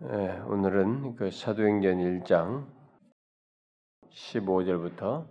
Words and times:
예, 0.00 0.38
오늘은 0.46 1.16
그 1.16 1.32
사도행전 1.32 1.96
1장 1.98 2.68
15절부터 4.10 5.26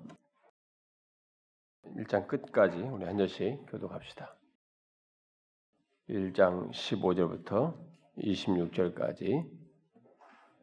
1장 1.95 2.27
끝까지 2.27 2.77
우리 2.81 3.05
한 3.05 3.17
절씩 3.17 3.65
교독합시다. 3.69 4.35
1장 6.09 6.69
15절부터 6.71 7.77
26절까지 8.17 9.49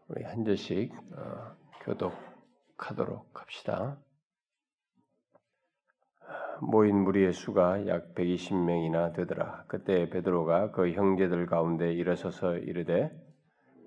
우리 0.08 0.22
한 0.22 0.44
절씩 0.44 0.92
어, 1.16 1.56
교독하도록 1.80 3.40
합시다. 3.40 3.98
모인 6.60 7.04
무리의 7.04 7.32
수가 7.32 7.86
약 7.86 8.14
120명이나 8.14 9.14
되더라. 9.14 9.64
그때 9.66 10.10
베드로가 10.10 10.72
그 10.72 10.92
형제들 10.92 11.46
가운데 11.46 11.90
일어서서 11.90 12.58
이르되 12.58 13.23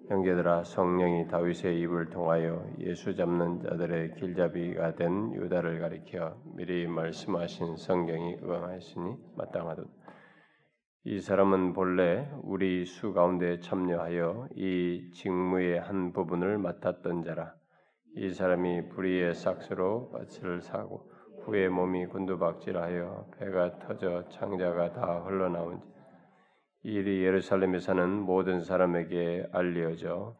형제들아 0.09 0.63
성령이 0.63 1.27
다윗의 1.27 1.81
입을 1.81 2.09
통하여 2.09 2.65
예수 2.79 3.13
잡는 3.13 3.59
자들의 3.59 4.15
길잡이가 4.15 4.95
된 4.95 5.33
유다를 5.33 5.81
가리켜 5.81 6.37
미리 6.55 6.87
말씀하신 6.87 7.75
성경이 7.75 8.37
응하였으니 8.41 9.17
마땅하도다. 9.35 9.89
이 11.03 11.19
사람은 11.19 11.73
본래 11.73 12.29
우리 12.41 12.85
수 12.85 13.13
가운데 13.13 13.59
참여하여 13.59 14.47
이 14.55 15.11
직무의 15.13 15.81
한 15.81 16.13
부분을 16.13 16.57
맡았던 16.57 17.23
자라. 17.23 17.53
이 18.15 18.29
사람이 18.29 18.89
불의의 18.89 19.33
삭스로 19.35 20.11
밭을 20.11 20.61
사고 20.61 21.11
후에 21.43 21.67
몸이 21.67 22.05
곤두박질하여 22.05 23.31
배가 23.37 23.79
터져 23.79 24.27
창자가 24.29 24.93
다 24.93 25.19
흘러나온 25.25 25.81
이 26.87 26.91
일이 26.91 27.21
예루살렘에 27.21 27.79
사는 27.79 28.09
모든 28.09 28.61
사람에게 28.61 29.49
알려져 29.51 30.37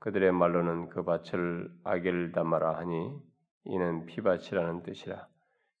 그들의 0.00 0.32
말로는 0.32 0.88
그 0.88 1.04
밭을 1.04 1.70
아겔다마라 1.84 2.78
하니 2.78 3.16
이는 3.66 4.04
피밭이라는 4.06 4.82
뜻이라 4.82 5.28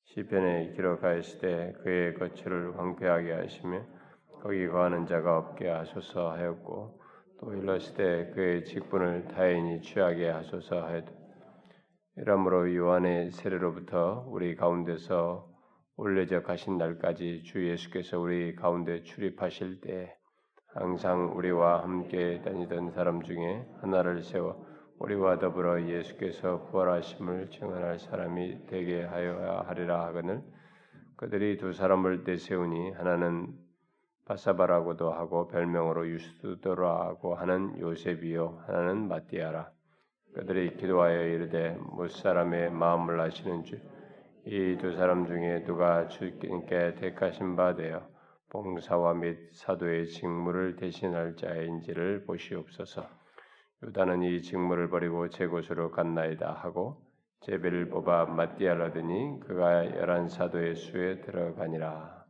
시편에 0.04 0.74
기록하였을 0.76 1.40
때 1.40 1.72
그의 1.82 2.14
거처를 2.14 2.78
황폐하게 2.78 3.32
하시며 3.32 3.82
거기 4.42 4.68
거하는 4.68 5.06
자가 5.06 5.38
없게 5.38 5.68
하소서 5.68 6.30
하였고 6.30 7.00
또 7.40 7.52
일렀을 7.52 7.96
때 7.96 8.30
그의 8.32 8.64
직분을 8.64 9.26
타인이 9.26 9.80
취하게 9.82 10.28
하소서 10.28 10.86
하였다. 10.86 11.10
이러므로 12.18 12.72
요한의 12.72 13.32
세례로부터 13.32 14.24
우리 14.28 14.54
가운데서 14.54 15.55
올려져 15.96 16.42
가신 16.42 16.76
날까지 16.78 17.42
주 17.44 17.68
예수께서 17.68 18.18
우리 18.18 18.54
가운데 18.54 19.02
출입하실 19.02 19.80
때 19.80 20.16
항상 20.74 21.36
우리와 21.36 21.82
함께 21.82 22.42
다니던 22.42 22.90
사람 22.92 23.22
중에 23.22 23.66
하나를 23.80 24.22
세워 24.22 24.66
우리와 24.98 25.38
더불어 25.38 25.82
예수께서 25.86 26.66
부활하심을 26.66 27.50
증언할 27.50 27.98
사람이 27.98 28.66
되게 28.66 29.02
하여야 29.02 29.64
하리라 29.66 30.06
하거늘 30.06 30.42
그들이 31.16 31.56
두 31.56 31.72
사람을 31.72 32.24
내세우니 32.24 32.90
하나는 32.92 33.54
바사바라고도 34.26 35.12
하고 35.12 35.48
별명으로 35.48 36.08
유스도라고 36.08 37.36
하는 37.36 37.78
요셉이요 37.78 38.64
하나는 38.66 39.08
마띠아라. 39.08 39.70
그들이 40.34 40.76
기도하여 40.76 41.22
이르되 41.22 41.78
무사람의 41.92 42.70
마음을 42.72 43.18
아시는 43.20 43.64
주 43.64 43.78
이 44.48 44.78
두 44.78 44.92
사람 44.92 45.26
중에 45.26 45.64
누가 45.64 46.06
주께 46.06 46.48
택하신 46.94 47.56
바 47.56 47.74
되어 47.74 48.08
봉사와 48.48 49.14
및 49.14 49.50
사도의 49.50 50.06
직무를 50.06 50.76
대신할 50.76 51.34
자인지를 51.34 52.24
보시옵소서. 52.26 53.08
유다는 53.82 54.22
이 54.22 54.40
직무를 54.42 54.88
버리고 54.88 55.28
제 55.30 55.48
곳으로 55.48 55.90
갔나이다 55.90 56.52
하고 56.52 57.02
제비를 57.40 57.88
뽑아 57.88 58.26
맞디알라더니 58.26 59.40
그가 59.40 59.84
열한 59.96 60.28
사도의 60.28 60.76
수에 60.76 61.22
들어가니라. 61.22 62.24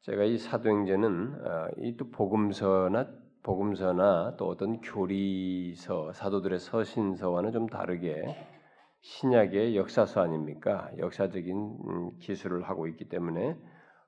제가 0.00 0.24
이 0.24 0.38
사도행전은 0.38 1.46
어, 1.46 1.68
이또 1.76 2.10
복음서나 2.10 3.06
복음서나 3.42 4.36
또 4.38 4.48
어떤 4.48 4.80
교리서 4.80 6.14
사도들의 6.14 6.58
서신서와는 6.58 7.52
좀 7.52 7.66
다르게 7.66 8.24
신약의 9.00 9.76
역사서 9.76 10.20
아닙니까? 10.22 10.90
역사적인 10.98 11.56
음, 11.56 12.18
기술을 12.18 12.68
하고 12.68 12.86
있기 12.88 13.08
때문에 13.08 13.56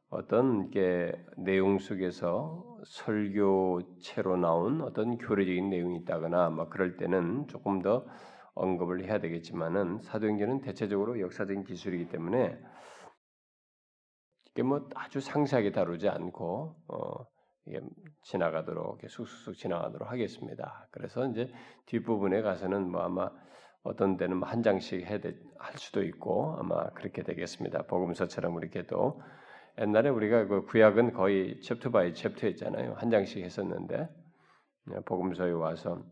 어떤 0.09 0.71
게 0.71 1.13
내용 1.37 1.79
속에서 1.79 2.79
설교체로 2.85 4.37
나온 4.37 4.83
어떤 4.83 5.19
교리적인 5.19 5.71
내용이 5.71 5.99
있다거나 5.99 6.51
막 6.51 6.71
그럴 6.71 6.97
때는 6.97 7.47
조금 7.47 7.81
더 7.81 8.05
언급을 8.55 9.05
해야 9.05 9.21
되겠지만은 9.21 10.01
사도행전은 10.01 10.63
대체적으로 10.63 11.21
역사적인 11.21 11.65
기술이기 11.65 12.09
때문에 12.09 12.59
이게 14.51 14.63
뭐 14.65 14.89
아주 14.97 15.21
상세하게 15.21 15.71
다루지 15.71 16.09
않고 16.09 16.75
어 16.89 17.25
이게 17.67 17.81
지나가도록 18.23 19.01
쑥쑥 19.09 19.55
지나가도록 19.55 20.11
하겠습니다. 20.11 20.89
그래서 20.91 21.27
이제 21.29 21.53
뒷부분에 21.87 22.43
가서는 22.43 22.91
뭐 22.91 23.03
아마 23.03 23.31
어떤 23.83 24.17
때는 24.17 24.39
뭐 24.39 24.52
한 24.52 24.63
장씩 24.63 25.03
해할 25.07 25.21
수도 25.77 26.03
있고 26.03 26.57
아마 26.59 26.91
그렇게 26.91 27.23
되겠습니다. 27.23 27.83
복음서처럼 27.83 28.59
이렇게도 28.59 29.21
옛날에 29.79 30.11
우리가 30.11 30.47
그 30.47 30.67
구약은 30.67 31.13
거의 31.13 31.61
chapter 31.63 31.91
by 31.91 32.13
chapter였잖아요. 32.13 32.95
한 32.97 33.11
장씩 33.11 33.43
했었는데 33.43 34.09
네, 34.87 35.01
복음서에 35.05 35.53
와서 35.53 36.03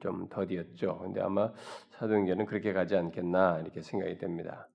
좀 0.00 0.28
더디었죠. 0.28 0.98
근데 0.98 1.20
아마 1.20 1.52
사도행전은 1.90 2.46
그렇게 2.46 2.72
가지 2.72 2.96
않겠나 2.96 3.60
이렇게 3.60 3.82
생각이 3.82 4.18
됩니다. 4.18 4.68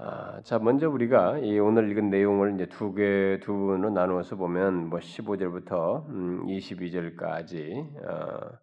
아, 0.00 0.40
자, 0.42 0.60
먼저 0.60 0.88
우리가 0.88 1.38
이 1.38 1.58
오늘 1.58 1.90
읽은 1.90 2.08
내용을 2.10 2.54
이제 2.54 2.66
두 2.66 2.94
개, 2.94 3.40
두 3.42 3.52
부분으로 3.52 3.90
나누어서 3.90 4.36
보면 4.36 4.90
뭐 4.90 5.00
15절부터 5.00 6.08
음, 6.08 6.46
22절까지 6.46 8.06
어, 8.06 8.58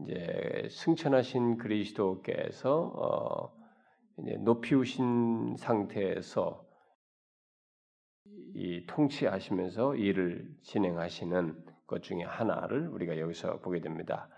이제 0.00 0.68
승천하신 0.70 1.58
그리스도께서 1.58 2.92
어, 2.96 3.52
이제 4.18 4.36
높이우신 4.40 5.56
상태에서 5.56 6.64
이 8.54 8.86
통치하시면서 8.86 9.96
일을 9.96 10.48
진행하시는 10.62 11.64
것 11.86 12.02
중에 12.02 12.22
하나를 12.22 12.88
우리가 12.88 13.18
여기서 13.18 13.60
보게 13.60 13.80
됩니다. 13.80 14.28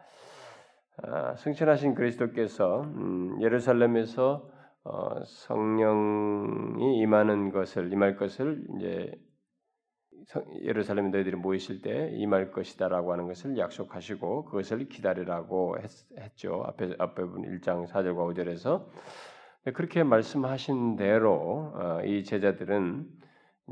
아, 1.03 1.35
승천하신 1.37 1.95
그리스도께서 1.95 2.83
음, 2.83 3.41
예루살렘에서 3.43 4.51
어, 4.85 5.25
성령이 5.25 6.99
임하는 6.99 7.51
것을 7.51 7.93
임할 7.93 8.17
것을 8.17 8.65
이제 8.77 9.13
예루살렘 10.63 11.11
너희들이 11.11 11.37
모이실 11.37 11.83
때 11.83 12.11
임할 12.13 12.51
것이다라고 12.51 13.13
하는 13.13 13.27
것을 13.27 13.57
약속하시고 13.57 14.47
그것을 14.47 14.89
기다리라고 14.89 15.77
했, 15.79 16.37
죠 16.37 16.65
앞에 16.67 16.97
앞에 16.99 17.23
본 17.23 17.43
1장 17.43 17.87
4절과 17.87 18.35
5절에서 18.35 18.87
그렇게 19.75 20.03
말씀하신 20.03 20.97
대로 20.97 21.73
어, 21.75 22.01
이 22.05 22.25
제자들은 22.25 23.07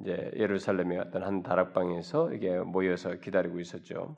이제 0.00 0.30
예루살렘의 0.36 0.98
어떤 0.98 1.22
한 1.22 1.42
다락방에서 1.42 2.32
이게 2.32 2.58
모여서 2.58 3.14
기다리고 3.16 3.60
있었죠. 3.60 4.16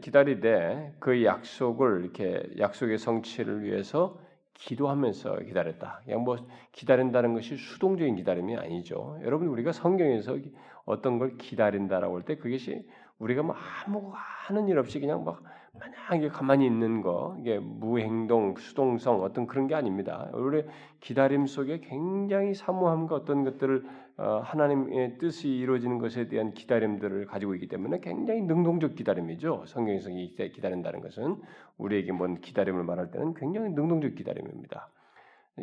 기다리되 0.00 0.96
그 1.00 1.24
약속을 1.24 2.02
이렇게 2.02 2.42
약속의 2.58 2.98
성취를 2.98 3.62
위해서 3.62 4.20
기도하면서 4.58 5.36
기다렸다. 5.40 6.00
그냥 6.04 6.22
뭐 6.22 6.36
기다린다는 6.72 7.34
것이 7.34 7.56
수동적인 7.56 8.16
기다림이 8.16 8.56
아니죠. 8.56 9.18
여러분 9.22 9.48
우리가 9.48 9.72
성경에서 9.72 10.36
어떤 10.84 11.18
걸 11.18 11.36
기다린다라고 11.36 12.16
할 12.16 12.22
때 12.24 12.36
그것이 12.36 12.84
우리가 13.18 13.42
뭐 13.42 13.54
아무 13.86 14.12
하는 14.14 14.68
일 14.68 14.78
없이 14.78 15.00
그냥 15.00 15.24
막 15.24 15.42
마냥 15.78 16.28
가만히 16.30 16.66
있는 16.66 17.02
거 17.02 17.36
이게 17.40 17.58
무행동, 17.58 18.56
수동성 18.56 19.22
어떤 19.22 19.46
그런 19.46 19.66
게 19.66 19.74
아닙니다. 19.74 20.28
우리 20.32 20.64
기다림 21.00 21.46
속에 21.46 21.80
굉장히 21.80 22.54
사모함과 22.54 23.14
어떤 23.14 23.44
것들을 23.44 23.84
어, 24.18 24.40
하나님의 24.42 25.18
뜻이 25.18 25.48
이루어지는 25.48 25.98
것에 25.98 26.28
대한 26.28 26.52
기다림들을 26.52 27.26
가지고 27.26 27.54
있기 27.54 27.68
때문에 27.68 28.00
굉장히 28.00 28.42
능동적 28.42 28.96
기다림이죠. 28.96 29.64
성경에서 29.66 30.10
기다린다는 30.10 31.00
것은 31.00 31.36
우리에게 31.76 32.10
뭔 32.12 32.40
기다림을 32.40 32.82
말할 32.82 33.12
때는 33.12 33.34
굉장히 33.34 33.70
능동적 33.70 34.16
기다림입니다. 34.16 34.88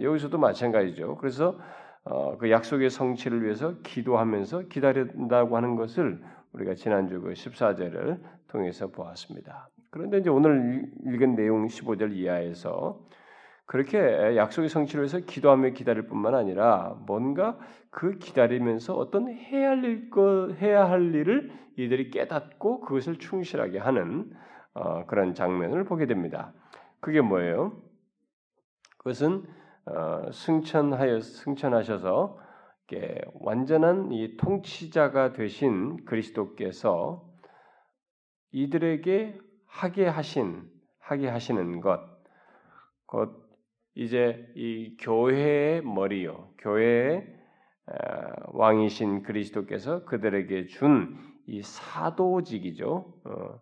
여기서도 0.01 0.37
마찬가지죠. 0.37 1.17
그래서 1.17 1.59
어, 2.05 2.37
그 2.37 2.49
약속의 2.51 2.91
성취를 2.91 3.43
위해서 3.43 3.75
기도하면서 3.81 4.67
기다린다고 4.67 5.57
하는 5.57 5.75
것을 5.75 6.21
우리가 6.53 6.75
지난주 6.75 7.19
그 7.19 7.33
14절을 7.33 8.19
통해서 8.55 8.87
보았습니다. 8.87 9.69
그런데 9.91 10.19
이제 10.19 10.29
오늘 10.29 10.89
읽은 11.05 11.35
내용 11.35 11.67
15절 11.67 12.13
이하에서 12.13 13.01
그렇게 13.65 13.97
약속의 14.37 14.69
성취를 14.69 15.03
위해서 15.03 15.19
기도하며 15.19 15.71
기다릴 15.71 16.07
뿐만 16.07 16.35
아니라 16.35 16.95
뭔가 17.05 17.57
그 17.89 18.17
기다리면서 18.17 18.95
어떤 18.95 19.27
해야 19.27 19.71
할 19.71 20.09
것, 20.09 20.53
해야 20.61 20.89
할 20.89 21.13
일을 21.13 21.51
이들이 21.75 22.11
깨닫고 22.11 22.81
그것을 22.81 23.17
충실하게 23.17 23.79
하는 23.79 24.31
어, 24.73 25.05
그런 25.05 25.33
장면을 25.33 25.83
보게 25.83 26.05
됩니다. 26.05 26.53
그게 27.01 27.19
뭐예요? 27.19 27.73
그것은 28.99 29.43
어, 29.85 30.31
승천하여 30.31 31.19
승천하셔서 31.19 32.39
완전한 33.33 34.11
이 34.11 34.37
통치자가 34.37 35.33
되신 35.33 36.05
그리스도께서 36.05 37.34
이들에게 38.55 39.37
하게 39.67 40.07
하신 40.07 40.63
하게 40.99 41.27
하시는 41.29 41.81
것, 41.81 42.01
곧 43.05 43.47
이제 43.95 44.51
이 44.55 44.97
교회의 44.99 45.81
머리요, 45.83 46.53
교회의 46.59 47.27
왕이신 48.53 49.23
그리스도께서 49.23 50.05
그들에게 50.05 50.67
준 50.67 51.35
이 51.47 51.61
사도직이죠. 51.61 53.13
어, 53.23 53.61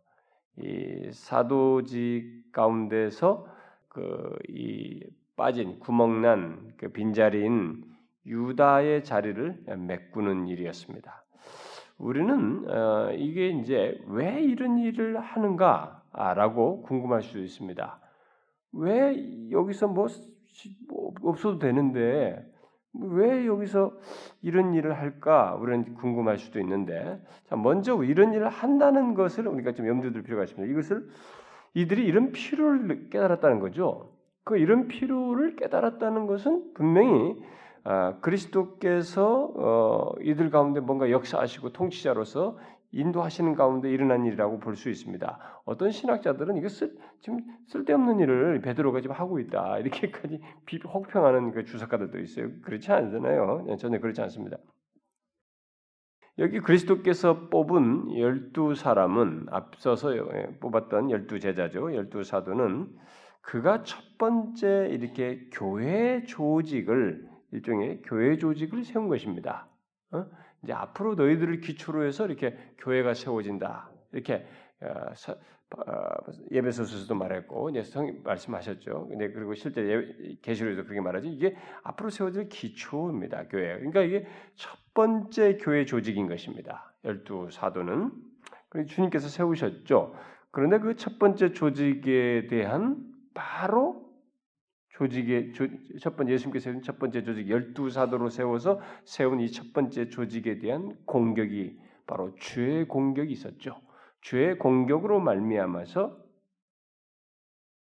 이 0.58 1.10
사도직 1.12 2.52
가운데서 2.52 3.48
그 3.90 4.38
이 4.50 5.02
빠진 5.36 5.80
구멍난 5.80 6.74
그 6.78 6.90
빈자리인 6.94 7.84
유다의 8.26 9.04
자리를 9.04 9.64
메꾸는 9.78 10.48
일이었습니다. 10.48 11.23
우리는 11.98 12.70
어, 12.70 13.12
이게 13.14 13.50
이제 13.50 14.00
왜 14.08 14.42
이런 14.42 14.78
일을 14.78 15.20
하는가라고 15.20 16.84
궁금할 16.84 17.22
수 17.22 17.40
있습니다. 17.40 18.00
왜 18.74 19.52
여기서 19.52 19.88
뭐, 19.88 20.08
뭐 20.90 21.14
없어도 21.24 21.60
되는데 21.60 22.54
왜 22.94 23.48
여기서 23.48 23.94
이런 24.42 24.74
일을 24.74 24.98
할까? 24.98 25.56
우리는 25.56 25.96
궁금할 25.96 26.38
수도 26.38 26.60
있는데, 26.60 27.20
자, 27.46 27.56
먼저 27.56 28.04
이런 28.04 28.34
일을 28.34 28.50
한다는 28.50 29.16
것을 29.16 29.48
우리가 29.48 29.74
좀 29.74 29.88
염두에 29.88 30.12
둘 30.12 30.22
필요가 30.22 30.44
있습니다. 30.44 30.72
이것을 30.72 31.08
이들이 31.74 32.06
이런 32.06 32.32
필요를 32.32 33.10
깨달았다는 33.10 33.60
거죠. 33.60 34.12
그 34.44 34.58
이런 34.58 34.88
필요를 34.88 35.56
깨달았다는 35.56 36.28
것은 36.28 36.74
분명히 36.76 37.36
아, 37.36 37.44
그리스도께서 38.22 39.52
어, 39.56 40.14
이들 40.22 40.50
가운데 40.50 40.80
뭔가 40.80 41.10
역사하시고 41.10 41.74
통치자로서 41.74 42.58
인도하시는 42.92 43.56
가운데 43.56 43.90
일어난 43.90 44.24
일이라고 44.26 44.60
볼 44.60 44.76
수 44.76 44.90
있습니다. 44.90 45.40
어떤 45.66 45.92
신학자들은 45.92 46.58
이것을 46.58 46.96
지금 47.22 47.40
쓸데없는 47.68 48.20
일을 48.20 48.62
베드로가 48.62 49.02
지금 49.02 49.16
하고 49.16 49.40
있다 49.40 49.80
이렇게까지 49.80 50.40
비, 50.66 50.78
혹평하는 50.78 51.52
그 51.52 51.66
주석가들도 51.66 52.20
있어요. 52.20 52.50
그렇지 52.62 52.92
않잖아요. 52.92 53.64
네, 53.68 53.78
전혀 53.78 54.00
그렇지 54.00 54.22
않습니다. 54.22 54.58
여기 56.40 56.60
그리스도께서 56.60 57.50
뽑은 57.50 58.18
열두 58.18 58.76
사람은 58.76 59.48
앞서서 59.52 60.16
예, 60.18 60.58
뽑았던 60.60 61.12
열두 61.12 61.40
제자죠. 61.40 61.94
열두 61.94 62.24
사도는 62.24 62.88
그가 63.42 63.84
첫 63.84 64.18
번째 64.18 64.88
이렇게 64.92 65.48
교회 65.52 66.24
조직을 66.24 67.33
일종의 67.54 68.02
교회 68.04 68.38
조직을 68.38 68.84
세운 68.84 69.08
것입니다. 69.08 69.68
어? 70.12 70.26
이제 70.64 70.74
앞으로 70.74 71.16
너희들을 71.16 71.60
기초로 71.62 72.06
해서 72.06 72.26
이렇게 72.26 72.58
교회가 72.80 73.14
세워진다. 73.14 73.92
이렇게 74.12 74.46
어, 74.82 75.14
어, 75.78 76.32
예배소서도 76.52 77.16
말했고 77.16 77.70
이제 77.70 77.84
성 77.84 78.22
말씀하셨죠. 78.24 79.08
근데 79.08 79.32
그리고 79.32 79.54
실제 79.54 79.82
계시록에도 80.42 80.84
그렇게 80.84 81.02
말하지 81.02 81.30
이게 81.30 81.56
앞으로 81.84 82.10
세워질 82.10 82.50
기초입니다. 82.50 83.48
교회. 83.48 83.76
그러니까 83.78 84.02
이게 84.02 84.28
첫 84.56 84.78
번째 84.94 85.58
교회 85.58 85.86
조직인 85.86 86.28
것입니다. 86.28 86.94
열두 87.04 87.50
사도는 87.52 88.12
주님께서 88.88 89.28
세우셨죠. 89.28 90.16
그런데 90.52 90.80
그 90.80 90.96
첫 90.96 91.18
번째 91.20 91.54
조직에 91.54 92.48
대한 92.48 92.98
바로 93.34 94.03
조직의 94.94 95.54
첫 96.00 96.16
번째 96.16 96.34
예수님께서 96.34 96.66
세운 96.66 96.82
첫 96.82 97.00
번째 97.00 97.24
조직 97.24 97.50
열두 97.50 97.90
사도로 97.90 98.30
세워서 98.30 98.80
세운 99.06 99.40
이 99.40 99.52
첫 99.52 99.74
번째 99.74 100.10
조직에 100.10 100.60
대한 100.60 100.96
공격이 101.06 101.80
바로 102.06 102.36
죄의 102.36 102.88
공격이 102.88 103.32
있었죠. 103.32 103.82
죄의 104.22 104.60
공격으로 104.60 105.20
말미암아서 105.20 106.18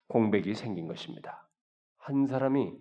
공백이 0.09 0.55
생긴 0.55 0.87
것입니다. 0.87 1.49
한 1.99 2.27
사람이 2.27 2.73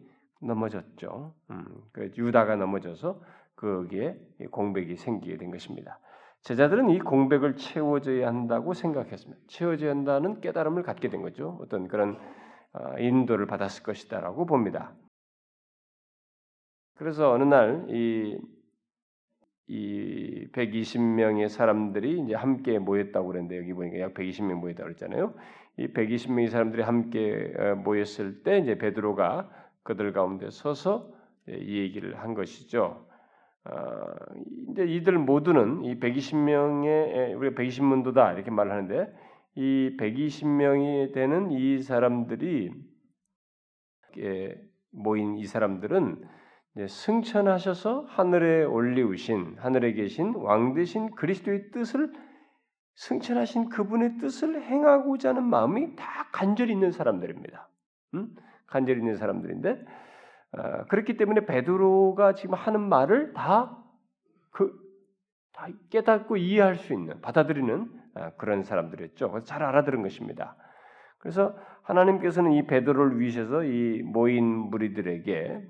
넘어졌죠. 0.41 1.33
음, 1.51 1.65
그 1.91 2.11
유다가 2.17 2.55
넘어져서 2.55 3.21
거기에 3.55 4.19
공백이 4.51 4.95
생기게 4.95 5.37
된 5.37 5.51
것입니다. 5.51 5.99
제자들은 6.43 6.89
이 6.91 6.99
공백을 6.99 7.55
채워져야 7.55 8.27
한다고 8.27 8.73
생각했습니다. 8.73 9.41
채워져야 9.47 9.89
한다는 9.89 10.39
깨달음을 10.41 10.83
갖게 10.83 11.09
된 11.09 11.21
거죠. 11.21 11.57
어떤 11.61 11.87
그런 11.87 12.15
어, 12.15 12.19
인도를 12.99 13.47
받았을 13.47 13.83
것이다라고 13.83 14.45
봅니다. 14.45 14.93
그래서 16.95 17.31
어느 17.31 17.43
날이 17.43 18.37
이 19.67 20.47
120명의 20.53 21.49
사람들이 21.49 22.21
이제 22.21 22.33
함께 22.33 22.79
모였다고 22.79 23.27
그랬는데 23.27 23.57
여기 23.57 23.73
보니까 23.73 23.99
약 23.99 24.13
120명 24.13 24.55
모였다고 24.55 24.85
그랬잖아요. 24.85 25.33
이 25.77 25.87
120명의 25.87 26.49
사람들이 26.49 26.81
함께 26.81 27.53
어, 27.57 27.75
모였을 27.75 28.43
때 28.43 28.59
이제 28.59 28.77
베드로가 28.77 29.49
그들 29.83 30.13
가운데 30.13 30.49
서서 30.49 31.11
이 31.47 31.79
얘기를 31.79 32.17
한 32.19 32.33
것이죠. 32.33 33.05
어, 33.65 34.15
이제 34.71 34.85
이들 34.85 35.17
모두는 35.17 35.83
이 35.83 35.99
120명의 35.99 37.37
우리가 37.37 37.61
120문도다 37.61 38.35
이렇게 38.35 38.49
말을 38.49 38.71
하는데 38.71 39.13
이 39.57 39.97
120명이 39.97 41.13
되는 41.13 41.49
이 41.49 41.81
사람들이 41.81 42.71
모인 44.91 45.35
이 45.37 45.45
사람들은 45.45 46.23
승천하셔서 46.87 48.01
하늘에 48.07 48.65
올리우신 48.65 49.55
하늘에 49.57 49.93
계신 49.93 50.35
왕 50.35 50.75
되신 50.75 51.15
그리스도의 51.15 51.71
뜻을 51.71 52.13
승천하신 52.93 53.69
그분의 53.69 54.19
뜻을 54.19 54.61
행하고자 54.61 55.29
하는 55.29 55.43
마음이 55.45 55.95
다 55.95 56.29
간절히 56.31 56.73
있는 56.73 56.91
사람들입니다. 56.91 57.67
음? 58.13 58.35
간절히 58.67 58.99
있는 58.99 59.15
사람들인데 59.15 59.85
어, 60.51 60.85
그렇기 60.89 61.17
때문에 61.17 61.47
베드로가 61.47 62.35
지금 62.35 62.53
하는 62.53 62.81
말을 62.81 63.33
다 63.33 63.75
그, 64.51 64.71
다 65.51 65.67
깨닫고 65.89 66.37
이해할 66.37 66.75
수 66.75 66.93
있는 66.93 67.19
받아들이는 67.21 67.91
아, 67.91 67.96
그런 68.37 68.63
사람들이었죠. 68.63 69.31
그래서 69.31 69.45
잘 69.45 69.63
알아들은 69.63 70.01
것입니다. 70.01 70.55
그래서 71.19 71.55
하나님께서는 71.83 72.53
이 72.53 72.67
베드로를 72.67 73.19
위해서 73.19 73.63
이 73.63 74.01
모인 74.03 74.45
무리들에게 74.45 75.61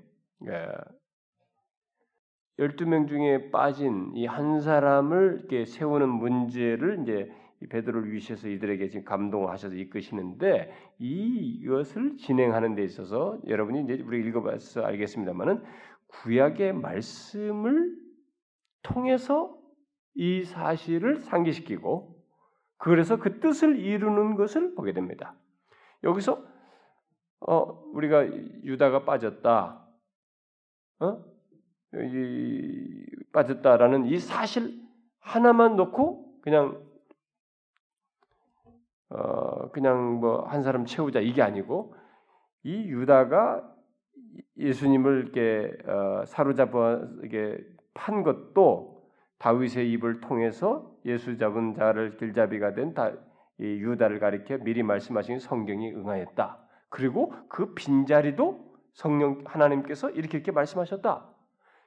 12명 2.58 3.04
예, 3.04 3.06
중에 3.06 3.50
빠진 3.50 4.12
이 4.14 4.26
한 4.26 4.60
사람을 4.60 5.38
이렇게 5.40 5.64
세우는 5.64 6.08
문제를 6.08 7.02
이제 7.02 7.30
이 7.60 7.66
베드로를 7.66 8.10
위해서 8.10 8.48
이들에게 8.48 8.88
지금 8.88 9.04
감동하셔서 9.04 9.74
이끄시는데 9.74 10.72
이것을 10.98 12.16
진행하는 12.18 12.76
데 12.76 12.84
있어서 12.84 13.38
여러분이 13.48 13.82
이제 13.82 14.02
우리 14.04 14.24
읽어봐서 14.28 14.84
알겠습니다만은 14.84 15.62
구약의 16.08 16.74
말씀을 16.74 17.96
통해서 18.82 19.56
이 20.14 20.44
사실을 20.44 21.20
상기시키고 21.20 22.17
그래서 22.78 23.16
그 23.16 23.40
뜻을 23.40 23.78
이루는 23.78 24.36
것을 24.36 24.74
보게 24.74 24.92
됩니다. 24.92 25.34
여기서 26.04 26.42
어, 27.40 27.84
우리가 27.92 28.26
유다가 28.26 29.04
빠졌다, 29.04 29.86
어? 31.00 31.24
이, 31.94 33.06
빠졌다라는 33.32 34.06
이 34.06 34.18
사실 34.18 34.80
하나만 35.20 35.76
놓고 35.76 36.40
그냥 36.42 36.82
어, 39.10 39.70
그냥 39.70 40.20
뭐 40.20 40.46
한 40.48 40.62
사람 40.62 40.84
채우자 40.84 41.20
이게 41.20 41.42
아니고 41.42 41.94
이 42.62 42.88
유다가 42.88 43.74
예수님을 44.56 45.22
이렇게 45.22 45.72
어, 45.90 46.24
사로잡아 46.26 47.00
이게 47.24 47.58
판 47.94 48.22
것도 48.22 49.08
다윗의 49.38 49.90
입을 49.92 50.20
통해서 50.20 50.97
예수 51.08 51.36
잡은 51.36 51.74
자를 51.74 52.16
길잡이가 52.16 52.74
된 52.74 52.94
유다를 53.60 54.20
가리켜 54.20 54.58
미리 54.58 54.82
말씀하신 54.82 55.40
성경이 55.40 55.92
응하였다. 55.94 56.58
그리고 56.88 57.34
그 57.48 57.74
빈자리도 57.74 58.68
성령 58.92 59.42
하나님께서 59.44 60.10
이렇게 60.10 60.38
이렇게 60.38 60.52
말씀하셨다. 60.52 61.26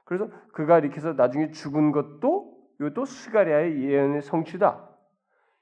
그래서 0.06 0.30
그가 0.54 0.80
이렇게 0.80 0.98
해서 0.98 1.14
나중에 1.14 1.52
죽은 1.52 1.92
것도 1.92 2.58
이것도 2.80 3.06
스가리아의 3.06 3.84
예언의 3.84 4.22
성취다. 4.22 4.90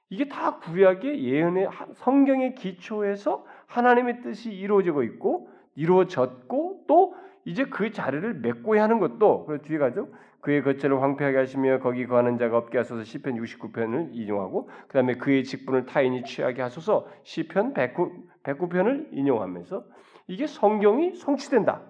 이게 0.08 0.28
다 0.28 0.58
구약의 0.58 1.24
예언의 1.24 1.68
성경의 1.94 2.56
기초에서 2.56 3.44
하나님의 3.66 4.22
뜻이 4.22 4.52
이루어지고 4.52 5.04
있고 5.04 5.48
이루어졌고 5.76 6.84
또 6.88 7.14
이제 7.44 7.64
그 7.64 7.90
자리를 7.90 8.34
메꿔야 8.40 8.82
하는 8.82 8.98
것도 8.98 9.46
그 9.46 9.62
뒤에 9.62 9.78
가죠. 9.78 10.08
그의 10.40 10.62
거처를 10.62 11.02
황폐하게 11.02 11.36
하시며 11.36 11.80
거기 11.80 12.06
거하는 12.06 12.38
자가 12.38 12.56
없게 12.56 12.78
하소서 12.78 13.04
시편 13.04 13.34
69편을 13.36 14.10
인용하고 14.12 14.70
그다음에 14.88 15.14
그의 15.14 15.44
직분을 15.44 15.86
타인이 15.86 16.24
취하게 16.24 16.62
하소서 16.62 17.06
시편 17.24 17.74
109, 17.74 18.12
109편을 18.42 19.08
인용하면서 19.12 19.84
이게 20.28 20.46
성경이 20.46 21.16
성취된다. 21.16 21.82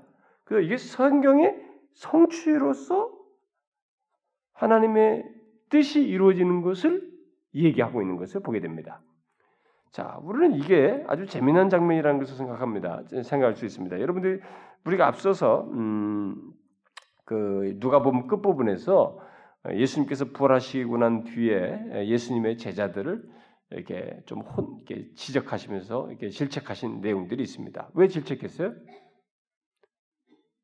그 0.45 0.63
이게 0.63 0.77
성경의 0.77 1.55
성취로서 1.93 3.13
하나님의 4.55 5.25
뜻이 5.69 6.03
이루어지는 6.03 6.63
것을 6.63 7.09
얘기하고 7.55 8.03
있는 8.03 8.17
것을 8.17 8.43
보게 8.43 8.61
됩니다. 8.61 9.01
자, 9.91 10.19
우리는 10.23 10.57
이게 10.57 11.05
아주 11.09 11.27
재미난 11.27 11.69
장면이라는 11.69 12.21
것을 12.21 12.37
생각합니다. 12.37 13.03
생각할 13.25 13.57
수 13.57 13.65
있습니다. 13.65 14.01
여러분들 14.01 14.41
우리가 14.85 15.07
앞서서 15.07 15.69
음, 15.73 16.53
그 17.25 17.77
누가 17.81 18.03
보면 18.03 18.27
끝 18.27 18.41
부분에서 18.41 19.19
예수님께서 19.73 20.27
부활하시고 20.27 20.97
난 20.99 21.25
뒤에 21.25 22.07
예수님의 22.07 22.57
제자들을 22.59 23.23
이렇게 23.73 24.21
좀 24.27 24.41
혼, 24.41 24.79
이렇게 24.79 25.13
지적하시면서 25.15 26.09
이렇게 26.09 26.29
질책하신 26.31 27.01
내용들이 27.01 27.43
있습니다. 27.43 27.91
왜 27.95 28.09
질책했어요? 28.09 28.75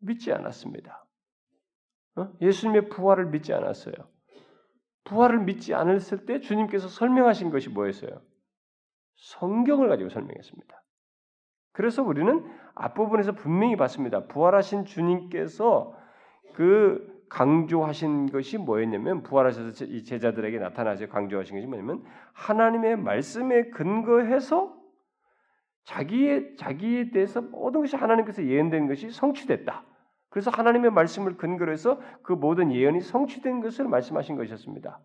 믿지 0.00 0.32
않았습니다. 0.32 1.06
어? 2.16 2.32
예수님의 2.40 2.88
부활을 2.88 3.26
믿지 3.26 3.52
않았어요. 3.52 3.94
부활을 5.04 5.44
믿지 5.44 5.74
않았을 5.74 6.26
때 6.26 6.40
주님께서 6.40 6.88
설명하신 6.88 7.50
것이 7.50 7.68
뭐였어요? 7.68 8.22
성경을 9.16 9.88
가지고 9.88 10.08
설명했습니다. 10.08 10.82
그래서 11.72 12.02
우리는 12.02 12.44
앞부분에서 12.76 13.32
분명히 13.32 13.76
봤습니다. 13.76 14.26
부활하신 14.26 14.84
주님께서 14.84 15.94
그 16.54 17.16
강조하신 17.28 18.30
것이 18.30 18.58
뭐였냐면 18.58 19.22
부활하셔서 19.22 19.86
이 19.86 20.04
제자들에게 20.04 20.58
나타나서 20.58 21.06
강조하신 21.06 21.56
것이 21.56 21.66
뭐냐면 21.66 22.04
하나님의 22.32 22.96
말씀에 22.96 23.70
근거해서 23.70 24.76
자기의 25.84 26.56
자기에 26.56 27.10
대해서 27.10 27.40
모든 27.40 27.80
것이 27.80 27.96
하나님께서 27.96 28.44
예언된 28.44 28.86
것이 28.88 29.10
성취됐다. 29.10 29.84
그래서 30.28 30.50
하나님의 30.50 30.90
말씀을 30.90 31.36
근거로 31.36 31.72
해서 31.72 31.98
그 32.22 32.32
모든 32.32 32.72
예언이 32.72 33.00
성취된 33.00 33.60
것을 33.60 33.88
말씀하신 33.88 34.36
것이었습니다. 34.36 35.00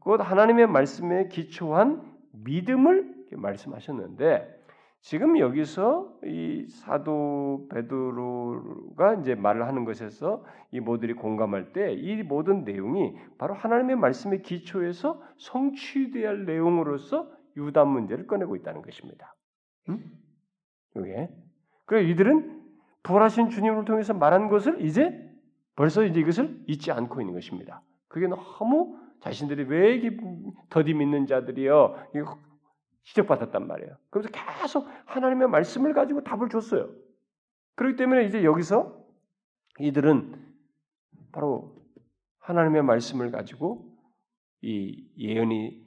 곧 0.00 0.20
하나님의 0.20 0.66
말씀에 0.66 1.28
기초한 1.28 2.02
믿음을 2.32 3.14
말씀하셨는데 3.32 4.57
지금 5.00 5.38
여기서 5.38 6.18
이 6.24 6.66
사도 6.68 7.66
베드로가 7.70 9.14
이제 9.14 9.34
말을 9.34 9.66
하는 9.66 9.84
것에서 9.84 10.44
이 10.70 10.80
모들이 10.80 11.14
공감할 11.14 11.72
때 11.72 11.94
이 11.94 12.22
모든 12.22 12.64
내용이 12.64 13.14
바로 13.38 13.54
하나님의 13.54 13.96
말씀의 13.96 14.42
기초에서 14.42 15.22
성취되어야 15.38 16.28
할 16.28 16.44
내용으로서 16.44 17.30
유다 17.56 17.84
문제를 17.84 18.26
꺼내고 18.26 18.56
있다는 18.56 18.82
것입니다. 18.82 19.34
음? 19.88 20.04
이게 20.96 21.30
그래 21.86 22.02
이들은 22.04 22.62
부활하신 23.02 23.50
주님을 23.50 23.84
통해서 23.84 24.12
말한 24.14 24.48
것을 24.48 24.84
이제 24.84 25.12
벌써 25.76 26.04
이제 26.04 26.20
이것을 26.20 26.64
잊지 26.66 26.90
않고 26.92 27.20
있는 27.20 27.34
것입니다. 27.34 27.82
그게 28.08 28.26
너무 28.26 28.98
자신들이 29.20 29.64
왜 29.64 30.00
더디 30.70 30.94
믿는 30.94 31.26
자들이요 31.26 31.94
지적받았단 33.08 33.66
말이에요. 33.66 33.96
그래서 34.10 34.28
계속 34.30 34.86
하나님의 35.06 35.48
말씀을 35.48 35.94
가지고 35.94 36.22
답을 36.22 36.48
줬어요. 36.50 36.90
그렇기 37.76 37.96
때문에 37.96 38.26
이제 38.26 38.44
여기서 38.44 39.02
이들은 39.78 40.34
바로 41.32 41.76
하나님의 42.40 42.82
말씀을 42.82 43.30
가지고 43.30 43.96
이 44.60 45.08
예언이 45.16 45.84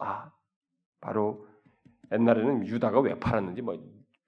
아 0.00 0.32
바로 1.00 1.46
옛날에는 2.10 2.66
유다가 2.66 3.00
왜 3.00 3.18
팔았는지 3.18 3.62
뭐 3.62 3.76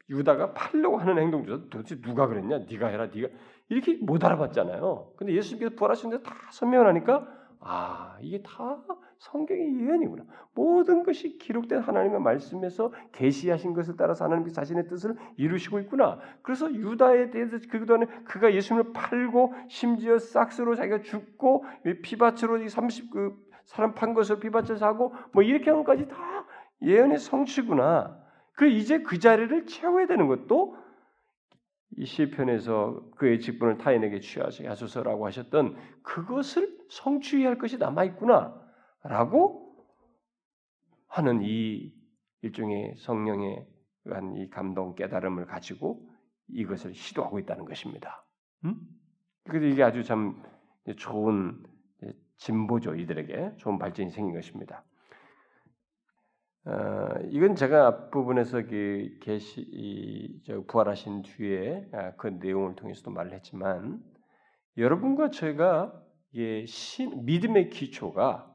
유다가 0.09 0.53
팔려고 0.53 0.99
하는 0.99 1.19
행동조차 1.19 1.69
도대체 1.69 2.01
누가 2.01 2.29
그랬냐? 2.29 2.59
네가 2.71 2.89
해라, 2.89 3.07
네가 3.07 3.29
이렇게 3.69 3.95
못 3.95 4.25
알아봤잖아요. 4.25 5.15
근데 5.17 5.35
예수님께서 5.35 5.75
부활하시는데 5.75 6.23
다 6.23 6.35
설명을 6.53 6.87
하니까 6.87 7.27
아 7.59 8.19
이게 8.21 8.41
다 8.43 8.85
성경의 9.19 9.81
예언이구나. 9.81 10.25
모든 10.55 11.03
것이 11.03 11.39
기록된 11.39 11.81
하나님의 11.81 12.21
말씀에서 12.21 12.93
계시하신 13.13 13.73
것을 13.75 13.97
따라서 13.97 14.25
하나님께서 14.25 14.55
자신의 14.55 14.89
뜻을 14.89 15.17
이루시고 15.37 15.79
있구나. 15.81 16.19
그래서 16.43 16.73
유다에 16.73 17.31
대해서 17.31 17.59
그동안에 17.71 18.07
그가 18.25 18.55
예수님을 18.55 18.93
팔고 18.93 19.55
심지어 19.69 20.19
싹스로 20.19 20.75
자기가 20.75 21.01
죽고 21.03 21.65
피바츠로 22.03 22.59
30그 22.59 23.35
사람 23.65 23.95
판 23.95 24.15
것을 24.15 24.39
피바츠에서 24.39 24.87
하고 24.87 25.13
뭐 25.33 25.43
이렇게 25.43 25.71
하는 25.71 25.85
것까지 25.85 26.09
다 26.09 26.47
예언의 26.83 27.19
성취구나. 27.19 28.19
그 28.53 28.67
이제 28.67 29.03
그 29.03 29.19
자리를 29.19 29.67
채워야 29.67 30.07
되는 30.07 30.29
것도 30.29 30.77
이 31.99 32.05
시편에서 32.05 33.03
그의 33.17 33.41
직분을 33.41 33.79
타인에게 33.79 34.21
취하게 34.21 34.69
하소서라고 34.69 35.27
하셨던 35.27 35.77
그것을 36.03 36.77
성취해야 36.89 37.49
할 37.49 37.59
것이 37.59 37.79
남아 37.79 38.05
있구나 38.05 38.66
라고 39.09 39.77
하는 41.09 41.43
이 41.43 41.93
일종의 42.43 42.95
성령의 42.99 43.67
이 44.37 44.51
감동 44.51 44.95
깨달음을 44.95 45.47
가지고 45.47 46.09
이것을 46.49 46.95
시도하고 46.95 47.39
있다는 47.41 47.65
것입니다. 47.65 48.25
음? 48.65 48.77
그래서 49.45 49.67
이게 49.67 49.83
아주 49.83 50.05
참 50.05 50.43
좋은 50.97 51.63
진보죠 52.37 52.95
이들에게 52.95 53.57
좋은 53.57 53.79
발전이 53.79 54.11
생긴 54.11 54.35
것입니다. 54.35 54.85
어, 56.67 57.09
이건 57.31 57.55
제가 57.55 57.87
앞부분에서 57.87 58.63
그 58.67 59.19
계시 59.23 59.61
이, 59.61 60.43
부활하신 60.67 61.23
뒤에 61.23 61.89
아, 61.93 62.13
그 62.17 62.27
내용을 62.27 62.75
통해서도 62.75 63.13
말을 63.13 63.33
했지만 63.35 64.03
여러분과 64.77 65.31
제가 65.31 65.93
예, 66.35 66.67
신, 66.67 67.25
믿음의 67.25 67.71
기초가 67.71 68.53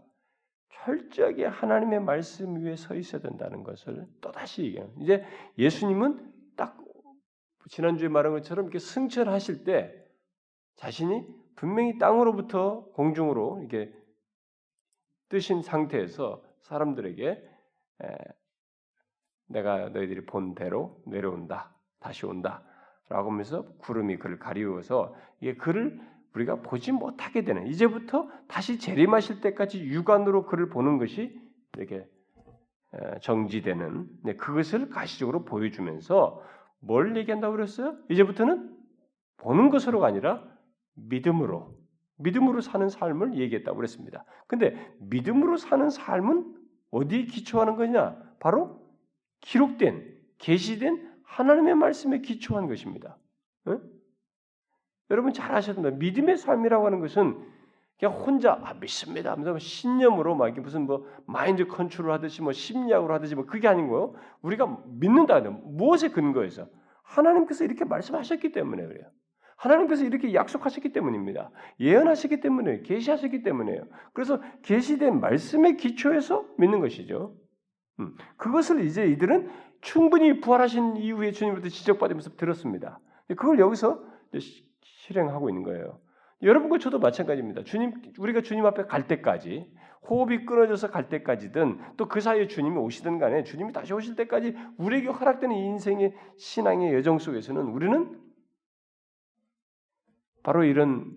철저하게 0.73 1.45
하나님의 1.45 2.01
말씀 2.01 2.63
위에 2.63 2.75
서 2.75 2.95
있어야 2.95 3.21
된다는 3.21 3.63
것을 3.63 4.07
또다시 4.21 4.63
얘기해요. 4.63 4.91
이제 4.99 5.23
예수님은 5.57 6.33
딱 6.55 6.77
지난주에 7.69 8.07
말한 8.07 8.33
것처럼 8.33 8.65
이렇게 8.65 8.79
승천하실 8.79 9.63
때 9.63 9.93
자신이 10.75 11.25
분명히 11.55 11.97
땅으로부터 11.97 12.85
공중으로 12.93 13.59
이렇게 13.59 13.93
뜨신 15.29 15.61
상태에서 15.61 16.43
사람들에게 16.61 17.49
내가 19.47 19.89
너희들이 19.89 20.25
본 20.25 20.55
대로 20.55 21.01
내려온다. 21.05 21.75
다시 21.99 22.25
온다. 22.25 22.63
라고 23.09 23.29
하면서 23.29 23.63
구름이 23.79 24.17
그를 24.17 24.39
가리워서 24.39 25.13
이게 25.41 25.55
그를 25.55 25.99
우리가 26.35 26.61
보지 26.61 26.91
못하게 26.91 27.43
되는 27.43 27.67
이제부터 27.67 28.29
다시 28.47 28.79
재림하실 28.79 29.41
때까지 29.41 29.83
육안으로 29.83 30.45
그를 30.45 30.69
보는 30.69 30.97
것이 30.97 31.39
이렇게 31.77 32.07
정지되는 33.21 34.07
네, 34.23 34.35
그것을 34.35 34.89
가시적으로 34.89 35.43
보여주면서 35.45 36.41
뭘 36.79 37.15
얘기한다고 37.17 37.55
그랬어요? 37.55 37.95
이제부터는 38.09 38.75
보는 39.38 39.69
것으로가 39.69 40.07
아니라 40.07 40.43
믿음으로 40.95 41.75
믿음으로 42.17 42.61
사는 42.61 42.88
삶을 42.88 43.38
얘기했다고 43.38 43.75
그랬습니다. 43.75 44.25
근데 44.47 44.93
믿음으로 45.00 45.57
사는 45.57 45.89
삶은 45.89 46.55
어디에 46.91 47.25
기초하는 47.25 47.75
거냐? 47.75 48.15
바로 48.39 48.79
기록된 49.41 50.17
계시된 50.38 51.09
하나님의 51.23 51.75
말씀에 51.75 52.19
기초한 52.19 52.67
것입니다. 52.67 53.17
네? 55.11 55.13
여러분 55.13 55.33
잘 55.33 55.53
아셔야 55.53 55.75
됩니다. 55.75 55.95
믿음의 55.97 56.37
삶이라고 56.37 56.85
하는 56.85 56.99
것은 57.01 57.37
그냥 57.99 58.15
혼자 58.15 58.59
아, 58.63 58.73
믿습니다 58.73 59.31
하면서 59.31 59.59
신념으로 59.59 60.35
막 60.35 60.57
무슨 60.59 60.87
뭐 60.87 61.05
마인드 61.27 61.67
컨트롤 61.67 62.11
하듯이 62.11 62.41
뭐 62.41 62.51
심리학으로 62.51 63.13
하듯이 63.13 63.35
뭐 63.35 63.45
그게 63.45 63.67
아닌 63.67 63.89
거요. 63.89 64.15
우리가 64.41 64.77
믿는다는 64.87 65.75
무엇에 65.77 66.09
근거해서 66.09 66.67
하나님께서 67.03 67.65
이렇게 67.65 67.85
말씀하셨기 67.85 68.53
때문에 68.53 68.87
그래요. 68.87 69.05
하나님께서 69.57 70.05
이렇게 70.05 70.33
약속하셨기 70.33 70.91
때문입니다. 70.91 71.51
예언하셨기 71.79 72.39
때문에 72.39 72.81
계시하셨기 72.81 73.43
때문에요. 73.43 73.83
그래서 74.13 74.41
계시된 74.63 75.19
말씀의 75.19 75.77
기초에서 75.77 76.47
믿는 76.57 76.79
것이죠. 76.79 77.35
음, 77.99 78.15
그것을 78.37 78.83
이제 78.83 79.05
이들은 79.05 79.51
충분히 79.81 80.39
부활하신 80.39 80.97
이후에 80.97 81.31
주님으로부터 81.31 81.69
지적받으면서 81.69 82.31
들었습니다. 82.37 82.99
그걸 83.27 83.59
여기서 83.59 84.03
실행하고 85.11 85.49
있는 85.49 85.63
거예요. 85.63 85.99
여러분과 86.41 86.79
저도 86.79 86.99
마찬가지입니다. 86.99 87.63
주님, 87.63 87.93
우리가 88.17 88.41
주님 88.41 88.65
앞에 88.65 88.85
갈 88.85 89.07
때까지 89.07 89.71
호흡이 90.09 90.45
끊어져서 90.45 90.89
갈 90.89 91.09
때까지든 91.09 91.97
또 91.97 92.07
그 92.07 92.19
사이에 92.19 92.47
주님이 92.47 92.77
오시든 92.77 93.19
간에 93.19 93.43
주님이 93.43 93.71
다시 93.71 93.93
오실 93.93 94.15
때까지 94.15 94.55
우리에게 94.77 95.07
허락되는 95.09 95.55
인생의 95.55 96.15
신앙의 96.37 96.93
여정 96.95 97.19
속에서는 97.19 97.61
우리는 97.61 98.19
바로 100.43 100.63
이런 100.63 101.15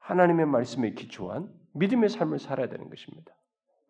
하나님의 0.00 0.46
말씀에 0.46 0.90
기초한 0.94 1.48
믿음의 1.74 2.08
삶을 2.08 2.38
살아야 2.40 2.68
되는 2.68 2.88
것입니다. 2.90 3.32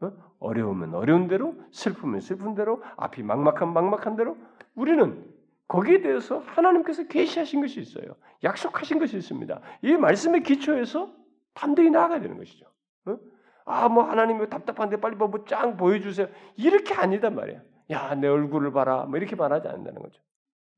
어? 0.00 0.52
려우면 0.52 0.94
어려운 0.94 1.26
대로, 1.26 1.54
슬프면 1.72 2.20
슬픈 2.20 2.54
대로, 2.54 2.82
앞이 2.96 3.22
막막한 3.22 3.72
막막한 3.72 4.16
대로 4.16 4.36
우리는 4.74 5.24
거기에 5.68 6.00
대해서 6.00 6.38
하나님께서 6.40 7.06
계시하신 7.06 7.60
것이 7.60 7.80
있어요. 7.80 8.16
약속하신 8.42 8.98
것이 8.98 9.16
있습니다. 9.18 9.60
이 9.82 9.92
말씀의 9.96 10.42
기초에서 10.42 11.12
담대히 11.54 11.90
나아가야 11.90 12.20
되는 12.20 12.38
것이죠. 12.38 12.66
어? 13.06 13.18
아, 13.66 13.88
뭐 13.88 14.04
하나님이 14.04 14.48
답답한데 14.48 14.98
빨리 15.00 15.16
뭐짱 15.16 15.76
보여주세요. 15.76 16.28
이렇게 16.56 16.94
아니단 16.94 17.34
말이야. 17.34 17.60
야, 17.90 18.14
내 18.14 18.28
얼굴을 18.28 18.72
봐라. 18.72 19.04
뭐 19.04 19.18
이렇게 19.18 19.36
말하지 19.36 19.68
않는다는 19.68 20.00
거죠. 20.02 20.22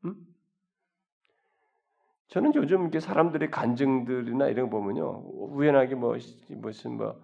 응? 0.07 0.17
저는 2.29 2.55
요즘 2.55 2.83
이렇게 2.83 3.01
사람들의 3.01 3.51
간증들이나 3.51 4.49
이런 4.49 4.71
거 4.71 4.79
보면요. 4.79 5.23
우연하게 5.55 5.95
뭐 5.97 6.17
무슨 6.51 6.97
뭐 6.97 7.21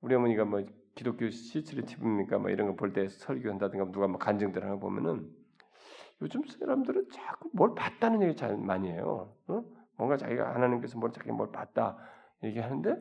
우리 0.00 0.14
어머니가 0.14 0.44
뭐 0.44 0.64
기독교 0.94 1.28
시트리 1.30 1.82
TV입니까? 1.82 2.38
뭐 2.38 2.50
이런 2.50 2.68
거 2.68 2.74
볼 2.76 2.92
때 2.92 3.08
설교한다든가 3.08 3.90
누가 3.92 4.06
뭐 4.08 4.18
간증들 4.18 4.62
거 4.62 4.78
보면은 4.78 5.41
요즘 6.22 6.44
사람들은 6.44 7.08
자꾸 7.10 7.50
뭘 7.52 7.74
봤다는 7.74 8.22
얘기 8.22 8.36
잘 8.36 8.56
많이 8.56 8.88
해요. 8.88 9.34
어? 9.48 9.64
뭔가 9.96 10.16
자기가 10.16 10.54
하나님께서 10.54 10.98
뭘 10.98 11.12
자기 11.12 11.32
뭘 11.32 11.50
봤다 11.50 11.98
얘기하는데 12.44 12.96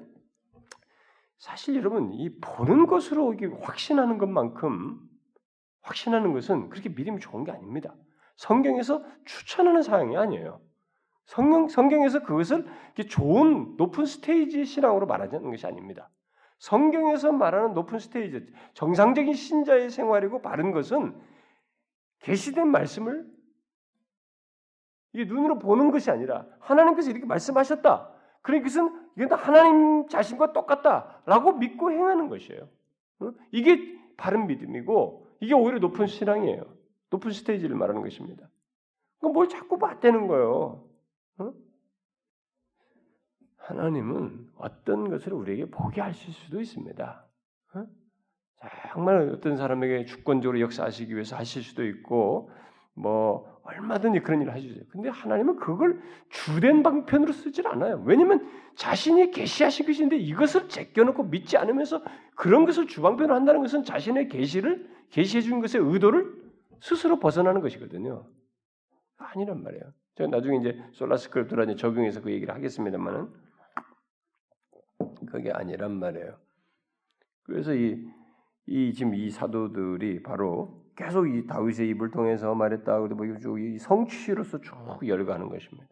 사실 1.37 1.75
여러분 1.75 2.11
이 2.13 2.35
보는 2.39 2.87
것으로 2.87 3.35
확신하는 3.61 4.17
것만큼 4.17 4.99
확신하는 5.81 6.33
것은 6.33 6.69
그렇게 6.69 6.89
믿음이 6.89 7.19
좋은 7.19 7.43
게 7.43 7.51
아닙니다. 7.51 7.95
성경에서 8.37 9.03
추천하는 9.25 9.83
사항이 9.83 10.17
아니에요. 10.17 10.59
성경 11.25 11.67
성경에서 11.67 12.23
그것을 12.23 12.65
좋은 13.09 13.75
높은 13.77 14.05
스테이지 14.05 14.65
신앙으로 14.65 15.05
말하는 15.05 15.49
것이 15.49 15.65
아닙니다. 15.65 16.09
성경에서 16.59 17.31
말하는 17.31 17.73
높은 17.73 17.97
스테이지, 17.97 18.45
정상적인 18.73 19.33
신자의 19.33 19.89
생활이고 19.89 20.43
바른 20.43 20.71
것은 20.71 21.19
계시된 22.21 22.67
말씀을 22.67 23.29
이게 25.13 25.25
눈으로 25.25 25.59
보는 25.59 25.91
것이 25.91 26.09
아니라 26.09 26.45
하나님께서 26.59 27.11
이렇게 27.11 27.25
말씀하셨다. 27.25 28.09
그러니까 28.41 28.69
그것은 28.69 29.09
이건 29.17 29.37
하나님 29.37 30.07
자신과 30.07 30.53
똑같다라고 30.53 31.53
믿고 31.53 31.91
행하는 31.91 32.29
것이에요. 32.29 32.67
이게 33.51 33.99
바른 34.17 34.47
믿음이고 34.47 35.27
이게 35.41 35.53
오히려 35.53 35.79
높은 35.79 36.07
신앙이에요. 36.07 36.63
높은 37.09 37.31
스테이지를 37.31 37.75
말하는 37.75 38.01
것입니다. 38.01 38.49
뭘 39.19 39.49
자꾸 39.49 39.77
맞대는 39.77 40.27
거예요. 40.27 40.87
하나님은 43.57 44.51
어떤 44.55 45.09
것을 45.09 45.33
우리에게 45.33 45.65
보게 45.69 46.01
하실 46.01 46.33
수도 46.33 46.59
있습니다. 46.59 47.25
정말 48.91 49.29
어떤 49.29 49.57
사람에게 49.57 50.05
주권적으로 50.05 50.59
역사하시기 50.59 51.13
위해서 51.13 51.35
하실 51.35 51.63
수도 51.63 51.85
있고 51.85 52.51
뭐 52.93 53.59
얼마든지 53.63 54.19
그런 54.19 54.41
일을 54.41 54.53
하시죠. 54.53 54.81
근데 54.89 55.09
하나님은 55.09 55.57
그걸 55.57 56.01
주된 56.29 56.83
방편으로 56.83 57.31
쓰질 57.31 57.67
않아요. 57.67 58.03
왜냐하면 58.05 58.47
자신이 58.75 59.31
계시하신 59.31 59.85
것인데 59.85 60.17
이것을 60.17 60.67
제껴놓고 60.67 61.23
믿지 61.23 61.57
않으면서 61.57 62.03
그런 62.35 62.65
것을 62.65 62.87
주방편으로 62.87 63.33
한다는 63.33 63.61
것은 63.61 63.83
자신의 63.83 64.27
계시를 64.27 64.89
계시해 65.09 65.41
준 65.41 65.59
것의 65.61 65.83
의도를 65.83 66.41
스스로 66.81 67.19
벗어나는 67.19 67.61
것이거든요. 67.61 68.25
아니란 69.17 69.63
말이에요. 69.63 69.83
제가 70.15 70.29
나중에 70.29 70.57
이제 70.57 70.83
솔라스크립트라 70.93 71.75
적용해서 71.75 72.21
그 72.21 72.31
얘기를 72.31 72.53
하겠습니다만은 72.53 73.29
그게 75.29 75.51
아니란 75.51 75.91
말이에요. 75.99 76.37
그래서 77.43 77.73
이, 77.73 78.03
이 78.67 78.93
지금 78.93 79.15
이 79.15 79.29
사도들이 79.29 80.23
바로 80.23 80.83
계속 80.95 81.27
이 81.27 81.45
다윗의 81.47 81.89
입을 81.89 82.11
통해서 82.11 82.53
말했다. 82.55 82.99
그리고 83.01 83.23
뭐이 83.49 83.77
성취로서 83.79 84.61
쭉 84.61 84.73
열가는 85.07 85.49
것입니다. 85.49 85.87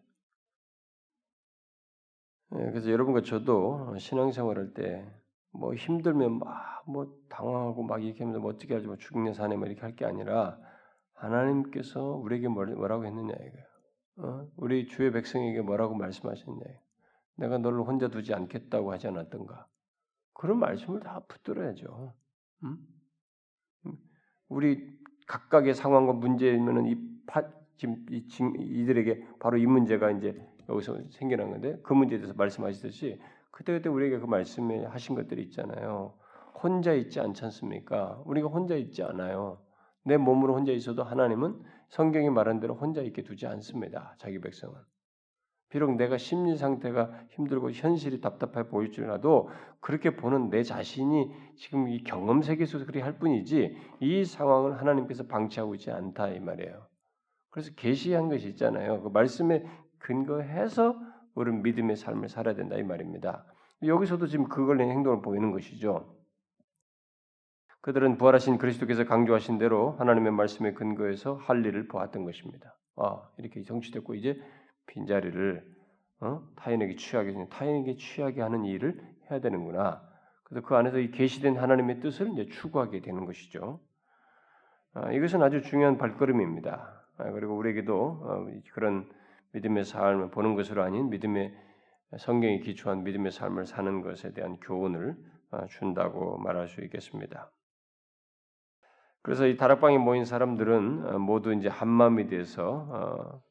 네, 2.52 2.72
그래서 2.72 2.92
여러분과 2.92 3.22
저도 3.22 3.96
신앙생활할 3.98 4.74
때 4.74 5.20
뭐 5.52 5.74
힘들면 5.74 6.40
막 6.40 6.70
뭐 6.90 7.16
당황하고 7.30 7.84
막 7.84 8.04
이렇게 8.04 8.24
하면서 8.24 8.40
뭐 8.40 8.50
어떻게 8.52 8.74
하지 8.74 8.88
뭐 8.88 8.98
죽는 8.98 9.34
산에 9.34 9.56
뭐 9.56 9.68
이렇게 9.68 9.82
할 9.82 9.96
게 9.96 10.06
아니라 10.06 10.58
하나님께서 11.14 12.02
우리에게 12.02 12.48
뭐라고 12.48 13.06
했느냐 13.06 13.34
이거예요. 13.34 13.66
어? 14.18 14.48
우리 14.58 14.88
주의 14.88 15.12
백성에게 15.12 15.62
뭐라고 15.62 15.94
말씀하셨냐. 15.94 16.64
내가 17.36 17.60
너를 17.60 17.82
혼자 17.82 18.08
두지 18.08 18.34
않겠다고 18.34 18.92
하지 18.92 19.08
않았던가. 19.08 19.68
그런 20.34 20.58
말씀을 20.58 21.02
다 21.02 21.20
붙들어야죠. 21.28 22.14
음? 22.64 22.78
우리 24.48 24.90
각각의 25.28 25.76
상황과 25.76 26.14
문제면은 26.14 26.88
이 26.88 26.98
파, 27.28 27.44
지금 27.78 28.06
이, 28.10 28.26
이들에게 28.82 29.28
바로 29.40 29.58
이 29.58 29.66
문제가 29.66 30.12
이제 30.12 30.36
여기서 30.68 31.00
생겨난 31.12 31.52
건데 31.52 31.80
그 31.84 31.94
문제에 31.94 32.18
대해서 32.18 32.34
말씀하시듯이 32.36 33.20
그때그때 33.52 33.90
우리에게 33.90 34.20
그 34.20 34.26
말씀에 34.26 34.86
하신 34.86 35.16
것들이 35.16 35.44
있잖아요. 35.44 36.14
혼자 36.62 36.94
있지 36.94 37.20
않지 37.20 37.46
않습니까? 37.46 38.22
우리가 38.26 38.48
혼자 38.48 38.76
있지 38.76 39.04
않아요. 39.04 39.62
내 40.04 40.18
몸으로 40.18 40.56
혼자 40.56 40.72
있어도 40.72 41.04
하나님은 41.04 41.62
성경이 41.90 42.30
말한 42.30 42.60
대로 42.60 42.76
혼자 42.76 43.02
있게 43.02 43.24
두지 43.24 43.48
않습니다. 43.48 44.16
자기 44.18 44.40
백성은. 44.40 44.76
비록 45.70 45.96
내가 45.96 46.18
심리 46.18 46.58
상태가 46.58 47.12
힘들고 47.30 47.72
현실이 47.72 48.22
답답해 48.22 48.68
보일지라도 48.70 49.50
그렇게 49.80 50.16
보는 50.16 50.50
내 50.50 50.64
자신이 50.64 51.32
지금 51.58 51.88
이 51.88 52.04
경험 52.04 52.42
세계에서 52.42 52.80
그렇게 52.80 53.02
할 53.02 53.20
뿐이지 53.20 53.78
이 54.00 54.26
상황을 54.26 54.80
하나님께서 54.80 55.28
방치하고 55.28 55.76
있지 55.76 55.92
않다 55.92 56.30
이 56.30 56.40
말이에요. 56.40 56.88
그래서 57.52 57.72
계시한 57.76 58.30
것이 58.30 58.50
있잖아요. 58.50 59.02
그 59.02 59.10
말씀에 59.10 59.64
근거해서 60.00 60.96
우리는 61.36 61.62
믿음의 61.62 61.96
삶을 61.96 62.30
살아야 62.30 62.56
된다 62.56 62.76
이 62.76 62.84
말입니다. 62.84 63.46
여기서도 63.84 64.28
지금 64.28 64.50
그걸 64.50 64.82
행동을 64.82 65.22
보이는 65.22 65.52
것이죠. 65.52 66.16
그들은 67.82 68.18
부활하신 68.18 68.58
그리스도께서 68.58 69.06
강조하신 69.06 69.58
대로 69.58 69.92
하나님의 69.92 70.34
말씀에 70.34 70.74
근거해서 70.74 71.36
할 71.36 71.66
일을 71.66 71.88
보았던 71.88 72.26
것입니다. 72.26 72.76
아 72.98 73.22
이렇게 73.38 73.64
정치됐고 73.64 74.16
이제 74.16 74.38
빈자리를 74.90 75.64
어? 76.22 76.42
타인에게 76.58 76.96
취하게 76.96 77.34
타인에게 77.50 77.96
취하게 77.96 78.42
하는 78.42 78.66
일을 78.66 79.00
해야 79.30 79.40
되는구나. 79.40 80.02
그래서 80.44 80.66
그 80.68 80.76
안에서 80.76 81.00
이 81.00 81.12
계시된 81.12 81.58
하나님의 81.58 82.02
뜻을 82.02 82.32
이제 82.34 82.48
추구하게 82.48 83.02
되는 83.02 83.26
것이죠. 83.26 83.80
아, 84.94 85.12
이것은 85.12 85.42
아주 85.44 85.62
중요한 85.62 85.98
발걸음입니다. 85.98 87.06
아, 87.18 87.32
그리고 87.32 87.56
우리에게도 87.56 87.96
어, 87.96 88.48
그런 88.74 89.10
믿음의 89.54 89.86
삶을 89.86 90.32
보는 90.32 90.56
것으로 90.56 90.84
아닌 90.84 91.10
믿음의 91.10 91.54
성경에 92.18 92.60
기초한 92.60 93.04
믿음의 93.04 93.32
삶을 93.32 93.66
사는 93.66 94.02
것에 94.02 94.34
대한 94.34 94.58
교훈을 94.60 95.16
어, 95.52 95.66
준다고 95.68 96.38
말할 96.40 96.68
수 96.68 96.82
있겠습니다. 96.82 97.52
그래서 99.22 99.46
이 99.46 99.58
다락방에 99.58 99.98
모인 100.00 100.26
사람들은 100.26 101.06
어, 101.06 101.20
모두 101.20 101.54
이제 101.54 101.70
한 101.70 101.88
마음이 101.88 102.28
돼서 102.28 103.42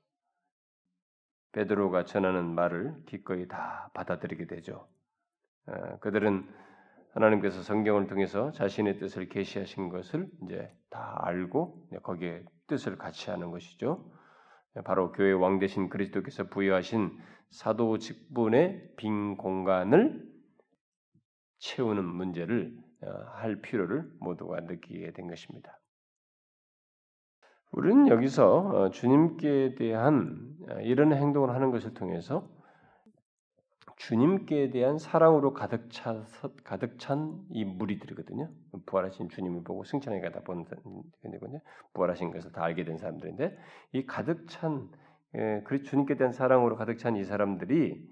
베드로가 1.59 2.05
전하는 2.05 2.55
말을 2.55 2.94
기꺼이 3.07 3.49
다 3.49 3.90
받아들이게 3.92 4.47
되죠. 4.47 4.87
어, 5.66 5.99
그들은 5.99 6.49
하나님께서 7.14 7.62
성경을 7.62 8.07
통해서 8.07 8.53
자신의 8.53 8.99
뜻을 8.99 9.29
계시하신 9.29 9.88
것을 9.88 10.29
이제 10.44 10.73
다 10.88 11.18
알고 11.25 11.88
거기에 12.05 12.44
뜻을 12.68 12.97
같이 12.97 13.31
하는 13.31 13.51
것이죠. 13.51 14.09
바로 14.85 15.11
교회 15.11 15.33
왕 15.33 15.59
대신 15.59 15.88
그리스도께서 15.88 16.44
부여하신 16.44 17.18
사도 17.51 17.99
직분의 17.99 18.92
빈 18.97 19.37
공간을 19.37 20.23
채우는 21.59 22.05
문제를 22.05 22.79
어, 23.03 23.11
할 23.35 23.61
필요를 23.61 24.09
모두가 24.21 24.61
느끼게 24.61 25.12
된 25.12 25.27
것입니다. 25.27 25.78
우리는 27.72 28.09
여기서 28.09 28.57
어, 28.59 28.90
주님께 28.90 29.74
대한 29.76 30.57
어, 30.70 30.81
이런 30.81 31.12
행동을 31.12 31.50
하는 31.50 31.70
것을 31.70 31.94
통해서 31.94 32.48
주님께 33.96 34.70
대한 34.70 34.98
사랑으로 34.98 35.52
가득 35.52 35.90
차 35.90 36.24
가득 36.64 36.98
찬 36.98 37.44
이 37.50 37.64
무리들이거든요. 37.64 38.48
부활하신 38.87 39.28
주님을 39.28 39.64
보고 39.64 39.83
승천에 39.85 40.20
가다 40.20 40.40
보는 40.42 40.64
건데 40.64 41.61
부활하신 41.94 42.31
것을 42.31 42.52
다 42.52 42.62
알게 42.64 42.85
된 42.85 42.96
사람들인데 42.96 43.57
이 43.92 44.07
가득 44.07 44.46
찬 44.48 44.88
예, 45.35 45.62
그 45.64 45.83
주님께 45.83 46.16
대한 46.16 46.33
사랑으로 46.33 46.76
가득 46.76 46.98
찬 46.98 47.16
이 47.16 47.24
사람들이 47.24 48.09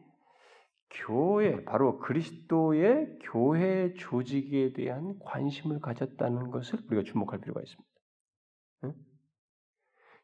교회 0.91 1.65
바로 1.65 1.99
그리스도의 1.99 3.19
교회 3.23 3.95
조직에 3.95 4.73
대한 4.73 5.19
관심을 5.21 5.81
가졌다는 5.81 6.51
것을 6.51 6.81
우리가 6.89 7.03
주목할 7.05 7.41
필요가 7.41 7.61
있습니다. 7.61 7.96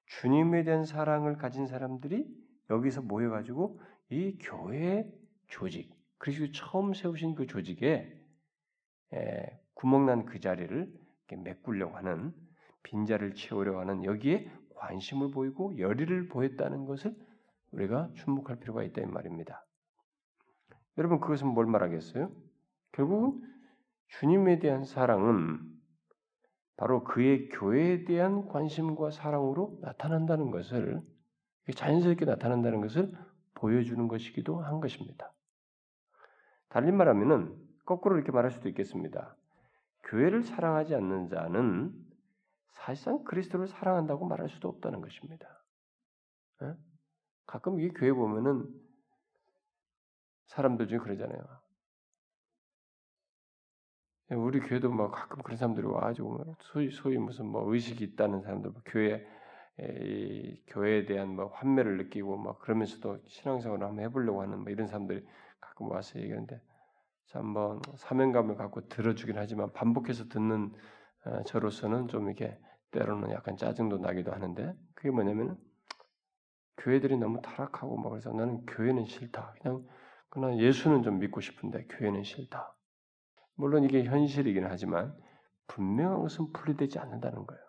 응? 0.02 0.06
주님에 0.06 0.64
대한 0.64 0.84
사랑을 0.84 1.36
가진 1.36 1.66
사람들이 1.66 2.26
여기서 2.70 3.02
모여가지고 3.02 3.80
이 4.10 4.38
교회 4.40 5.10
조직, 5.48 5.94
그리스도 6.18 6.52
처음 6.52 6.94
세우신 6.94 7.34
그 7.34 7.46
조직에 7.46 8.18
에, 9.14 9.60
구멍난 9.74 10.26
그 10.26 10.40
자리를 10.40 10.92
메꾸려고 11.38 11.96
하는 11.96 12.32
빈자를 12.82 13.34
채우려고 13.34 13.80
하는 13.80 14.04
여기에 14.04 14.50
관심을 14.76 15.30
보이고 15.30 15.78
열의를 15.78 16.28
보였다는 16.28 16.84
것을 16.84 17.14
우리가 17.72 18.10
주목할 18.14 18.58
필요가 18.60 18.82
있다 18.82 19.00
이 19.00 19.06
말입니다. 19.06 19.64
여러분 20.98 21.20
그것은 21.20 21.48
뭘 21.48 21.66
말하겠어요? 21.66 22.30
결국은 22.92 23.40
주님에 24.08 24.58
대한 24.58 24.84
사랑은 24.84 25.71
바로 26.76 27.04
그의 27.04 27.48
교회에 27.48 28.04
대한 28.04 28.48
관심과 28.48 29.10
사랑으로 29.10 29.78
나타난다는 29.82 30.50
것을 30.50 31.00
자연스럽게 31.74 32.24
나타난다는 32.24 32.80
것을 32.80 33.12
보여주는 33.54 34.08
것이기도 34.08 34.60
한 34.60 34.80
것입니다. 34.80 35.32
달리 36.68 36.90
말하면은 36.90 37.54
거꾸로 37.84 38.16
이렇게 38.16 38.32
말할 38.32 38.50
수도 38.50 38.68
있겠습니다. 38.68 39.36
교회를 40.04 40.42
사랑하지 40.42 40.94
않는 40.94 41.28
자는 41.28 41.92
사실상 42.72 43.22
그리스도를 43.24 43.68
사랑한다고 43.68 44.26
말할 44.26 44.48
수도 44.48 44.68
없다는 44.68 45.00
것입니다. 45.00 45.62
에? 46.62 46.74
가끔 47.46 47.80
이 47.80 47.90
교회 47.90 48.12
보면은 48.12 48.66
사람들 50.46 50.88
중에 50.88 50.98
그러잖아요. 50.98 51.61
우리 54.36 54.60
교회도 54.60 54.90
막 54.90 55.10
가끔 55.12 55.42
그런 55.42 55.56
사람들이 55.56 55.86
와가지고 55.86 56.56
소위 56.60 56.90
소위 56.90 57.18
무슨 57.18 57.46
뭐 57.46 57.72
의식이 57.72 58.04
있다는 58.04 58.42
사람들, 58.42 58.70
뭐 58.70 58.82
교회 58.84 59.26
이 59.78 60.62
교회에 60.66 61.06
대한 61.06 61.34
뭐 61.34 61.46
환멸을 61.46 61.96
느끼고 61.96 62.36
막 62.36 62.58
그러면서도 62.60 63.20
신앙생활을 63.26 63.86
한번 63.86 64.04
해보려고 64.04 64.42
하는 64.42 64.60
뭐 64.60 64.70
이런 64.70 64.86
사람들이 64.86 65.24
가끔 65.60 65.90
와서 65.90 66.18
얘기하는데 66.20 66.60
참뭐 67.26 67.80
사명감을 67.96 68.56
갖고 68.56 68.88
들어주긴 68.88 69.38
하지만 69.38 69.72
반복해서 69.72 70.28
듣는 70.28 70.72
어, 71.24 71.42
저로서는 71.44 72.08
좀 72.08 72.26
이렇게 72.26 72.58
때로는 72.90 73.30
약간 73.30 73.56
짜증도 73.56 73.98
나기도 73.98 74.32
하는데 74.32 74.74
그게 74.94 75.10
뭐냐면 75.10 75.58
교회들이 76.76 77.16
너무 77.16 77.40
타락하고 77.40 77.96
막 77.96 78.10
그래서 78.10 78.32
나는 78.32 78.66
교회는 78.66 79.06
싫다. 79.06 79.54
그냥 79.60 79.86
그러나 80.28 80.56
예수는 80.56 81.02
좀 81.02 81.18
믿고 81.18 81.40
싶은데 81.40 81.86
교회는 81.86 82.24
싫다. 82.24 82.74
물론 83.54 83.84
이게 83.84 84.04
현실이긴 84.04 84.64
하지만 84.66 85.14
분명한 85.68 86.20
것은 86.20 86.52
분리되지 86.52 86.98
않는다는 86.98 87.46
거예요. 87.46 87.62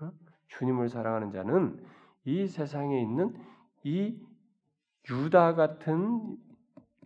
어? 0.00 0.10
주님을 0.48 0.88
사랑하는 0.88 1.30
자는 1.30 1.84
이 2.24 2.46
세상에 2.46 3.00
있는 3.00 3.34
이 3.84 4.20
유다 5.10 5.54
같은 5.54 6.36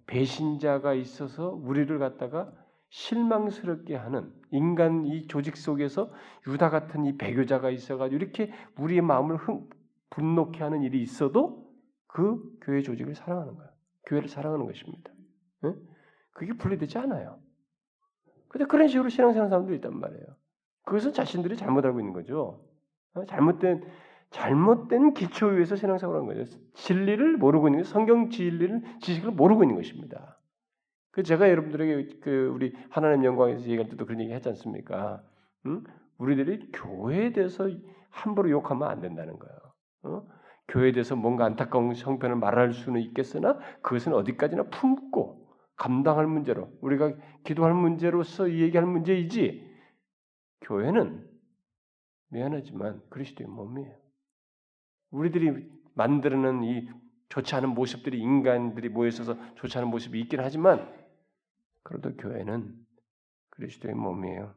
배신자가 0.06 0.94
있어서 0.94 1.50
우리를 1.50 1.98
갖다가 1.98 2.52
실망스럽게 2.90 3.96
하는 3.96 4.32
인간 4.50 5.06
이 5.06 5.26
조직 5.26 5.56
속에서 5.56 6.12
유다 6.46 6.70
같은 6.70 7.04
이 7.04 7.16
배교자가 7.16 7.70
있어가지고 7.70 8.22
이렇게 8.22 8.52
우리의 8.78 9.02
마음을 9.02 9.36
흥, 9.36 9.68
분노케 10.10 10.62
하는 10.62 10.82
일이 10.82 11.02
있어도 11.02 11.66
그 12.06 12.40
교회 12.60 12.82
조직을 12.82 13.14
사랑하는 13.14 13.54
거예요. 13.54 13.70
교회를 14.06 14.28
사랑하는 14.28 14.66
것입니다. 14.66 15.10
네? 15.62 15.74
그게 16.32 16.52
분리되지 16.52 16.98
않아요. 16.98 17.40
근데 18.56 18.64
그런 18.64 18.88
식으로 18.88 19.10
신앙생활 19.10 19.50
사람들이 19.50 19.76
있단 19.76 20.00
말이에요. 20.00 20.24
그것은 20.86 21.12
자신들이 21.12 21.58
잘못 21.58 21.84
알고 21.84 22.00
있는 22.00 22.14
거죠. 22.14 22.64
어? 23.14 23.24
잘못된 23.26 23.84
잘못된 24.30 25.12
기초 25.12 25.48
위에서 25.48 25.76
신앙생활하는 25.76 26.26
거죠. 26.26 26.58
진리를 26.72 27.36
모르고 27.36 27.68
있는 27.68 27.84
성경 27.84 28.30
진리를 28.30 28.82
지식을 29.02 29.32
모르고 29.32 29.62
있는 29.62 29.76
것입니다. 29.76 30.40
그 31.10 31.22
제가 31.22 31.50
여러분들에게 31.50 32.18
그 32.20 32.50
우리 32.54 32.74
하나님 32.88 33.24
영광에서 33.24 33.60
얘기할 33.66 33.90
때도 33.90 34.06
그런 34.06 34.20
얘기 34.22 34.32
했지 34.32 34.48
않습니까? 34.48 35.22
응? 35.66 35.84
우리들이 36.16 36.72
교회에 36.72 37.32
대해서 37.34 37.68
함부로 38.08 38.48
욕하면 38.48 38.88
안 38.88 39.02
된다는 39.02 39.38
거예요. 39.38 39.58
어? 40.04 40.26
교회에 40.68 40.92
대해서 40.92 41.14
뭔가 41.14 41.44
안타까운 41.44 41.94
형편을 41.94 42.36
말할 42.36 42.72
수는 42.72 43.02
있겠으나 43.02 43.58
그것은 43.82 44.14
어디까지나 44.14 44.64
품고 44.70 45.35
감당할 45.76 46.26
문제로 46.26 46.70
우리가 46.80 47.14
기도할 47.44 47.74
문제로서 47.74 48.50
얘기할 48.50 48.86
문제이지 48.86 49.76
교회는 50.62 51.28
미안하지만 52.28 53.02
그리스도의 53.08 53.48
몸이에요. 53.48 53.94
우리들이 55.10 55.70
만드는 55.94 56.64
이 56.64 56.88
좋지 57.28 57.54
않은 57.56 57.70
모습들이 57.70 58.18
인간들이 58.18 58.88
모여 58.88 59.08
있어서 59.08 59.36
좋지 59.54 59.78
않은 59.78 59.88
모습이 59.88 60.20
있긴 60.20 60.40
하지만 60.40 60.92
그래도 61.82 62.14
교회는 62.16 62.74
그리스도의 63.50 63.94
몸이에요. 63.94 64.54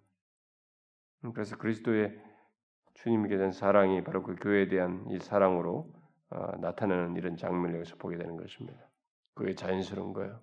그래서 1.33 1.57
그리스도의 1.57 2.19
주님께 2.95 3.37
대한 3.37 3.51
사랑이 3.51 4.03
바로 4.03 4.23
그 4.23 4.35
교회에 4.35 4.67
대한 4.67 5.05
이 5.09 5.19
사랑으로 5.19 5.93
어, 6.31 6.57
나타나는 6.57 7.15
이런 7.15 7.37
장면을 7.37 7.75
여기서 7.75 7.95
보게 7.95 8.17
되는 8.17 8.37
것입니다. 8.37 8.79
그게 9.33 9.55
자연스러운 9.55 10.13
거예요. 10.13 10.41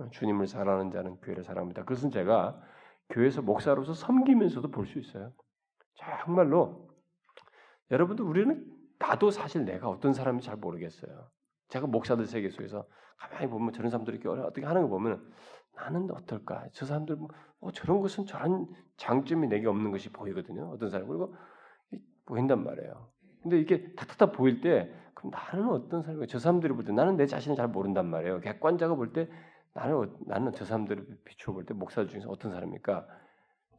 어, 0.00 0.08
주님을 0.10 0.46
사랑하는 0.46 0.90
자는 0.90 1.16
교회를 1.20 1.44
사랑합니다. 1.44 1.84
그것은 1.84 2.10
제가 2.10 2.60
교회에서 3.10 3.42
목사로서 3.42 3.92
섬기면서도 3.94 4.70
볼 4.70 4.86
수 4.86 4.98
있어요. 4.98 5.32
정말로 6.24 6.88
여러분들 7.90 8.24
우리는 8.24 8.64
나도 8.98 9.30
사실 9.30 9.64
내가 9.64 9.88
어떤 9.88 10.12
사람인지 10.12 10.46
잘 10.46 10.56
모르겠어요. 10.56 11.28
제가 11.68 11.86
목사들 11.86 12.26
세계 12.26 12.48
속에서 12.50 12.86
가만히 13.18 13.48
보면 13.48 13.72
저런 13.72 13.90
사람들이 13.90 14.18
이렇게 14.18 14.40
어떻게 14.40 14.64
하는 14.66 14.82
거 14.82 14.88
보면 14.88 15.22
나는 15.74 16.10
어떨까? 16.10 16.66
저 16.72 16.86
사람들 16.86 17.16
뭐 17.60 17.72
저런 17.72 18.00
것은 18.00 18.26
저런 18.26 18.66
장점이 18.96 19.48
내게 19.48 19.66
없는 19.66 19.90
것이 19.90 20.10
보이거든요. 20.10 20.70
어떤 20.70 20.88
사람 20.90 21.08
그리고 21.08 21.34
보인단 22.26 22.64
말이에요. 22.64 23.10
근데 23.42 23.58
이게 23.60 23.94
탁탁탁 23.94 24.32
보일 24.32 24.60
때 24.60 24.92
그럼 25.14 25.32
나는 25.32 25.68
어떤 25.68 26.02
사람이야? 26.02 26.26
저 26.26 26.38
사람들이 26.38 26.72
볼 26.72 26.84
때 26.84 26.92
나는 26.92 27.16
내 27.16 27.26
자신을 27.26 27.56
잘 27.56 27.68
모른단 27.68 28.06
말이에요. 28.06 28.40
객관자가 28.40 28.94
볼 28.94 29.12
때 29.12 29.28
나는 29.74 29.94
어, 29.96 30.06
나는 30.26 30.52
저 30.52 30.64
사람들을 30.64 31.06
비추어 31.24 31.54
볼 31.54 31.64
때 31.64 31.74
목사 31.74 32.06
중에서 32.06 32.28
어떤 32.30 32.52
사람입니까? 32.52 33.06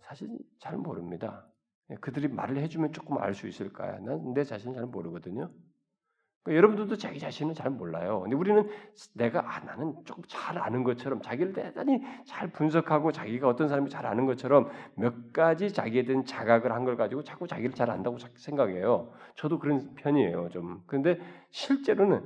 사실 0.02 0.30
잘 0.60 0.78
모릅니다. 0.78 1.46
예, 1.90 1.96
그들이 1.96 2.28
말을 2.30 2.58
해주면 2.58 2.94
조금 2.94 3.18
알 3.20 3.34
수 3.34 3.48
있을까요? 3.48 4.00
난 4.02 4.34
내 4.34 4.44
자신을 4.44 4.76
잘 4.76 4.86
모르거든요. 4.86 5.52
그러니까 6.44 6.58
여러분들도 6.58 6.98
자기 6.98 7.20
자신을 7.20 7.54
잘 7.54 7.70
몰라요. 7.70 8.22
근데 8.22 8.36
우리는 8.36 8.68
내가 9.14 9.42
아, 9.46 9.60
나는 9.60 9.94
조금 10.06 10.24
잘 10.28 10.58
아는 10.58 10.84
것처럼 10.84 11.22
자기를 11.22 11.54
대단히 11.54 12.02
잘 12.26 12.52
분석하고 12.52 13.12
자기가 13.12 13.48
어떤 13.48 13.68
사람이 13.70 13.90
잘 13.92 14.08
아는 14.08 14.26
것처럼 14.26 14.70
몇 14.96 15.32
가지 15.34 15.72
자기에 15.72 16.04
대한 16.06 16.26
자각을 16.26 16.72
한 16.72 16.86
걸 16.86 16.98
가지고 16.98 17.24
자꾸 17.24 17.46
자기를 17.48 17.76
잘 17.76 17.92
안다고 17.92 18.18
생각해요. 18.38 19.14
저도 19.36 19.60
그런 19.60 19.94
편이에요. 19.96 20.50
좀. 20.50 20.82
근데 20.88 21.20
실제로는 21.52 22.26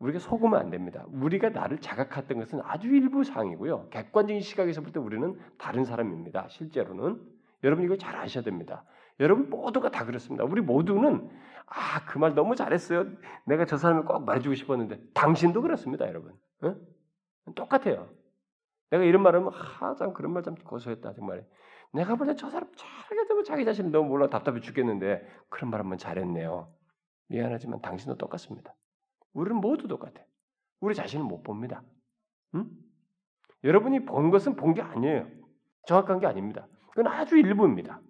우리가 0.00 0.18
속으면 0.18 0.58
안 0.58 0.70
됩니다. 0.70 1.04
우리가 1.08 1.50
나를 1.50 1.78
자각했던 1.78 2.38
것은 2.38 2.60
아주 2.64 2.88
일부 2.88 3.22
상이고요. 3.24 3.88
객관적인 3.90 4.40
시각에서 4.42 4.80
볼 4.80 4.92
때 4.92 4.98
우리는 5.00 5.38
다른 5.58 5.84
사람입니다. 5.84 6.48
실제로는 6.48 7.20
여러분 7.64 7.84
이걸 7.84 7.98
잘 7.98 8.16
아셔야 8.16 8.42
됩니다. 8.42 8.84
여러분 9.20 9.50
모두가 9.50 9.90
다 9.90 10.04
그렇습니다. 10.06 10.44
우리 10.44 10.62
모두는 10.62 11.28
아, 11.66 12.04
그 12.06 12.18
말 12.18 12.34
너무 12.34 12.56
잘했어요. 12.56 13.06
내가 13.44 13.66
저 13.66 13.76
사람을 13.76 14.04
꼭 14.06 14.24
말해주고 14.24 14.54
싶었는데 14.54 15.00
당신도 15.14 15.62
그렇습니다, 15.62 16.08
여러분. 16.08 16.32
어? 16.62 16.74
똑같아요. 17.54 18.08
내가 18.90 19.04
이런 19.04 19.22
말하면 19.22 19.52
아, 19.80 19.94
참 19.98 20.14
그런 20.14 20.32
말 20.32 20.42
참 20.42 20.54
고소했다 20.56 21.12
정말. 21.12 21.46
내가 21.92 22.16
볼 22.16 22.26
때 22.26 22.34
저 22.36 22.48
사람 22.50 22.68
잘하게 22.74 23.28
되면 23.28 23.44
자기 23.44 23.64
자신이 23.66 23.90
너무 23.90 24.08
몰라 24.08 24.28
답답해 24.30 24.60
죽겠는데 24.60 25.26
그런 25.50 25.70
말 25.70 25.80
한번 25.80 25.98
잘했네요. 25.98 26.72
미안하지만 27.28 27.82
당신도 27.82 28.16
똑같습니다. 28.16 28.74
우리는 29.32 29.60
모두 29.60 29.88
똑같아. 29.88 30.22
우리 30.80 30.94
자신을 30.94 31.24
못 31.24 31.42
봅니다. 31.42 31.82
응? 32.54 32.68
여러분이 33.64 34.04
본 34.06 34.30
것은 34.30 34.56
본 34.56 34.74
게 34.74 34.82
아니에요. 34.82 35.28
정확한 35.86 36.20
게 36.20 36.26
아닙니다. 36.26 36.66
그건 36.90 37.08
아주 37.08 37.36
일부입니다. 37.36 38.00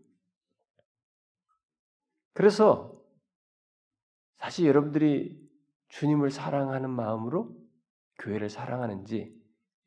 그래서 2.32 2.96
사실 4.38 4.66
여러분들이 4.66 5.38
주님을 5.88 6.30
사랑하는 6.30 6.90
마음으로 6.90 7.54
교회를 8.18 8.48
사랑하는지 8.48 9.34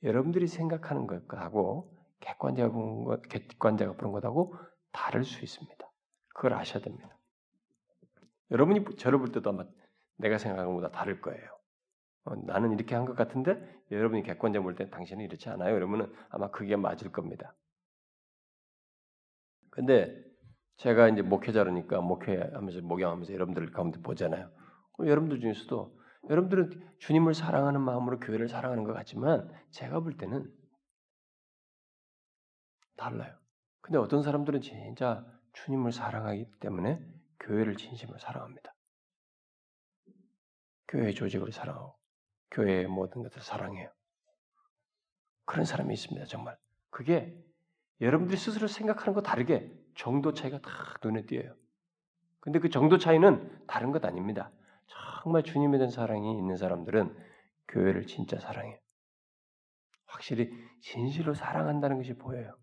여러분들이 0.03 0.47
생각하는 0.47 1.07
것하고 1.07 1.97
객관자가 2.19 2.71
보는 2.71 3.03
것, 3.05 3.21
객관자가 3.23 3.93
보는 3.93 4.11
것하고 4.11 4.55
다를 4.91 5.23
수 5.23 5.43
있습니다. 5.43 5.91
그걸 6.35 6.53
아셔야 6.53 6.83
됩니다. 6.83 7.17
여러분이 8.51 8.97
저를 8.97 9.19
볼 9.19 9.31
때도 9.31 9.49
아마 9.49 9.65
내가 10.23 10.37
생각하는 10.37 10.71
것보다 10.71 10.89
다를 10.91 11.21
거예요. 11.21 11.45
어, 12.25 12.35
나는 12.35 12.71
이렇게 12.71 12.95
한 12.95 13.05
것 13.05 13.15
같은데 13.15 13.61
여러분이 13.91 14.23
객관적으로 14.23 14.63
볼 14.73 14.75
때 14.77 14.89
당신은 14.89 15.25
이렇지 15.25 15.49
않아요. 15.49 15.73
그러면은 15.73 16.11
아마 16.29 16.49
그게 16.49 16.75
맞을 16.77 17.11
겁니다. 17.11 17.53
근데 19.69 20.15
제가 20.77 21.09
이제 21.09 21.21
목회자로니까 21.21 22.01
목회하면서 22.01 22.81
목양하면서 22.81 23.33
여러분들 23.33 23.71
가운데 23.71 23.99
보잖아요. 24.01 24.49
여러분들 24.99 25.39
중에서도 25.41 25.99
여러분들은 26.29 26.95
주님을 26.99 27.33
사랑하는 27.33 27.81
마음으로 27.81 28.19
교회를 28.19 28.47
사랑하는 28.47 28.85
것 28.85 28.93
같지만 28.93 29.51
제가 29.71 29.99
볼 29.99 30.15
때는 30.17 30.49
달라요. 32.95 33.35
근데 33.81 33.97
어떤 33.97 34.23
사람들은 34.23 34.61
진짜 34.61 35.25
주님을 35.53 35.91
사랑하기 35.91 36.45
때문에 36.61 36.99
교회를 37.41 37.75
진심으로 37.75 38.17
사랑합니다. 38.19 38.73
교회 40.93 41.11
조직을 41.11 41.51
사랑하고 41.51 41.95
교회의 42.51 42.85
모든 42.85 43.23
것을 43.23 43.41
사랑해요. 43.41 43.91
그런 45.45 45.65
사람이 45.65 45.91
있습니다. 45.91 46.27
정말 46.27 46.55
그게 46.91 47.35
여러분들이 47.99 48.37
스스로 48.37 48.67
생각하는 48.67 49.13
거 49.13 49.23
다르게 49.23 49.73
정도 49.95 50.33
차이가 50.33 50.59
딱 50.59 50.71
눈에 51.03 51.25
띄어요. 51.25 51.55
근데 52.39 52.59
그 52.59 52.69
정도 52.69 52.99
차이는 52.99 53.65
다른 53.65 53.91
것 53.91 54.05
아닙니다. 54.05 54.51
정말 55.23 55.41
주님에 55.41 55.79
대한 55.79 55.89
사랑이 55.89 56.37
있는 56.37 56.57
사람들은 56.57 57.17
교회를 57.69 58.05
진짜 58.05 58.39
사랑해요. 58.39 58.77
확실히 60.05 60.51
진실로 60.81 61.33
사랑한다는 61.33 61.97
것이 61.97 62.13
보여요. 62.13 62.55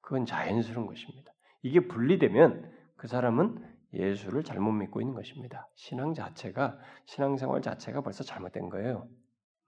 그건 0.00 0.26
자연스러운 0.26 0.86
것입니다. 0.86 1.32
이게 1.62 1.88
분리되면 1.88 2.72
그 2.96 3.08
사람은 3.08 3.77
예수를 3.92 4.42
잘못 4.42 4.72
믿고 4.72 5.00
있는 5.00 5.14
것입니다. 5.14 5.68
신앙 5.74 6.14
자체가 6.14 6.78
신앙생활 7.06 7.62
자체가 7.62 8.02
벌써 8.02 8.22
잘못된 8.24 8.68
거예요. 8.68 9.08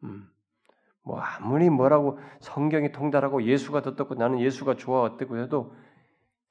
음. 0.05 0.29
뭐 1.03 1.19
아무리 1.19 1.71
뭐라고 1.71 2.19
성경이 2.41 2.93
통달하고 2.93 3.45
예수가 3.45 3.83
더 3.83 3.97
떴고 3.97 4.15
나는 4.17 4.41
예수가 4.41 4.77
좋아 4.77 5.03
어때고 5.03 5.39
해도 5.39 5.75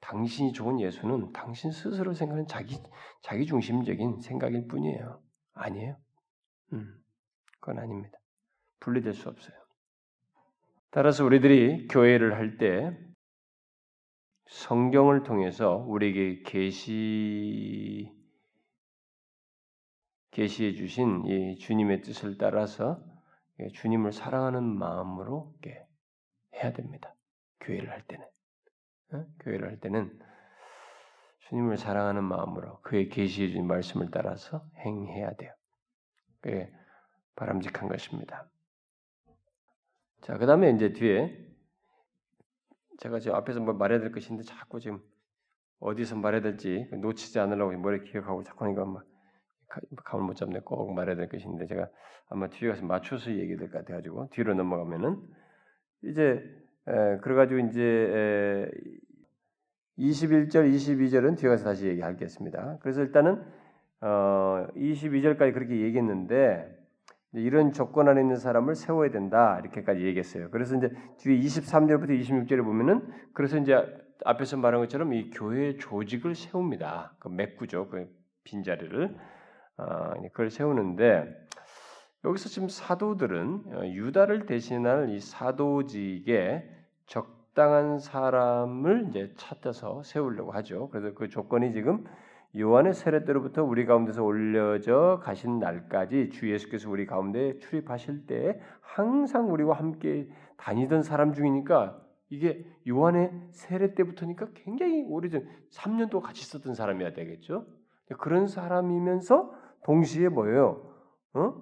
당신이 0.00 0.52
좋은 0.52 0.80
예수는 0.80 1.32
당신 1.32 1.70
스스로 1.70 2.14
생각하는 2.14 2.46
자기 2.46 2.82
자기 3.22 3.46
중심적인 3.46 4.20
생각일 4.20 4.66
뿐이에요. 4.66 5.20
아니에요. 5.52 5.96
음. 6.72 6.94
그건 7.60 7.78
아닙니다. 7.78 8.18
분리될 8.80 9.12
수 9.12 9.28
없어요. 9.28 9.54
따라서 10.90 11.24
우리들이 11.24 11.86
교회를 11.88 12.34
할때 12.34 12.96
성경을 14.50 15.22
통해서 15.22 15.76
우리에게 15.76 16.42
계시 16.42 18.12
계시해 20.32 20.74
주신 20.74 21.24
이 21.26 21.56
주님의 21.56 22.02
뜻을 22.02 22.36
따라서 22.36 23.00
주님을 23.74 24.12
사랑하는 24.12 24.64
마음으로 24.64 25.54
해야 26.54 26.72
됩니다. 26.72 27.14
교회를 27.60 27.90
할 27.90 28.02
때는 28.02 28.26
교회를 29.40 29.68
할 29.68 29.78
때는 29.78 30.18
주님을 31.48 31.76
사랑하는 31.76 32.24
마음으로 32.24 32.80
그의 32.80 33.08
계시해 33.08 33.50
준 33.50 33.68
말씀을 33.68 34.10
따라서 34.10 34.64
행해야 34.78 35.32
돼요. 35.34 35.54
그게 36.40 36.72
바람직한 37.36 37.88
것입니다. 37.88 38.48
자, 40.22 40.36
그 40.38 40.46
다음에 40.46 40.70
이제 40.70 40.92
뒤에 40.92 41.49
제가 43.00 43.18
지금 43.18 43.36
앞에서 43.36 43.60
뭐 43.60 43.74
말해야 43.74 44.00
될 44.00 44.12
것인데 44.12 44.42
자꾸 44.44 44.78
지금 44.80 45.00
어디서 45.80 46.16
말해야 46.16 46.42
될지 46.42 46.88
놓치지 46.92 47.38
않으려고 47.40 47.72
머리 47.78 48.04
기억하고 48.04 48.42
자꾸 48.44 48.64
하니까 48.66 48.84
막 48.84 49.04
감을 50.04 50.24
못 50.26 50.34
잡네. 50.34 50.60
꼭 50.60 50.92
말해야 50.92 51.16
될 51.16 51.28
것인데 51.28 51.66
제가 51.66 51.88
아마 52.28 52.48
뒤에 52.48 52.68
가서 52.68 52.84
맞춰서 52.84 53.30
얘기 53.32 53.56
될 53.56 53.70
것 53.70 53.78
같아가지고 53.78 54.28
뒤로 54.30 54.54
넘어가면은 54.54 55.20
이제 56.04 56.42
에, 56.86 57.18
그래가지고 57.22 57.60
이제 57.68 57.82
에, 57.82 58.70
21절, 59.98 60.72
22절은 60.74 61.36
뒤에 61.38 61.50
가서 61.50 61.64
다시 61.64 61.86
얘기하겠습니다. 61.88 62.78
그래서 62.80 63.02
일단은 63.02 63.42
어, 64.02 64.66
22절까지 64.76 65.52
그렇게 65.52 65.80
얘기했는데 65.82 66.79
이런 67.32 67.72
조건 67.72 68.08
안에 68.08 68.20
있는 68.20 68.36
사람을 68.36 68.74
세워야 68.74 69.10
된다 69.10 69.58
이렇게까지 69.60 70.04
얘기했어요. 70.04 70.50
그래서 70.50 70.76
이제 70.76 70.90
뒤에 71.18 71.38
23절부터 71.38 72.20
26절에 72.20 72.64
보면은 72.64 73.06
그래서 73.32 73.56
이제 73.58 73.76
앞에서 74.24 74.56
말한 74.56 74.80
것처럼 74.80 75.12
이 75.12 75.30
교회 75.30 75.76
조직을 75.76 76.34
세웁니다. 76.34 77.14
그 77.18 77.28
맥구죠, 77.28 77.88
그 77.88 78.08
빈자리를 78.44 79.16
어, 79.78 80.12
그걸 80.32 80.50
세우는데 80.50 81.24
여기서 82.24 82.48
지금 82.48 82.68
사도들은 82.68 83.62
어, 83.74 83.86
유다를 83.86 84.46
대신할 84.46 85.10
이 85.10 85.20
사도직에 85.20 86.68
적당한 87.06 87.98
사람을 87.98 89.06
이제 89.08 89.32
찾아서 89.36 90.02
세우려고 90.02 90.52
하죠. 90.52 90.90
그래서 90.90 91.14
그 91.14 91.28
조건이 91.28 91.72
지금 91.72 92.04
요한의 92.58 92.94
세례 92.94 93.24
때로부터 93.24 93.62
우리 93.62 93.86
가운데서 93.86 94.24
올려져 94.24 95.20
가신 95.22 95.60
날까지 95.60 96.30
주 96.30 96.50
예수께서 96.50 96.90
우리 96.90 97.06
가운데 97.06 97.58
출입하실 97.58 98.26
때 98.26 98.60
항상 98.80 99.52
우리와 99.52 99.76
함께 99.76 100.28
다니던 100.56 101.02
사람 101.02 101.32
중이니까 101.32 102.00
이게 102.28 102.64
요한의 102.88 103.32
세례 103.50 103.94
때부터니까 103.94 104.48
굉장히 104.54 105.02
오래전 105.02 105.48
3년 105.70 106.10
동안 106.10 106.26
같이 106.26 106.42
있었던 106.42 106.74
사람이어야 106.74 107.12
되겠죠. 107.12 107.66
그런 108.18 108.48
사람이면서 108.48 109.52
동시에 109.84 110.28
뭐예요? 110.28 110.92
어? 111.34 111.54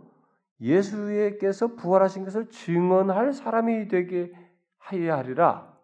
예수께서 0.61 1.75
부활하신 1.75 2.25
것을 2.25 2.49
증언할 2.49 3.33
사람이 3.33 3.89
되게 3.89 4.33
하여야 4.79 5.19
하리라. 5.19 5.79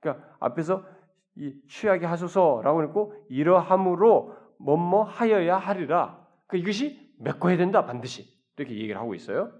그러니까 0.00 0.36
앞에서 0.40 0.84
이 0.84 0.91
취하게 1.68 2.06
하소서라고 2.06 2.82
했고 2.82 3.14
이러함으로 3.28 4.36
뭐뭐 4.58 5.04
하여야 5.04 5.58
하리라. 5.58 6.26
그 6.46 6.56
이것이 6.56 7.12
메꿔야 7.18 7.56
된다 7.56 7.84
반드시 7.84 8.26
이렇게 8.56 8.74
얘기를 8.74 8.98
하고 8.98 9.14
있어요. 9.14 9.50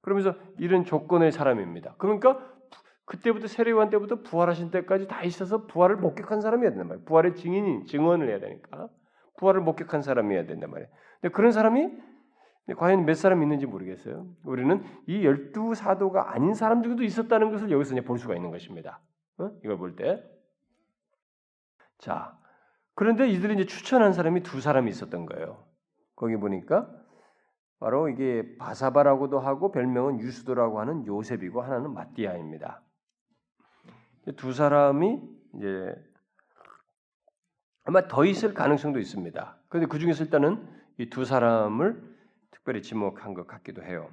그러면서 0.00 0.34
이런 0.58 0.84
조건의 0.84 1.32
사람입니다. 1.32 1.96
그러니까 1.98 2.38
그때부터 3.04 3.46
세례요한 3.46 3.90
때부터 3.90 4.22
부활하신 4.22 4.70
때까지 4.70 5.06
다 5.06 5.22
있어서 5.22 5.66
부활을 5.66 5.96
목격한 5.96 6.40
사람이어야 6.40 6.70
된단 6.70 6.88
말이에요. 6.88 7.04
부활의 7.04 7.34
증인인 7.36 7.86
증언을 7.86 8.28
해야 8.28 8.40
되니까 8.40 8.88
부활을 9.38 9.60
목격한 9.60 10.02
사람이어야 10.02 10.46
된단 10.46 10.70
말이에요. 10.70 10.90
근데 11.20 11.32
그런 11.32 11.52
사람이 11.52 11.90
과연 12.76 13.04
몇 13.04 13.14
사람 13.14 13.42
있는지 13.42 13.66
모르겠어요. 13.66 14.26
우리는 14.44 14.82
이 15.06 15.24
열두 15.24 15.74
사도가 15.74 16.32
아닌 16.32 16.54
사람들도 16.54 17.04
있었다는 17.04 17.52
것을 17.52 17.70
여기서 17.70 17.94
이제 17.94 18.04
볼 18.04 18.18
수가 18.18 18.34
있는 18.34 18.50
것입니다. 18.50 19.00
어? 19.38 19.50
이걸 19.64 19.78
볼 19.78 19.94
때. 19.94 20.22
자, 21.98 22.38
그런데 22.94 23.28
이들이 23.28 23.54
이제 23.54 23.66
추천한 23.66 24.12
사람이 24.12 24.42
두 24.42 24.60
사람이 24.60 24.90
있었던 24.90 25.26
거예요. 25.26 25.64
거기 26.14 26.36
보니까 26.36 26.90
바로 27.78 28.08
이게 28.08 28.56
바사바라고도 28.58 29.38
하고 29.38 29.70
별명은 29.70 30.20
유수도라고 30.20 30.80
하는 30.80 31.06
요셉이고 31.06 31.60
하나는 31.60 31.92
마띠아입니다. 31.92 32.82
두 34.36 34.52
사람이 34.52 35.20
이제 35.56 35.94
아마 37.84 38.08
더 38.08 38.24
있을 38.24 38.54
가능성도 38.54 38.98
있습니다. 38.98 39.58
그런데 39.68 39.88
그 39.88 39.98
중에서 39.98 40.24
일단은 40.24 40.66
이 40.98 41.10
두 41.10 41.24
사람을 41.24 42.02
특별히 42.50 42.82
지목한 42.82 43.34
것 43.34 43.46
같기도 43.46 43.82
해요. 43.82 44.10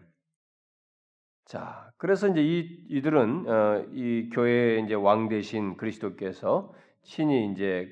자, 1.46 1.92
그래서 1.98 2.28
이제 2.28 2.42
이 2.42 2.86
이들은 2.90 3.50
어, 3.50 3.86
이 3.94 4.30
교회 4.34 4.80
이제 4.80 4.94
왕 4.94 5.30
대신 5.30 5.78
그리스도께서 5.78 6.74
친히 7.04 7.52
이제 7.52 7.90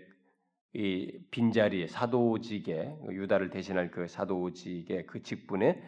이 0.74 1.19
빈자리에 1.32 1.88
사도직에 1.88 2.97
유다를 3.10 3.50
대신할 3.50 3.91
그 3.91 4.08
사도직의 4.08 5.06
그 5.06 5.21
직분에 5.21 5.82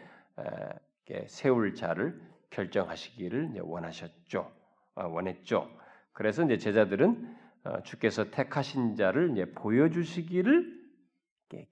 세울 1.26 1.74
자를 1.74 2.20
결정하시기를 2.50 3.54
원하셨죠. 3.60 4.50
아, 4.96 5.06
원했죠. 5.06 5.68
그래서 6.12 6.44
이제 6.44 6.56
제자들은 6.58 7.36
어, 7.64 7.82
주께서 7.82 8.30
택하신 8.30 8.94
자를 8.94 9.30
이제 9.32 9.46
보여주시기를 9.52 10.84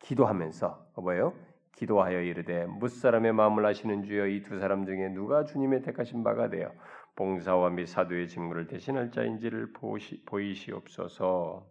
기도하면서 0.01 0.93
뭐예요? 0.97 1.35
기도하여 1.77 2.21
이르되 2.23 2.67
무사람의 2.67 3.33
마음을 3.33 3.65
아시는 3.67 4.05
주여 4.05 4.27
이 4.29 4.43
두 4.43 4.59
사람 4.59 4.87
중에 4.87 5.09
누가 5.11 5.45
주님의 5.45 5.83
택하신 5.83 6.23
바가 6.25 6.49
되어 6.51 6.73
봉사와 7.17 7.71
및 7.71 7.87
사도의 7.87 8.29
직무를 8.29 8.67
대신할 8.67 9.11
자인지를 9.11 9.73
보시, 9.73 10.25
보이시옵소서. 10.25 11.71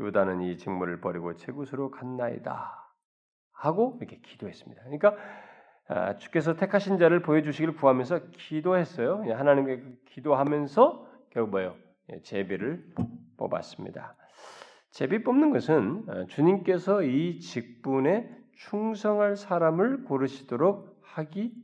유다는 0.00 0.42
이 0.42 0.56
직무를 0.56 1.00
버리고 1.00 1.34
제곳으로 1.34 1.90
갔나이다. 1.90 2.88
하고 3.52 3.96
이렇게 4.00 4.20
기도했습니다. 4.20 4.82
그러니까 4.82 5.16
아, 5.88 6.16
주께서 6.16 6.54
택하신 6.54 6.98
자를 6.98 7.22
보여주시기를 7.22 7.74
구하면서 7.74 8.30
기도했어요. 8.32 9.24
하나님께 9.34 9.82
기도하면서 10.06 11.08
결국 11.30 11.50
뭐예요? 11.50 11.76
예, 12.12 12.20
제비를 12.22 12.84
뽑았습니다. 13.36 14.14
제비 14.90 15.24
뽑는 15.24 15.50
것은 15.52 16.04
아, 16.08 16.26
주님께서 16.26 17.02
이 17.02 17.40
직분에 17.40 18.30
충성할 18.56 19.36
사람을 19.36 20.04
고르시도록 20.04 21.00
하기 21.02 21.54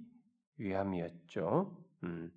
위함이었죠. 0.58 1.76
음. 2.04 2.30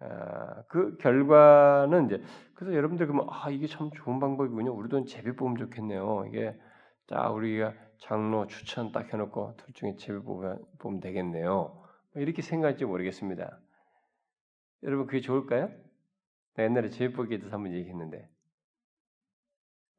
아, 0.00 0.62
그 0.68 0.96
결과는 0.98 2.06
이제 2.06 2.22
그래서 2.54 2.74
여러분들 2.76 3.06
그러면 3.06 3.26
아 3.30 3.50
이게 3.50 3.66
참 3.66 3.90
좋은 3.90 4.20
방법이군요. 4.20 4.72
우리도 4.72 5.04
제비 5.06 5.32
뽑으면 5.32 5.56
좋겠네요. 5.56 6.26
이게 6.28 6.58
자 7.08 7.30
우리가 7.30 7.74
장로 7.98 8.46
추천 8.46 8.92
딱 8.92 9.12
해놓고 9.12 9.56
둘 9.56 9.74
중에 9.74 9.96
제비 9.96 10.20
뽑으면, 10.20 10.64
뽑으면 10.78 11.00
되겠네요. 11.00 11.50
뭐 11.50 12.22
이렇게 12.22 12.42
생각할지 12.42 12.84
모르겠습니다. 12.84 13.58
여러분 14.84 15.06
그게 15.06 15.20
좋을까요? 15.20 15.70
옛날에 16.58 16.90
제비 16.90 17.14
뽑기에 17.14 17.38
대해서 17.38 17.56
한번 17.56 17.72
얘기했는데 17.72 18.28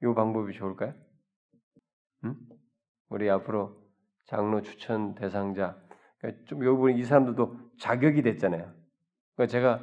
이 0.02 0.06
방법이 0.14 0.54
좋을까요? 0.54 0.94
음? 2.24 2.36
우리 3.10 3.30
앞으로 3.30 3.78
장로 4.26 4.62
추천 4.62 5.16
대상자 5.16 5.78
그러니까 6.20 6.46
좀 6.46 6.64
여러분 6.64 6.96
이 6.98 7.04
사람들도 7.04 7.58
자격이 7.80 8.22
됐잖아요. 8.22 8.72
그러니까 9.36 9.52
제가 9.52 9.82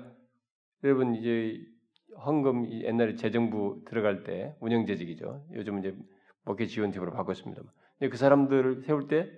여러분 0.85 1.15
이제 1.15 1.59
헌금 2.25 2.71
옛날에 2.83 3.15
재정부 3.15 3.83
들어갈 3.87 4.23
때 4.23 4.57
운영재직이죠. 4.61 5.47
요즘 5.53 5.79
이제 5.79 5.97
목회 6.45 6.67
지원팀으로 6.67 7.13
바꿨습니다만. 7.13 7.71
근데 7.99 8.11
그 8.11 8.17
사람들을 8.17 8.83
세울 8.83 9.09
때 9.09 9.31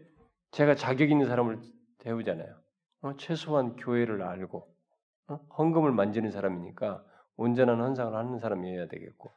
제가 0.51 0.75
자격 0.75 1.11
있는 1.11 1.27
사람을 1.27 1.61
세우잖아요. 1.99 2.57
어? 3.03 3.17
최소한 3.17 3.77
교회를 3.77 4.23
알고 4.23 4.69
어? 5.29 5.37
헌금을 5.59 5.93
만지는 5.93 6.31
사람이니까 6.31 7.05
온전한 7.37 7.81
헌상을 7.81 8.15
하는 8.15 8.39
사람이어야 8.39 8.89
되겠고 8.89 9.31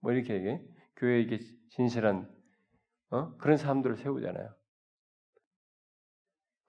뭐 0.00 0.12
이렇게 0.12 0.34
얘기 0.34 0.58
교회에 0.96 1.20
이게 1.20 1.40
진실한 1.70 2.30
어? 3.10 3.36
그런 3.38 3.56
사람들을 3.56 3.96
세우잖아요. 3.96 4.54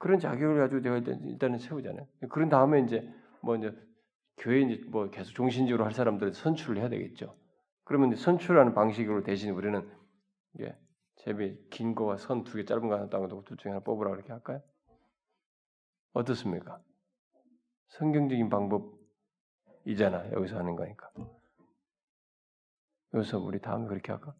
그런 0.03 0.19
자격을 0.19 0.57
가지고 0.57 0.81
내가 0.81 0.97
일단은 0.97 1.59
세우잖아요. 1.59 2.05
그런 2.29 2.49
다음에 2.49 2.81
이제 2.81 3.09
뭐 3.41 3.55
이제 3.55 3.73
교회 4.35 4.59
이제 4.59 4.83
뭐 4.89 5.09
계속 5.09 5.31
종신적으로 5.33 5.85
할 5.85 5.93
사람들을 5.93 6.33
선출을 6.33 6.77
해야 6.77 6.89
되겠죠. 6.89 7.33
그러면 7.85 8.11
이제 8.11 8.21
선출하는 8.21 8.73
방식으로 8.73 9.23
대신 9.23 9.51
우리는 9.53 9.89
이게 10.55 10.75
제비 11.15 11.57
긴 11.69 11.95
거와 11.95 12.17
선 12.17 12.43
두 12.43 12.57
개 12.57 12.65
짧은 12.65 12.89
거 12.89 12.95
하나 12.95 13.07
따고 13.07 13.29
둘 13.45 13.55
중에 13.55 13.71
하나 13.71 13.81
뽑으라 13.81 14.11
그렇게 14.11 14.33
할까요? 14.33 14.61
어떻습니까? 16.11 16.81
성경적인 17.87 18.49
방법이잖아 18.49 20.31
여기서 20.33 20.57
하는 20.57 20.75
거니까. 20.75 21.09
여기서 23.13 23.39
우리 23.39 23.61
다음에 23.61 23.87
그렇게 23.87 24.11
할까? 24.11 24.35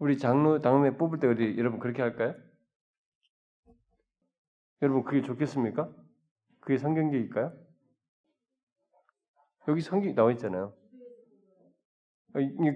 우리 0.00 0.18
장로 0.18 0.60
다음에 0.60 0.96
뽑을 0.96 1.20
때 1.20 1.28
우리 1.28 1.56
여러분 1.58 1.78
그렇게 1.78 2.02
할까요? 2.02 2.34
여러분 4.82 5.04
그게 5.04 5.22
좋겠습니까? 5.22 5.90
그게 6.60 6.78
성경적일까요? 6.78 7.52
여기 9.68 9.80
성경 9.80 10.14
나와 10.14 10.30
있잖아요. 10.32 10.74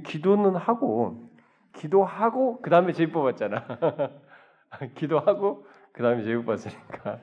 기도는 0.06 0.56
하고 0.56 1.28
기도하고 1.74 2.62
그 2.62 2.70
다음에 2.70 2.92
제비 2.92 3.12
뽑았잖아. 3.12 3.66
기도하고 4.96 5.66
그 5.92 6.02
다음에 6.02 6.22
제비 6.22 6.42
뽑았으니까 6.42 7.20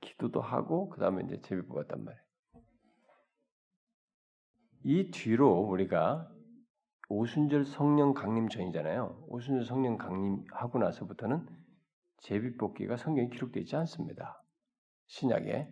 기도도 0.00 0.40
하고 0.40 0.88
그 0.90 1.00
다음에 1.00 1.24
이제 1.24 1.40
제비 1.42 1.62
뽑았단 1.66 2.04
말이에요. 2.04 2.22
이 4.84 5.10
뒤로 5.10 5.60
우리가 5.60 6.30
오순절 7.08 7.64
성령 7.64 8.14
강림 8.14 8.48
전이잖아요. 8.48 9.26
오순절 9.28 9.64
성령 9.64 9.98
강림하고 9.98 10.78
나서부터는 10.78 11.46
제비뽑기가 12.22 12.96
성경에 12.96 13.28
기록되어 13.28 13.60
있지 13.62 13.76
않습니다. 13.76 14.42
신약에. 15.06 15.68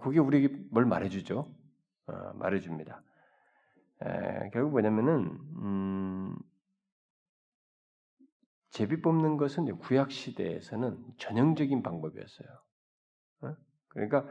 그게 0.00 0.18
우리에게 0.20 0.54
뭘 0.70 0.84
말해주죠? 0.86 1.52
어, 2.06 2.32
말해줍니다. 2.34 3.02
에, 4.02 4.50
결국 4.52 4.72
뭐냐면은 4.72 5.38
음, 5.58 6.36
제비 8.70 9.00
뽑는 9.02 9.36
것은 9.36 9.78
구약 9.78 10.10
시대에서는 10.10 10.98
전형적인 11.18 11.82
방법이었어요. 11.82 12.48
어? 13.42 13.56
그러니까 13.88 14.26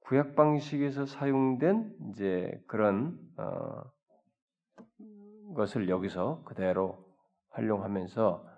구약 0.00 0.34
방식에서 0.34 1.06
사용된 1.06 1.96
이제 2.10 2.62
그런 2.66 3.18
어, 3.36 3.82
것을 5.54 5.88
여기서 5.88 6.44
그대로 6.44 7.04
활용하면서 7.50 8.46
어, 8.46 8.49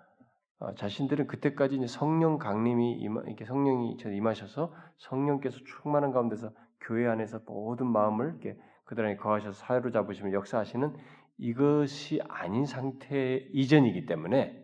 자신들은 0.77 1.27
그때까지 1.27 1.75
이제 1.75 1.87
성령 1.87 2.37
강림이 2.37 2.93
임하, 2.93 3.21
이렇게 3.23 3.45
성령이 3.45 3.97
임하셔서 4.03 4.73
성령께서 4.97 5.59
충만한 5.65 6.11
가운데서 6.11 6.51
교회 6.79 7.07
안에서 7.07 7.41
모든 7.45 7.87
마음을 7.87 8.29
이렇게 8.29 8.57
그들 8.85 9.05
안에 9.05 9.17
거하셔서 9.17 9.53
사회로 9.53 9.91
잡으시면 9.91 10.33
역사하시는 10.33 10.95
이것이 11.37 12.21
아닌 12.27 12.65
상태 12.65 13.35
이전이기 13.53 14.05
때문에 14.05 14.63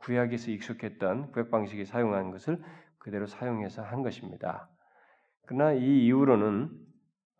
구약에서 0.00 0.50
익숙했던 0.50 1.32
구약 1.32 1.50
방식이 1.50 1.84
사용한 1.84 2.30
것을 2.30 2.62
그대로 2.98 3.26
사용해서 3.26 3.82
한 3.82 4.02
것입니다. 4.02 4.68
그러나 5.46 5.72
이 5.72 6.06
이후로는 6.06 6.70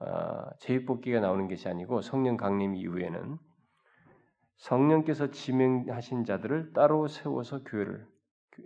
어, 0.00 0.50
제입복기가 0.58 1.20
나오는 1.20 1.48
것이 1.48 1.68
아니고 1.68 2.02
성령 2.02 2.36
강림 2.36 2.74
이후에는 2.74 3.38
성령께서 4.62 5.32
지명하신 5.32 6.24
자들을 6.24 6.72
따로 6.72 7.08
세워서 7.08 7.64
교회를 7.64 8.06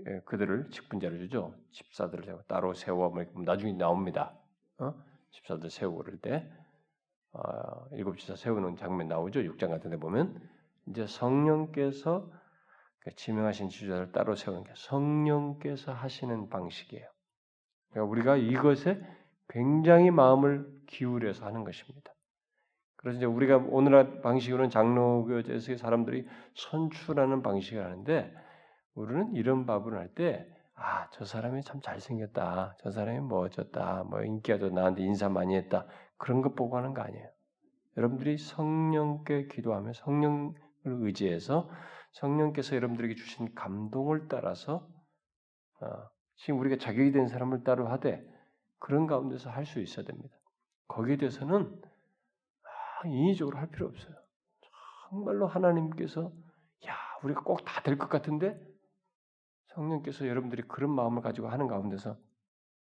예, 0.08 0.20
그들을 0.26 0.70
직분자로 0.70 1.16
주죠. 1.18 1.54
집사들을 1.70 2.24
세워 2.24 2.42
따로 2.48 2.74
세워 2.74 3.08
뭐 3.08 3.24
나중에 3.44 3.72
나옵니다. 3.72 4.36
어? 4.78 4.92
집사들 5.30 5.70
세우고 5.70 6.04
때 6.20 6.50
어, 7.32 7.40
일곱 7.92 8.18
집사 8.18 8.36
세우는 8.36 8.76
장면 8.76 9.08
나오죠. 9.08 9.40
6장 9.40 9.68
같은 9.70 9.90
데 9.90 9.96
보면 9.96 10.38
이제 10.88 11.06
성령께서 11.06 12.30
그 13.00 13.14
지명하신 13.14 13.70
지도자를 13.70 14.12
따로 14.12 14.34
세우는 14.34 14.64
게 14.64 14.72
성령께서 14.76 15.92
하시는 15.92 16.50
방식이에요. 16.50 17.08
그러니까 17.90 18.10
우리가 18.10 18.36
이것에 18.36 19.00
굉장히 19.48 20.10
마음을 20.10 20.68
기울여서 20.88 21.46
하는 21.46 21.64
것입니다. 21.64 22.15
그래서 23.06 23.18
이제 23.18 23.26
우리가 23.26 23.58
오늘날 23.68 24.20
방식으로는 24.20 24.68
장로교에서의 24.68 25.78
사람들이 25.78 26.26
선출하는 26.56 27.40
방식을 27.40 27.84
하는데 27.84 28.34
우리는 28.96 29.32
이런 29.32 29.64
밥을 29.64 29.96
할 29.96 30.12
때 30.16 30.44
아, 30.74 31.08
저 31.12 31.24
사람이 31.24 31.62
참 31.62 31.80
잘생겼다. 31.80 32.76
저 32.80 32.90
사람이 32.90 33.20
뭐 33.20 33.44
어쩌다. 33.44 34.02
뭐 34.10 34.22
인기가 34.24 34.58
더 34.58 34.70
나한테 34.70 35.04
인사 35.04 35.28
많이 35.28 35.54
했다. 35.54 35.86
그런 36.18 36.42
것 36.42 36.56
보고 36.56 36.76
하는 36.76 36.94
거 36.94 37.02
아니에요. 37.02 37.28
여러분들이 37.96 38.38
성령께 38.38 39.46
기도하며 39.52 39.92
성령을 39.92 40.54
의지해서 40.84 41.70
성령께서 42.10 42.74
여러분들에게 42.74 43.14
주신 43.14 43.54
감동을 43.54 44.26
따라서 44.28 44.84
어, 45.80 45.86
지금 46.34 46.58
우리가 46.58 46.76
자격이 46.76 47.12
된 47.12 47.28
사람을 47.28 47.62
따로 47.62 47.86
하되 47.86 48.20
그런 48.80 49.06
가운데서 49.06 49.48
할 49.48 49.64
수 49.64 49.78
있어야 49.80 50.04
됩니다. 50.04 50.34
거기에 50.88 51.16
대해서는 51.18 51.80
인위적으로 53.04 53.58
할 53.58 53.68
필요 53.70 53.86
없어요. 53.86 54.14
정말로 55.10 55.46
하나님께서 55.46 56.32
야 56.88 56.94
우리가 57.22 57.42
꼭 57.42 57.64
다 57.64 57.82
될 57.82 57.98
것 57.98 58.08
같은데 58.08 58.58
성령께서 59.68 60.26
여러분들이 60.26 60.62
그런 60.62 60.90
마음을 60.90 61.22
가지고 61.22 61.48
하는 61.48 61.66
가운데서 61.68 62.16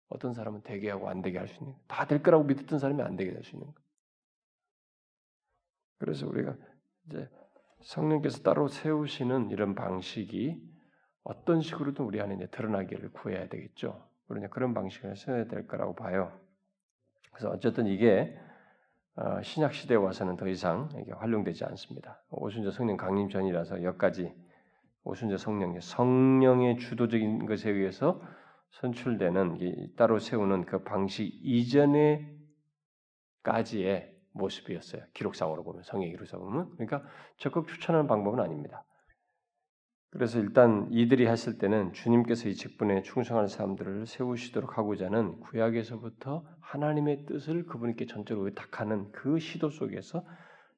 어떤 0.08 0.32
사람은 0.34 0.62
되게 0.62 0.90
하고 0.90 1.08
안 1.08 1.20
되게 1.22 1.38
할 1.38 1.48
수 1.48 1.60
있는 1.62 1.76
다 1.86 2.06
될 2.06 2.22
거라고 2.22 2.44
믿었던 2.44 2.78
사람이 2.78 3.02
안 3.02 3.16
되게 3.16 3.32
할 3.32 3.42
수 3.44 3.56
있는 3.56 3.66
거. 3.72 3.74
그래서 5.98 6.26
우리가 6.26 6.56
이제 7.06 7.28
성령께서 7.82 8.42
따로 8.42 8.68
세우시는 8.68 9.50
이런 9.50 9.74
방식이 9.74 10.60
어떤 11.24 11.60
식으로든 11.60 12.04
우리 12.04 12.20
안에 12.20 12.38
드러나기를 12.48 13.12
구해야 13.12 13.48
되겠죠. 13.48 14.08
우리는 14.28 14.48
그런 14.50 14.74
방식을 14.74 15.16
써야 15.16 15.46
될 15.46 15.66
거라고 15.66 15.94
봐요. 15.94 16.38
그래서 17.32 17.50
어쨌든 17.50 17.86
이게 17.86 18.38
어, 18.38 18.47
신약 19.42 19.74
시대에 19.74 19.96
와서는 19.96 20.36
더 20.36 20.46
이상 20.46 20.88
이게 21.00 21.12
활용되지 21.12 21.64
않습니다. 21.64 22.22
오순절 22.30 22.72
성령 22.72 22.96
강림 22.96 23.28
전이라서 23.28 23.82
여기까지 23.82 24.32
오순절 25.04 25.38
성령의 25.38 25.80
성령의 25.80 26.78
주도적인 26.78 27.46
것에 27.46 27.70
의해서 27.70 28.20
선출되는 28.70 29.94
따로 29.96 30.18
세우는 30.18 30.66
그 30.66 30.84
방식 30.84 31.24
이전에까지의 33.42 34.14
모습이었어요. 34.32 35.02
기록상으로 35.14 35.64
보면 35.64 35.82
성의 35.82 36.10
기록상으로 36.10 36.50
보면 36.50 36.70
그러니까 36.76 37.02
적극 37.38 37.66
추천하는 37.66 38.06
방법은 38.06 38.40
아닙니다. 38.40 38.84
그래서 40.10 40.38
일단 40.38 40.88
이들이 40.90 41.26
했을 41.26 41.58
때는 41.58 41.92
주님께서 41.92 42.48
이 42.48 42.54
직분에 42.54 43.02
충성하는 43.02 43.48
사람들을 43.48 44.06
세우시도록 44.06 44.78
하고자 44.78 45.06
하는 45.06 45.38
구약에서부터 45.40 46.46
하나님의 46.60 47.26
뜻을 47.26 47.66
그분께 47.66 48.06
전적으로 48.06 48.46
의탁하는 48.46 49.12
그 49.12 49.38
시도 49.38 49.68
속에서 49.68 50.24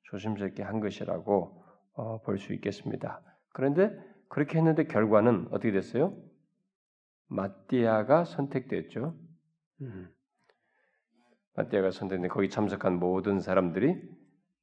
조심스럽게 0.03 0.63
한 0.65 0.81
것이라고 0.81 1.65
어, 1.95 2.23
볼수 2.23 2.53
있겠습니다. 2.55 3.23
그런데 3.53 3.97
그렇게 4.29 4.59
했는데 4.59 4.85
결과는 4.85 5.47
어떻게 5.51 5.71
됐어요? 5.71 6.17
마띠아가 7.29 8.25
선택됐죠. 8.25 9.17
음. 9.83 10.11
마띠아가 11.55 11.93
선택된 11.93 12.29
거기 12.29 12.49
참석한 12.49 12.99
모든 12.99 13.39
사람들이 13.39 14.01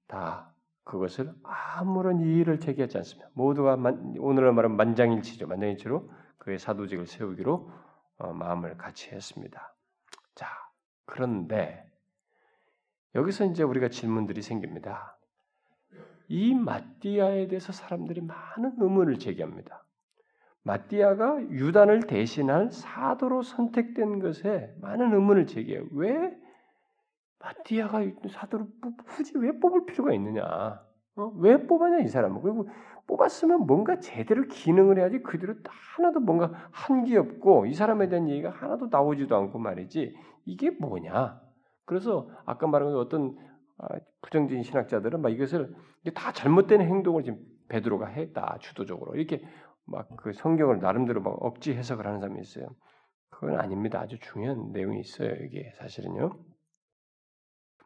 다 0.07 0.53
그것을 0.87 1.33
아무런 1.43 2.21
이의를 2.21 2.61
제기하지 2.61 2.97
않습니다. 2.99 3.29
모두가 3.33 3.75
만, 3.75 4.15
오늘날 4.19 4.53
말하면 4.53 4.77
만장일치죠. 4.77 5.45
만장일치로 5.45 6.09
그의 6.37 6.57
사도직을 6.57 7.07
세우기로 7.07 7.69
어, 8.19 8.33
마음을 8.33 8.77
같이 8.77 9.09
했습니다. 9.09 9.75
자, 10.33 10.47
그런데 11.05 11.85
여기서 13.15 13.45
이제 13.45 13.63
우리가 13.63 13.89
질문들이 13.89 14.41
생깁니다. 14.41 15.17
이 16.29 16.55
마띠아에 16.55 17.47
대해서 17.47 17.73
사람들이 17.73 18.21
많은 18.21 18.75
의문을 18.77 19.19
제기합니다. 19.19 19.83
마띠아가 20.63 21.41
유단을 21.49 22.07
대신할 22.07 22.71
사도로 22.71 23.43
선택된 23.43 24.19
것에 24.19 24.73
많은 24.79 25.13
의문을 25.13 25.47
제기해요. 25.47 25.85
왜 25.91 26.37
마띠아가 27.39 28.01
사도를 28.29 28.67
굳이 29.05 29.33
왜 29.37 29.59
뽑을 29.59 29.85
필요가 29.85 30.13
있느냐? 30.13 30.43
어? 31.15 31.31
왜 31.37 31.65
뽑았냐 31.65 31.99
이 31.99 32.07
사람은? 32.07 32.41
그리고 32.41 32.69
뽑았으면 33.07 33.65
뭔가 33.65 33.99
제대로 33.99 34.43
기능을 34.43 34.99
해야지 34.99 35.21
그대로 35.23 35.55
하나도 35.95 36.19
뭔가 36.19 36.51
한기 36.71 37.15
없고 37.15 37.65
이 37.67 37.73
사람에 37.73 38.09
대한 38.09 38.29
얘기가 38.29 38.49
하나도 38.49 38.87
나오지도 38.91 39.35
않고 39.35 39.59
말이지 39.59 40.15
이게 40.45 40.71
뭐냐? 40.71 41.41
그래서 41.85 42.29
아까 42.45 42.67
말한 42.67 42.95
어떤 42.95 43.37
아, 43.77 43.87
부정적인 44.21 44.63
신학자들은 44.63 45.21
막 45.21 45.29
이것을 45.29 45.73
다 46.13 46.31
잘못된 46.33 46.81
행동을 46.81 47.23
지금 47.23 47.39
베드로가 47.69 48.07
했다 48.07 48.57
주도적으로 48.59 49.15
이렇게 49.15 49.41
막 49.85 50.09
그 50.17 50.33
성경을 50.33 50.79
나름대로 50.79 51.21
막 51.21 51.37
억지 51.41 51.73
해석을 51.73 52.05
하는 52.05 52.19
사람이 52.19 52.39
있어요. 52.41 52.67
그건 53.29 53.59
아닙니다. 53.59 53.99
아주 54.01 54.19
중요한 54.19 54.71
내용이 54.71 54.99
있어요. 54.99 55.33
이게 55.45 55.71
사실은요. 55.77 56.37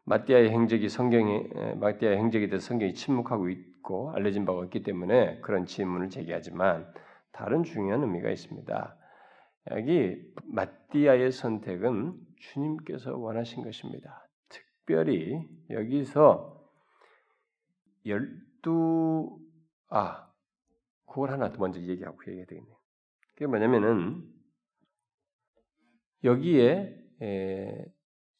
마띠아의 0.04 0.50
행적이 0.50 0.88
성경에 0.88 1.48
마띠아의 1.76 2.16
행적에 2.18 2.48
대해서 2.48 2.66
성경이 2.66 2.94
침묵하고 2.94 3.48
있고 3.50 4.12
알려진 4.12 4.44
바가 4.44 4.60
없기 4.60 4.82
때문에 4.82 5.40
그런 5.40 5.66
질문을 5.66 6.10
제기하지만 6.10 6.92
다른 7.30 7.62
중요한 7.62 8.02
의미가 8.02 8.30
있습니다. 8.30 8.96
여기 9.70 10.16
마띠아의 10.44 11.30
선택은 11.30 12.14
주님께서 12.38 13.16
원하신 13.16 13.62
것입니다. 13.62 14.28
특별히 14.48 15.48
여기서 15.70 16.60
열두 18.04 19.38
아 19.88 20.28
그걸 21.06 21.30
하나 21.30 21.52
더 21.52 21.58
먼저 21.58 21.80
얘기하고 21.80 22.18
얘기해야 22.26 22.46
되겠네요. 22.46 22.76
그게 23.34 23.46
뭐냐면은 23.46 24.24
여기에 26.24 26.98
에, 27.22 27.84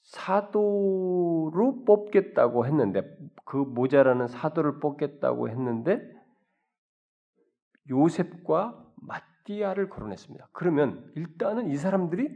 사도로 0.03 1.85
뽑겠다고 1.87 2.67
했는데 2.67 3.17
그 3.45 3.57
모자라는 3.57 4.29
사도를 4.29 4.81
뽑겠다고 4.81 5.49
했는데 5.49 6.03
요셉과 7.91 8.85
마띠아를 8.97 9.89
거론했습니다. 9.89 10.49
그러면 10.53 11.11
일단은 11.15 11.69
이 11.69 11.77
사람들이 11.77 12.29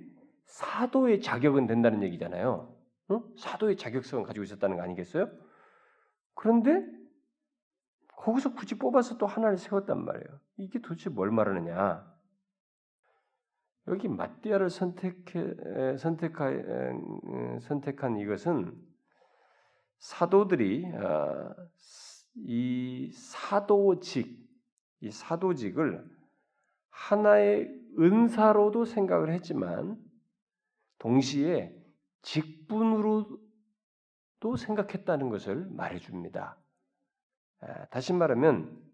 사도의 0.45 1.21
자격은 1.21 1.67
된다는 1.67 2.03
얘기잖아요. 2.03 2.75
어? 3.09 3.23
사도의 3.37 3.77
자격성을 3.77 4.25
가지고 4.25 4.45
있었다는 4.45 4.77
거 4.77 4.83
아니겠어요? 4.83 5.29
그런데 6.35 6.85
거기서 8.17 8.55
굳이 8.55 8.77
뽑아서 8.79 9.19
또 9.19 9.27
하나를 9.27 9.57
세웠단 9.57 10.05
말이에요. 10.05 10.41
이게 10.57 10.81
도대체 10.81 11.11
뭘 11.11 11.31
말하느냐? 11.31 12.16
여기 13.89 14.09
마띠아를 14.09 14.69
선택해 14.71 15.97
선택하, 15.99 16.51
선택한 17.61 18.19
이것은 18.19 18.75
사도들이 19.99 20.87
아, 20.95 21.55
이 22.35 23.11
사도직, 23.13 24.39
이 25.01 25.11
사도직을 25.11 26.05
하나의 26.91 27.69
은사로도 27.99 28.85
생각을 28.85 29.33
했지만 29.33 29.97
동시에 30.99 31.75
직분으로도 32.23 33.37
생각했다는 34.59 35.29
것을 35.29 35.67
말해줍니다. 35.71 36.59
아, 37.61 37.87
다시 37.87 38.13
말하면 38.13 38.69
어, 38.69 38.86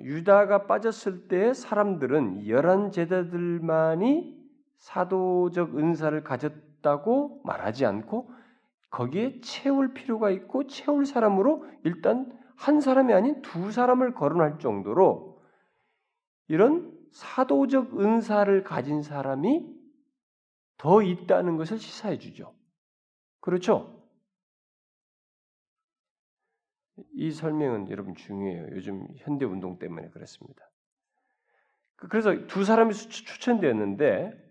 유다가 0.00 0.66
빠졌을 0.66 1.28
때 1.28 1.52
사람들은 1.52 2.46
열한 2.46 2.92
제자들만이 2.92 4.44
사도적 4.76 5.76
은사를 5.78 6.22
가졌다고 6.22 7.42
말하지 7.44 7.86
않고 7.86 8.30
거기에 8.90 9.40
채울 9.40 9.92
필요가 9.92 10.30
있고 10.30 10.66
채울 10.66 11.04
사람으로 11.04 11.66
일단 11.82 12.32
한 12.56 12.80
사람이 12.80 13.12
아닌 13.12 13.42
두 13.42 13.72
사람을 13.72 14.14
거론할 14.14 14.58
정도로 14.60 15.42
이런 16.46 16.92
사도적 17.12 17.98
은사를 18.00 18.62
가진 18.62 19.02
사람이 19.02 19.74
더 20.76 21.02
있다는 21.02 21.56
것을 21.56 21.78
시사해 21.78 22.18
주죠. 22.18 22.54
그렇죠? 23.40 23.93
이 27.14 27.30
설명은 27.30 27.90
여러분 27.90 28.14
중요해요. 28.14 28.68
요즘 28.72 29.06
현대 29.16 29.44
운동 29.44 29.78
때문에 29.78 30.08
그렇습니다. 30.10 30.70
그, 31.96 32.08
그래서 32.08 32.46
두 32.46 32.64
사람이 32.64 32.94
추천되었는데 32.94 34.42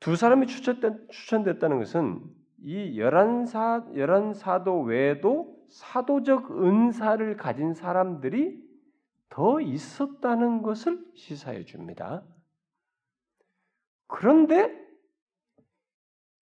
두 0.00 0.16
사람이 0.16 0.46
추천된, 0.46 1.08
추천됐 1.10 1.58
다는 1.58 1.78
것은 1.78 2.22
이 2.62 2.98
열한 2.98 3.46
사 3.46 3.86
열한 3.94 4.34
사도 4.34 4.80
외에도 4.80 5.56
사도적 5.68 6.62
은사를 6.62 7.36
가진 7.36 7.74
사람들이 7.74 8.66
더 9.28 9.60
있었다는 9.60 10.62
것을 10.62 11.04
시사해 11.14 11.64
줍니다. 11.64 12.24
그런데 14.06 14.74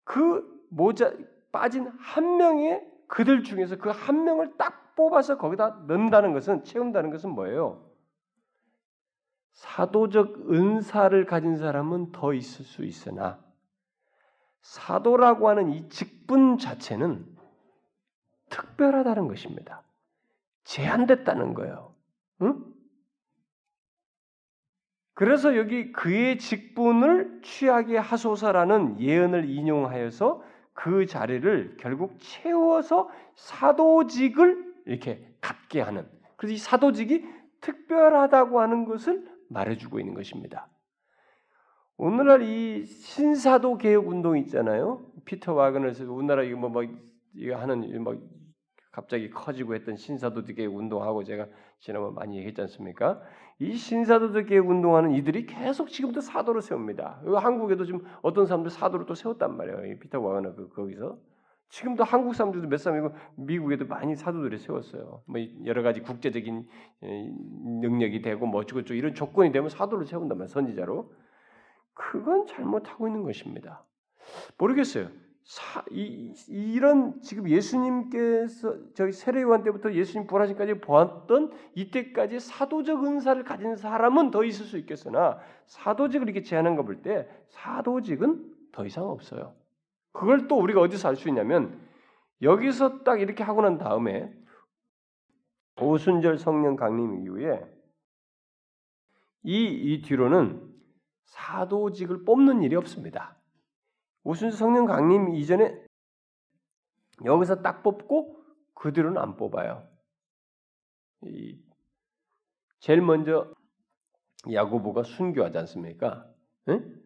그 0.05 0.65
모자 0.71 1.13
빠진 1.51 1.89
한 1.99 2.37
명의 2.37 2.83
그들 3.09 3.43
중에서 3.43 3.77
그 3.77 3.91
한 3.91 4.25
명을 4.25 4.57
딱 4.57 4.95
뽑아서 4.97 5.37
거기다 5.39 5.85
넣는다는 5.87 6.33
것은 6.33 6.65
채운다는 6.65 7.11
것은 7.11 7.31
뭐예요? 7.31 7.85
사도적 9.53 10.51
은사를 10.53 11.25
가진 11.27 11.57
사람은 11.57 12.13
더 12.13 12.35
있을 12.35 12.65
수 12.65 12.85
있으나 12.85 13.39
사도라고 14.61 15.49
하는 15.49 15.71
이 15.71 15.89
직분 15.89 16.59
자체는 16.59 17.25
특별하다는 18.51 19.29
것입니다. 19.29 19.83
제한됐다는 20.65 21.55
거예요. 21.55 21.95
응? 22.43 22.65
그래서 25.15 25.57
여기 25.57 25.93
그의 25.93 26.39
직분을 26.39 27.41
취하게 27.43 27.97
하소서라는 27.97 29.01
예언을 29.01 29.49
인용하여서 29.49 30.43
그 30.77 31.07
자리를 31.07 31.79
결국 31.81 32.19
채워서 32.21 33.09
사도직을 33.35 34.75
이렇게 34.85 35.27
갖게 35.41 35.81
하는 35.81 36.07
그래서 36.37 36.55
이 36.55 36.59
사도직이 36.59 37.27
특별하다고 37.63 38.61
하는 38.61 38.85
것을 38.85 39.27
말해주고 39.49 39.99
있는 39.99 40.15
것입니다. 40.15 40.69
오늘날 41.97 42.43
이 42.43 42.85
신사도 42.85 43.79
개혁 43.79 44.07
운동 44.07 44.37
있잖아요. 44.39 45.11
피터 45.25 45.55
와그너에서 45.55 46.13
우리나라 46.13 46.43
이거 46.43 46.59
뭐, 46.59 46.69
뭐 46.69 46.83
이거 47.35 47.57
하는 47.57 48.03
뭐 48.03 48.15
갑자기 48.97 49.29
커지고 49.29 49.75
했던 49.75 49.95
신사도직 49.95 50.57
개혁 50.57 50.75
운동하고 50.75 51.23
제가 51.23 51.47
지난번 51.81 52.15
많이 52.15 52.39
얘기했지 52.39 52.63
않습니까? 52.63 53.21
이 53.59 53.75
신사도적 53.75 54.47
개혁 54.47 54.71
운동하는 54.71 55.13
이들이 55.13 55.45
계속 55.45 55.91
지금도 55.91 56.23
사도를 56.23 56.63
세웁니다. 56.63 57.21
한국에도 57.39 57.85
지금 57.85 58.01
어떤 58.23 58.47
사람들 58.47 58.71
사도를 58.71 59.05
또 59.05 59.15
세웠단 59.15 59.55
말이에요. 59.55 59.99
피터 59.99 60.19
와그너 60.19 60.55
그 60.55 60.71
거기서 60.71 61.19
지금도 61.69 62.05
한국 62.05 62.35
사람들도 62.35 62.69
몇 62.69 62.79
사람이고 62.79 63.15
미국에도 63.37 63.87
많이 63.87 64.17
사도들이 64.17 64.57
세웠어요. 64.57 65.23
뭐 65.27 65.41
여러 65.67 65.83
가지 65.83 66.01
국제적인 66.01 66.67
능력이 67.03 68.23
되고 68.23 68.47
뭐 68.47 68.63
어쩌고 68.63 68.81
이런 68.95 69.13
조건이 69.13 69.53
되면 69.53 69.69
사도를 69.69 70.07
세운단 70.07 70.39
말이에요. 70.39 70.49
선지자로. 70.49 71.13
그건 71.93 72.47
잘못하고 72.47 73.09
있는 73.09 73.25
것입니다. 73.25 73.85
모르겠어요. 74.57 75.11
사, 75.47 75.85
이, 75.93 76.35
이런 76.49 77.21
지금 77.23 77.49
예수님께서 77.49 78.93
저기 78.95 79.13
세례요한 79.13 79.63
때부터 79.63 79.93
예수님 79.93 80.27
부활하신까지 80.27 80.81
보았던 80.81 81.53
이때까지 81.77 82.41
사도적 82.41 83.05
은사를 83.05 83.45
가진 83.45 83.77
사람은 83.77 84.33
더 84.33 84.43
있을 84.43 84.67
수 84.67 84.77
있겠으나 84.77 85.39
사도직을 85.67 86.29
이렇게 86.29 86.43
제한한 86.43 86.75
거 86.75 86.83
볼 86.83 87.01
때 87.01 87.29
사도직은 87.49 88.55
더 88.73 88.85
이상 88.85 89.05
없어요. 89.05 89.55
그걸 90.13 90.49
또 90.49 90.59
우리가 90.59 90.81
어디서 90.81 91.09
알 91.09 91.17
수 91.17 91.29
있냐면 91.29 91.81
여기서 92.43 93.05
딱 93.05 93.21
이렇게 93.21 93.45
하고 93.45 93.63
난 93.63 93.79
다음에 93.79 94.33
오순절 95.81 96.39
성령 96.39 96.75
강림 96.75 97.23
이후에 97.23 97.65
이, 99.45 99.65
이 99.65 100.03
뒤로는 100.03 100.61
사도직을 101.27 102.25
뽑는 102.25 102.63
일이 102.65 102.75
없습니다. 102.75 103.36
오순절 104.27 104.59
성령 104.59 104.87
강림 104.87 105.37
이전에 105.37 105.87
여기서 107.25 107.63
딱 107.63 107.85
뽑고 107.85 108.43
그 108.75 108.93
뒤로는 108.93 109.23
안 109.23 109.37
뽑아요. 109.37 109.89
이, 111.23 111.57
제일 112.81 113.03
먼저 113.03 113.55
야고보가 114.53 115.05
순교하지 115.05 115.59
않습니까? 115.59 116.29
응? 116.69 117.01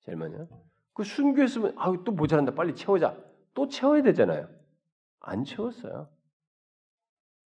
제일 0.00 0.18
먼저 0.18 0.46
그 0.92 1.02
순교했으면 1.02 1.74
아또 1.78 2.12
모자란다 2.12 2.54
빨리 2.54 2.74
채우자 2.74 3.16
또 3.54 3.68
채워야 3.68 4.02
되잖아요. 4.02 4.46
안 5.20 5.44
채웠어요. 5.44 6.10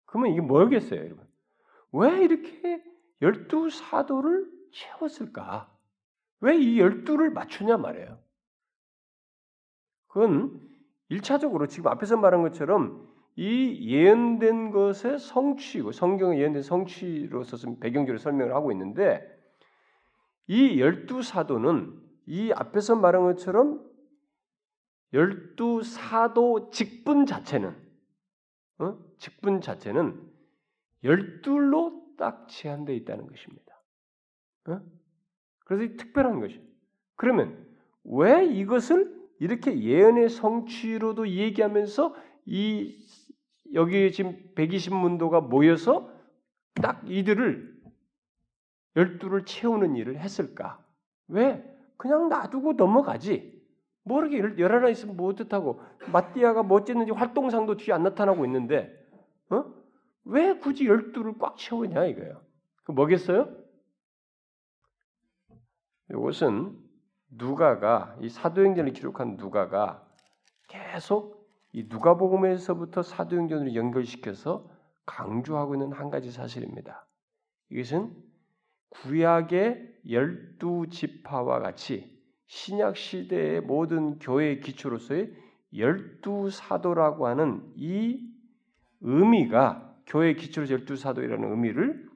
그러면 0.06 0.34
이게 0.34 0.42
뭐겠어요, 0.42 1.00
여러분? 1.00 1.28
왜 1.94 2.24
이렇게 2.24 2.84
열두 3.24 3.72
사도를 3.72 4.52
채웠을까? 4.72 5.76
왜 6.42 6.58
이 6.60 6.80
열두를 6.80 7.32
맞추냐 7.32 7.78
말이에요. 7.78 8.24
그건 10.16 10.62
일차적으로 11.10 11.68
지금 11.68 11.92
앞에서 11.92 12.16
말한 12.16 12.42
것처럼 12.42 13.06
이 13.36 13.86
예언된 13.94 14.72
것의 14.72 15.20
성취고 15.20 15.92
성경의 15.92 16.40
예언된 16.40 16.62
성취로서 16.62 17.58
배경적으로 17.82 18.18
설명을 18.18 18.56
하고 18.56 18.72
있는데 18.72 19.22
이 20.48 20.80
열두 20.80 21.22
사도는 21.22 22.02
이 22.28 22.54
앞에서 22.54 22.96
말한 22.96 23.24
것처럼 23.24 23.86
열두 25.12 25.84
사도 25.84 26.70
직분 26.70 27.26
자체는 27.26 27.76
어? 28.78 28.98
직분 29.18 29.60
자체는 29.60 30.32
열둘로 31.04 32.16
딱 32.18 32.48
제한되어 32.48 32.96
있다는 32.96 33.28
것입니다. 33.28 33.84
어? 34.70 34.82
그래서 35.66 35.94
특별한 35.98 36.40
것이. 36.40 36.66
그러면 37.18 37.68
왜 38.06 38.46
이것을 38.46 39.15
이렇게 39.40 39.80
예언의 39.80 40.30
성취로도 40.30 41.30
얘기하면서 41.30 42.16
이 42.46 43.06
여기 43.74 44.12
지금 44.12 44.38
120문도가 44.56 45.48
모여서 45.48 46.10
딱 46.76 47.02
이들을 47.10 47.76
열두를 48.96 49.46
채우는 49.46 49.96
일을 49.96 50.20
했을까? 50.20 50.84
왜? 51.28 51.64
그냥 51.98 52.30
놔두고 52.30 52.74
넘어가지. 52.74 53.56
뭐 54.04 54.24
이렇게 54.24 54.60
열 54.60 54.72
하나 54.72 54.90
있으면 54.90 55.18
뭐 55.18 55.30
어떻다고 55.30 55.82
마띠아가 56.12 56.62
뭐 56.64 56.80
어쨌는지 56.80 57.12
활동상도 57.12 57.78
뒤에 57.78 57.94
안 57.94 58.04
나타나고 58.04 58.46
있는데 58.46 58.96
어? 59.50 59.66
왜 60.26 60.58
굳이 60.58 60.86
열두를 60.86 61.38
꽉 61.40 61.58
채우냐 61.58 62.06
이거예요. 62.06 62.42
그 62.84 62.92
뭐겠어요? 62.92 63.50
이것은 66.12 66.85
누가가 67.30 68.16
이 68.22 68.30
사도행전을 68.30 68.94
기록한 68.94 69.38
누가가 69.38 70.06
계속 70.68 71.46
이 71.74 71.88
누가복음에서부터 71.90 73.02
사도행전으로 73.04 73.76
연결시켜서 73.76 74.70
강조하고 75.06 75.76
있는 75.76 75.92
한 75.92 76.10
가지 76.10 76.32
사실입니다. 76.32 77.06
이것은 77.70 78.16
구약의 78.90 80.00
열두 80.10 80.88
지파와 80.90 81.60
같이 81.60 82.16
신약 82.48 82.96
시대의 82.96 83.62
모든 83.62 84.20
교회의 84.20 84.62
기초로서의 84.62 85.34
열두 85.76 86.50
사도라고 86.50 87.28
하는 87.28 87.72
이 87.76 88.22
의미가 89.02 89.96
교회 90.06 90.34
기초로 90.36 90.70
열두 90.70 90.96
사도이라는 90.96 91.50
의미를 91.52 92.10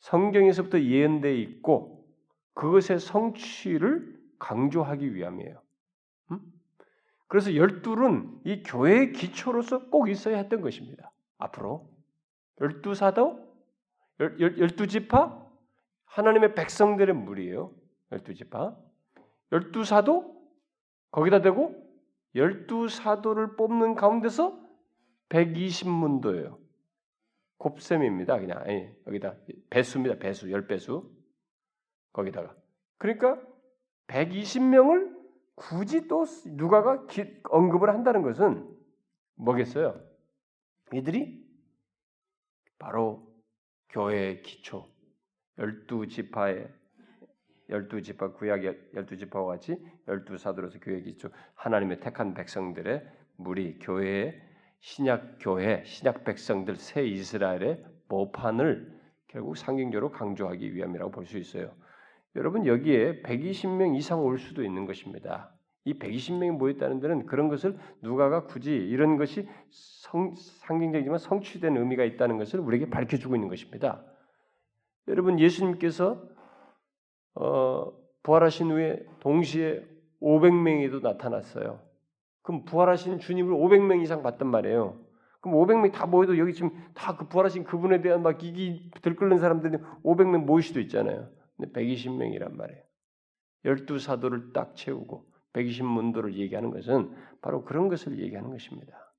성경에서부터 0.00 0.80
예언되어 0.80 1.32
있고 1.32 1.95
그것의 2.56 2.98
성취를 2.98 4.18
강조하기 4.38 5.14
위함이에요. 5.14 5.62
음? 6.30 6.40
그래서 7.28 7.54
열둘은 7.54 8.40
이 8.44 8.62
교회의 8.62 9.12
기초로서 9.12 9.90
꼭 9.90 10.08
있어야 10.08 10.38
했던 10.38 10.62
것입니다. 10.62 11.12
앞으로 11.38 11.88
열두 12.60 12.94
사도, 12.94 13.46
열두 14.18 14.86
지파, 14.86 15.46
하나님의 16.06 16.54
백성들의 16.54 17.14
무리예요. 17.14 17.74
열두 18.10 18.34
지파, 18.34 18.74
열두 19.52 19.84
사도 19.84 20.34
거기다 21.10 21.42
대고 21.42 21.84
열두 22.34 22.88
사도를 22.88 23.56
뽑는 23.56 23.96
가운데서 23.96 24.58
120문도예요. 25.28 26.56
곱셈입니다. 27.58 28.38
그냥 28.38 28.58
아니, 28.58 28.88
여기다 29.06 29.34
배수입니다. 29.68 30.18
배수 30.18 30.50
열 30.50 30.66
배수 30.66 31.15
거기다가 32.16 32.56
그러니까 32.96 33.40
120명을 34.06 35.14
굳이 35.54 36.08
또 36.08 36.24
누가가 36.46 37.06
기, 37.06 37.40
언급을 37.44 37.90
한다는 37.90 38.22
것은 38.22 38.66
뭐겠어요? 39.36 40.00
이들이 40.92 41.44
바로 42.78 43.26
교회의 43.90 44.42
기초 44.42 44.88
열두 45.58 46.08
지파의 46.08 46.68
열두 47.68 48.02
지파 48.02 48.32
구약의 48.32 48.90
열두 48.94 49.16
지파와 49.16 49.54
같이 49.54 49.76
열두 50.06 50.38
사도로서 50.38 50.78
교회 50.78 51.00
기초 51.00 51.30
하나님의 51.54 52.00
택한 52.00 52.34
백성들의 52.34 53.02
무리 53.36 53.78
교회의 53.78 54.40
신약 54.80 55.38
교회 55.40 55.82
신약 55.84 56.24
백성들 56.24 56.76
새 56.76 57.04
이스라엘의 57.04 57.84
모판을 58.08 58.96
결국 59.26 59.56
상징적으로 59.56 60.12
강조하기 60.12 60.74
위함이라고 60.74 61.10
볼 61.10 61.26
수 61.26 61.38
있어요. 61.38 61.74
여러분 62.36 62.66
여기에 62.66 63.22
120명 63.22 63.96
이상 63.96 64.22
올 64.22 64.38
수도 64.38 64.62
있는 64.62 64.84
것입니다. 64.84 65.50
이 65.84 65.94
120명이 65.94 66.50
모였다는 66.52 67.00
데는 67.00 67.26
그런 67.26 67.48
것을 67.48 67.78
누가가 68.02 68.44
굳이 68.44 68.74
이런 68.74 69.16
것이 69.16 69.48
성, 69.70 70.34
상징적이지만 70.34 71.18
성취된 71.18 71.76
의미가 71.76 72.04
있다는 72.04 72.36
것을 72.38 72.60
우리에게 72.60 72.90
밝혀주고 72.90 73.36
있는 73.36 73.48
것입니다. 73.48 74.04
여러분 75.08 75.38
예수님께서 75.38 76.22
어, 77.36 77.92
부활하신 78.22 78.70
후에 78.70 79.06
동시에 79.20 79.84
500명이도 80.20 81.02
나타났어요. 81.02 81.80
그럼 82.42 82.64
부활하신 82.64 83.18
주님을 83.18 83.54
500명 83.54 84.02
이상 84.02 84.22
봤단 84.22 84.48
말이에요. 84.48 84.98
그럼 85.40 85.58
500명 85.58 85.92
다 85.92 86.06
모여도 86.06 86.36
여기 86.38 86.52
지금 86.52 86.70
다 86.94 87.16
그 87.16 87.28
부활하신 87.28 87.64
그분에 87.64 88.02
대한 88.02 88.22
막 88.22 88.42
이기 88.42 88.90
들끓는 89.02 89.38
사람들이 89.38 89.78
500명 90.04 90.44
모일 90.44 90.62
수도 90.62 90.80
있잖아요. 90.80 91.28
근데 91.56 91.72
120명이란 91.72 92.52
말이에요. 92.54 92.82
12사도를 93.64 94.52
딱 94.52 94.76
채우고 94.76 95.26
120문도를 95.54 96.34
얘기하는 96.34 96.70
것은 96.70 97.14
바로 97.40 97.64
그런 97.64 97.88
것을 97.88 98.18
얘기하는 98.18 98.50
것입니다. 98.50 99.12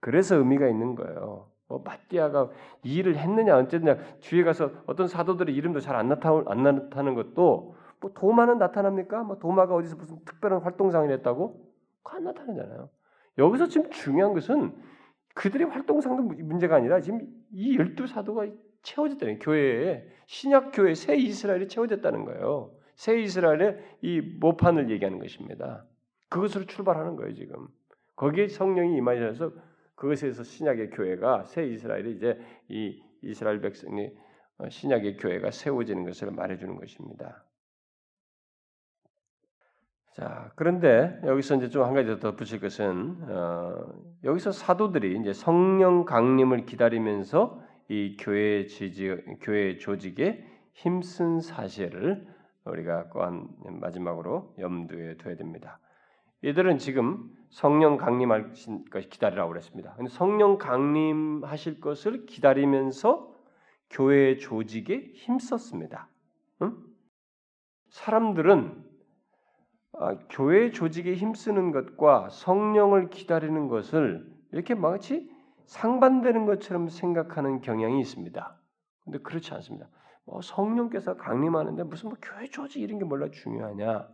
그래서 0.00 0.36
의미가 0.36 0.68
있는 0.68 0.94
거예요. 0.94 1.50
뭐 1.66 1.82
마띠아가 1.84 2.50
이 2.82 2.96
일을 2.96 3.16
했느냐 3.16 3.56
어쨌느냐 3.56 3.96
뒤에 4.20 4.44
가서 4.44 4.70
어떤 4.86 5.08
사도들의 5.08 5.54
이름도 5.54 5.80
잘 5.80 5.96
안 5.96 6.08
나타 6.08 6.30
안 6.46 6.62
나타나는 6.62 7.14
것도 7.14 7.76
뭐 8.00 8.12
도마는 8.14 8.58
나타납니까? 8.58 9.22
뭐 9.22 9.38
도마가 9.38 9.74
어디서 9.74 9.96
무슨 9.96 10.22
특별한 10.24 10.60
활동상을 10.60 11.10
했다고? 11.10 11.72
안 12.04 12.24
나타나잖아요. 12.24 12.90
여기서 13.38 13.68
지금 13.68 13.90
중요한 13.90 14.34
것은 14.34 14.76
그들의 15.34 15.68
활동상도 15.68 16.22
문제가 16.22 16.76
아니라 16.76 17.00
지금 17.00 17.26
이 17.50 17.76
열두 17.76 18.06
사도가 18.06 18.46
채워졌다는 18.84 19.40
교회에 19.40 20.06
신약 20.26 20.70
교회 20.72 20.94
새 20.94 21.16
이스라엘이 21.16 21.68
채워졌다는 21.68 22.24
거예요. 22.24 22.72
새 22.94 23.20
이스라엘의 23.20 23.98
이 24.02 24.20
모판을 24.20 24.90
얘기하는 24.90 25.18
것입니다. 25.18 25.84
그것으로 26.28 26.66
출발하는 26.66 27.16
거예요 27.16 27.34
지금. 27.34 27.66
거기에 28.16 28.46
성령이 28.48 28.96
임하셔서 28.96 29.52
그것에서 29.96 30.44
신약의 30.44 30.90
교회가 30.90 31.44
새 31.44 31.66
이스라엘이 31.66 32.12
이제 32.12 32.38
이 32.68 33.02
이스라엘 33.22 33.60
백성이 33.60 34.10
어, 34.58 34.68
신약의 34.68 35.16
교회가 35.16 35.50
세워지는 35.50 36.04
것을 36.04 36.30
말해주는 36.30 36.76
것입니다. 36.76 37.44
자, 40.12 40.52
그런데 40.54 41.18
여기서 41.24 41.56
이제 41.56 41.68
좀 41.68 41.84
한 41.84 41.94
가지 41.94 42.20
더 42.20 42.36
붙일 42.36 42.60
것은 42.60 43.16
어, 43.28 43.92
여기서 44.22 44.52
사도들이 44.52 45.18
이제 45.18 45.32
성령 45.32 46.04
강림을 46.04 46.66
기다리면서 46.66 47.60
이 47.88 48.16
교회 48.18 48.66
지지, 48.66 49.16
교회 49.40 49.76
조직에 49.76 50.44
힘쓴 50.72 51.40
사실을 51.40 52.26
우리가 52.64 53.10
또한 53.12 53.48
마지막으로 53.80 54.54
염두에 54.58 55.16
둬야 55.18 55.36
됩니다. 55.36 55.78
이들은 56.42 56.78
지금 56.78 57.30
성령 57.50 57.96
강림하실 57.96 58.90
것을 58.90 59.08
기다리라고 59.08 59.50
그랬습니다. 59.50 59.96
성령 60.10 60.58
강림하실 60.58 61.80
것을 61.80 62.26
기다리면서 62.26 63.34
교회 63.90 64.36
조직에 64.36 65.12
힘썼습니다. 65.14 66.08
응? 66.62 66.76
사람들은 67.90 68.84
아, 69.96 70.18
교회 70.28 70.70
조직에 70.70 71.14
힘쓰는 71.14 71.70
것과 71.70 72.28
성령을 72.30 73.10
기다리는 73.10 73.68
것을 73.68 74.26
이렇게 74.50 74.74
마치 74.74 75.30
상반되는 75.66 76.46
것처럼 76.46 76.88
생각하는 76.88 77.60
경향이 77.60 78.00
있습니다. 78.00 78.60
근데 79.04 79.18
그렇지 79.18 79.52
않습니다. 79.54 79.88
뭐 80.24 80.40
성령께서 80.40 81.16
강림하는데 81.16 81.82
무슨 81.84 82.08
뭐 82.08 82.18
교회 82.20 82.46
조직 82.46 82.82
이런 82.82 82.98
게 82.98 83.04
몰라 83.04 83.30
중요하냐? 83.30 84.08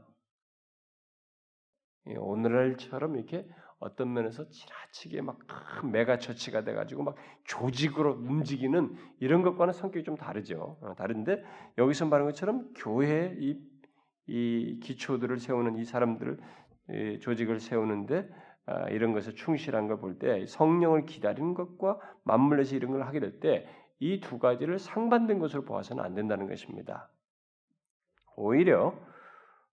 예, 2.08 2.16
오늘날처럼 2.16 3.16
이렇게 3.16 3.48
어떤 3.78 4.12
면에서 4.12 4.48
지나치게 4.48 5.22
막 5.22 5.38
megachurch가 5.90 6.64
돼가지고 6.64 7.02
막 7.02 7.16
조직으로 7.44 8.12
움직이는 8.12 8.94
이런 9.20 9.42
것과는 9.42 9.72
성격이 9.72 10.04
좀 10.04 10.16
다르죠. 10.16 10.78
어, 10.82 10.94
다른데 10.96 11.42
여기서 11.78 12.06
말한 12.06 12.26
것처럼 12.28 12.72
교회 12.74 13.34
이, 13.38 13.58
이 14.26 14.80
기초들을 14.82 15.38
세우는 15.38 15.76
이 15.76 15.84
사람들을 15.84 16.40
이 16.90 17.18
조직을 17.20 17.60
세우는데 17.60 18.28
아, 18.28 18.49
이런 18.90 19.12
것에 19.12 19.32
충실한 19.32 19.88
걸 19.88 20.00
볼 20.00 20.18
때 20.18 20.46
성령을 20.46 21.06
기다리는 21.06 21.54
것과 21.54 21.98
맞물려서 22.24 22.76
이런 22.76 22.92
걸 22.92 23.02
하게 23.02 23.20
될 23.20 23.40
때 23.40 23.66
이 24.02 24.20
두 24.20 24.38
가지를 24.38 24.78
상반된 24.78 25.38
것으로 25.38 25.64
보아서는 25.66 26.02
안 26.02 26.14
된다는 26.14 26.48
것입니다. 26.48 27.10
오히려 28.36 28.98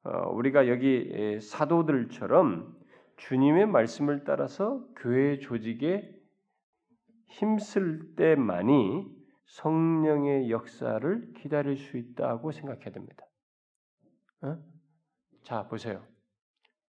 어, 0.03 0.29
우리가 0.31 0.67
여기 0.67 1.39
사도들처럼 1.41 2.75
주님의 3.17 3.67
말씀을 3.67 4.23
따라서 4.25 4.85
교회 4.97 5.39
조직에 5.39 6.13
힘쓸 7.29 8.15
때만이 8.15 9.07
성령의 9.45 10.49
역사를 10.51 11.33
기다릴 11.37 11.77
수 11.77 11.97
있다고 11.97 12.51
생각해야 12.51 12.91
됩니다. 12.91 13.25
어? 14.41 14.57
자 15.43 15.67
보세요. 15.67 16.03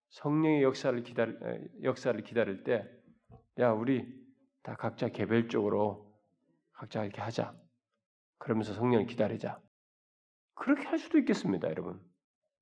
성령의 0.09 0.63
역사를 0.63 1.01
기다릴 1.03 1.69
역사를 1.83 2.21
기다릴 2.23 2.63
때, 2.63 2.89
야 3.59 3.71
우리 3.71 4.05
다 4.63 4.75
각자 4.75 5.09
개별적으로 5.09 6.13
각자 6.73 7.03
이렇게 7.03 7.21
하자. 7.21 7.55
그러면서 8.37 8.73
성령을 8.73 9.05
기다리자. 9.05 9.61
그렇게 10.55 10.87
할 10.87 10.97
수도 10.97 11.17
있겠습니다, 11.19 11.69
여러분. 11.69 12.01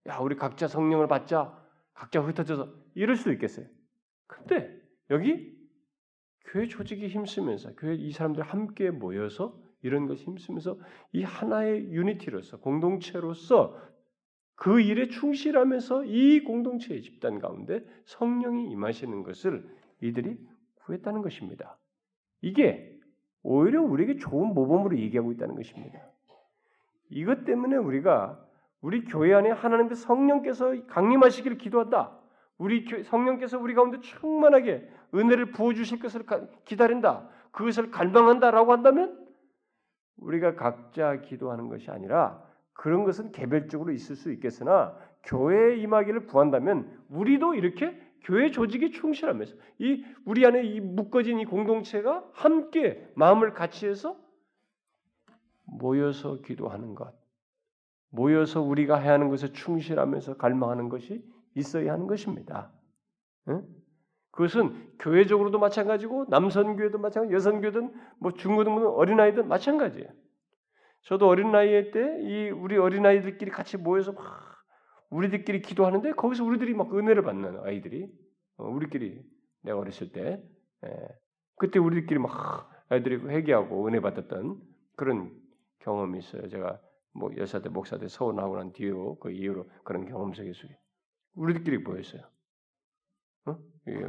야 0.07 0.17
우리 0.19 0.35
각자 0.35 0.67
성령을 0.67 1.07
받자. 1.07 1.65
각자 1.93 2.21
흩어져서 2.21 2.73
이럴 2.95 3.15
수도 3.15 3.31
있겠어요. 3.33 3.67
근데 4.27 4.79
여기 5.09 5.57
교회 6.45 6.67
조직이 6.67 7.07
힘쓰면서 7.07 7.75
교회 7.75 7.95
이 7.95 8.11
사람들 8.11 8.43
함께 8.43 8.91
모여서 8.91 9.59
이런 9.81 10.07
것이 10.07 10.23
힘쓰면서 10.23 10.79
이 11.11 11.23
하나의 11.23 11.91
유니티로서 11.91 12.59
공동체로서 12.59 13.81
그 14.57 14.81
일에 14.81 15.07
충실하면서 15.07 16.05
이 16.05 16.43
공동체의 16.43 17.03
집단 17.03 17.37
가운데 17.39 17.85
성령이 18.05 18.71
임하시는 18.71 19.21
것을 19.21 19.63
이들이 20.01 20.35
구했다는 20.83 21.21
것입니다. 21.21 21.77
이게 22.41 22.91
오히려 23.43 23.83
우리에게 23.83 24.17
좋은 24.17 24.55
모범으로 24.55 24.97
얘기하고 24.97 25.31
있다는 25.31 25.55
것입니다. 25.55 25.99
이것 27.09 27.45
때문에 27.45 27.77
우리가 27.77 28.43
우리 28.81 29.05
교회 29.05 29.33
안에 29.35 29.51
하나님의 29.51 29.95
성령께서 29.95 30.87
강림하시기를 30.87 31.59
기도한다. 31.59 32.17
우리 32.57 33.03
성령께서 33.03 33.59
우리 33.59 33.75
가운데 33.75 33.99
충만하게 33.99 34.89
은혜를 35.13 35.51
부어 35.51 35.75
주실 35.75 35.99
것을 35.99 36.25
기다린다. 36.65 37.29
그것을 37.51 37.91
갈망한다라고 37.91 38.71
한다면 38.71 39.23
우리가 40.17 40.55
각자 40.55 41.21
기도하는 41.21 41.69
것이 41.69 41.91
아니라 41.91 42.46
그런 42.77 43.03
것은 43.03 43.31
개별적으로 43.31 43.91
있을 43.91 44.15
수 44.15 44.31
있겠으나 44.31 44.95
교회에 45.23 45.77
임하기를 45.77 46.27
구한다면 46.27 47.03
우리도 47.09 47.55
이렇게 47.55 47.99
교회 48.23 48.51
조직에 48.51 48.91
충실하면서 48.91 49.55
이 49.79 50.05
우리 50.25 50.45
안에 50.45 50.63
이 50.63 50.79
묶어진 50.79 51.39
이 51.39 51.45
공동체가 51.45 52.23
함께 52.33 53.11
마음을 53.15 53.53
같이 53.53 53.87
해서 53.87 54.15
모여서 55.65 56.41
기도하는 56.41 56.93
것, 56.93 57.13
모여서 58.09 58.61
우리가 58.61 58.97
해야 58.97 59.13
하는 59.13 59.29
것에 59.29 59.51
충실하면서 59.51 60.37
갈망하는 60.37 60.87
것이 60.89 61.25
있어야 61.55 61.93
하는 61.93 62.05
것입니다. 62.05 62.71
응? 63.49 63.65
그것은 64.31 64.93
교회적으로도 64.99 65.57
마찬가지고 65.57 66.27
남선교회도 66.29 66.99
마찬가지, 66.99 67.33
여선교든 67.33 67.91
뭐 68.19 68.33
중고등부 68.33 68.97
어린아이든 68.97 69.47
마찬가지예요. 69.47 70.09
저도 71.03 71.27
어린 71.27 71.51
나이 71.51 71.91
때이 71.91 72.49
우리 72.49 72.77
어린 72.77 73.05
아이들끼리 73.05 73.51
같이 73.51 73.77
모여서 73.77 74.11
막 74.11 74.57
우리들끼리 75.09 75.61
기도하는데 75.61 76.13
거기서 76.13 76.43
우리들이 76.43 76.73
막 76.73 76.93
은혜를 76.93 77.23
받는 77.23 77.61
아이들이 77.63 78.07
어, 78.57 78.65
우리끼리 78.65 79.23
내가 79.61 79.77
어렸을 79.77 80.11
때 80.11 80.43
예, 80.85 80.89
그때 81.55 81.79
우리들끼리 81.79 82.19
막 82.19 82.69
아이들이 82.89 83.15
회개하고 83.15 83.87
은혜 83.87 83.99
받았던 83.99 84.61
그런 84.95 85.31
경험이 85.79 86.19
있어요. 86.19 86.47
제가 86.49 86.79
뭐 87.13 87.31
여사 87.37 87.61
때 87.61 87.69
목사 87.69 87.97
때 87.97 88.07
서울 88.07 88.35
나오고 88.35 88.57
난 88.57 88.73
뒤로 88.73 89.17
그 89.19 89.31
이후로 89.31 89.69
그런 89.83 90.05
경험 90.05 90.33
속에서 90.33 90.67
우리들끼리 91.35 91.79
모였어요. 91.79 92.21
어? 93.45 93.57
이게 93.87 94.05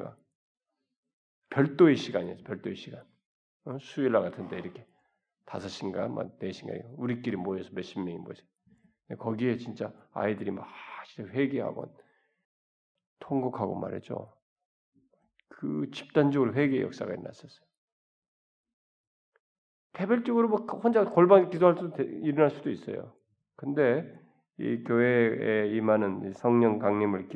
별도의 1.50 1.96
시간이죠. 1.96 2.44
별도의 2.44 2.76
시간. 2.76 3.04
어? 3.64 3.78
수요일 3.78 4.12
날 4.12 4.22
같은데 4.22 4.58
이렇게 4.58 4.86
다섯인가, 5.48 6.06
뭐 6.08 6.24
넷인가 6.38 6.74
우리끼리 6.96 7.36
모여서 7.36 7.70
몇십 7.72 8.00
명이 8.00 8.18
모여서 8.18 8.42
거기에 9.18 9.56
진짜 9.56 9.90
아이들이 10.12 10.50
막 10.50 10.68
진짜 11.06 11.32
회개하고 11.32 11.86
통곡하고 13.20 13.74
말이죠. 13.74 14.30
그 15.48 15.90
집단적으로 15.90 16.52
회개의 16.52 16.82
역사가 16.82 17.12
일어났었어요. 17.12 17.66
개별적으로 19.94 20.48
뭐 20.48 20.58
혼자 20.66 21.02
골반 21.04 21.48
기도할 21.48 21.76
수도 21.76 22.02
일어날 22.02 22.50
수도 22.50 22.70
있어요. 22.70 23.14
근데 23.56 24.04
이 24.58 24.84
교회에 24.84 25.74
임하는 25.74 26.34
성령 26.34 26.78
강림을 26.78 27.28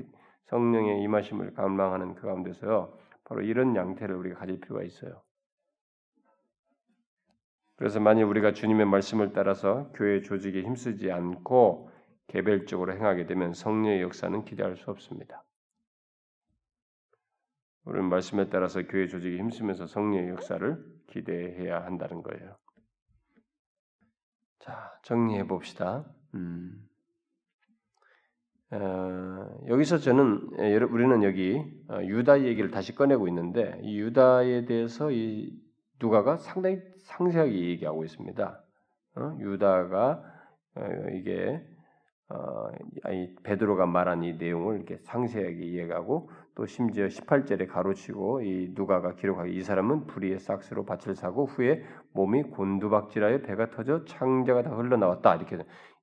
성령의 0.49 1.03
임하심을 1.03 1.55
감망하는 1.55 2.15
그 2.15 2.27
가운데서요. 2.27 2.97
바로 3.25 3.41
이런 3.41 3.75
양태를 3.75 4.15
우리가 4.15 4.41
가질 4.41 4.61
필요가 4.61 4.83
있어요. 4.83 5.23
그래서 7.83 7.99
만약 7.99 8.29
우리가 8.29 8.53
주님의 8.53 8.87
말씀을 8.87 9.33
따라서 9.33 9.91
교회 9.95 10.21
조직에 10.21 10.63
힘쓰지 10.63 11.11
않고 11.11 11.91
개별적으로 12.29 12.93
행하게 12.93 13.27
되면 13.27 13.55
성령의 13.55 14.03
역사는 14.03 14.45
기대할 14.45 14.77
수 14.77 14.89
없습니다. 14.93 15.43
우리는 17.85 18.09
말씀에 18.09 18.51
따라서 18.51 18.83
교회 18.87 19.09
조직에 19.09 19.37
힘쓰면서 19.37 19.89
성령의 19.89 20.29
역사를 20.29 20.81
기대해야 21.09 21.85
한다는 21.85 22.23
거예요. 22.23 22.57
자, 24.61 24.97
정리해 25.03 25.49
봅시다. 25.49 26.05
음. 26.37 26.89
어, 28.71 29.61
여기서 29.67 29.99
저는 29.99 30.51
예, 30.61 30.77
우리는 30.77 31.25
여기 31.25 31.61
어, 31.89 32.01
유다 32.01 32.45
얘기를 32.45 32.71
다시 32.71 32.95
꺼내고 32.95 33.27
있는데 33.27 33.81
이 33.83 33.99
유다에 33.99 34.67
대해서 34.67 35.11
이 35.11 35.61
누가가 35.99 36.37
상당히 36.37 36.92
상세하게 37.03 37.53
얘기하고 37.53 38.05
있습니다. 38.05 38.65
어? 39.17 39.37
유다가 39.41 40.23
어, 40.75 40.83
이게 41.13 41.63
어, 42.29 42.71
이 43.13 43.35
베드로가 43.43 43.87
말한 43.87 44.23
이 44.25 44.35
내용을 44.35 44.77
이렇게 44.77 44.97
상세하게 44.99 45.65
이해하고 45.65 46.31
또 46.55 46.67
심지어 46.67 47.07
18절에 47.07 47.69
가로치고 47.69 48.43
이 48.43 48.73
누가가 48.75 49.15
기록하기 49.15 49.55
이 49.55 49.63
사람은 49.63 50.07
불의의 50.07 50.39
싹스로 50.39 50.85
밭을 50.85 51.15
사고 51.15 51.47
후에 51.47 51.85
몸이 52.13 52.45
곤두박질하여 52.45 53.43
배가 53.43 53.71
터져 53.71 54.05
창자가 54.05 54.63
다 54.63 54.71
흘러나왔다 54.71 55.37
이렇게 55.37 55.59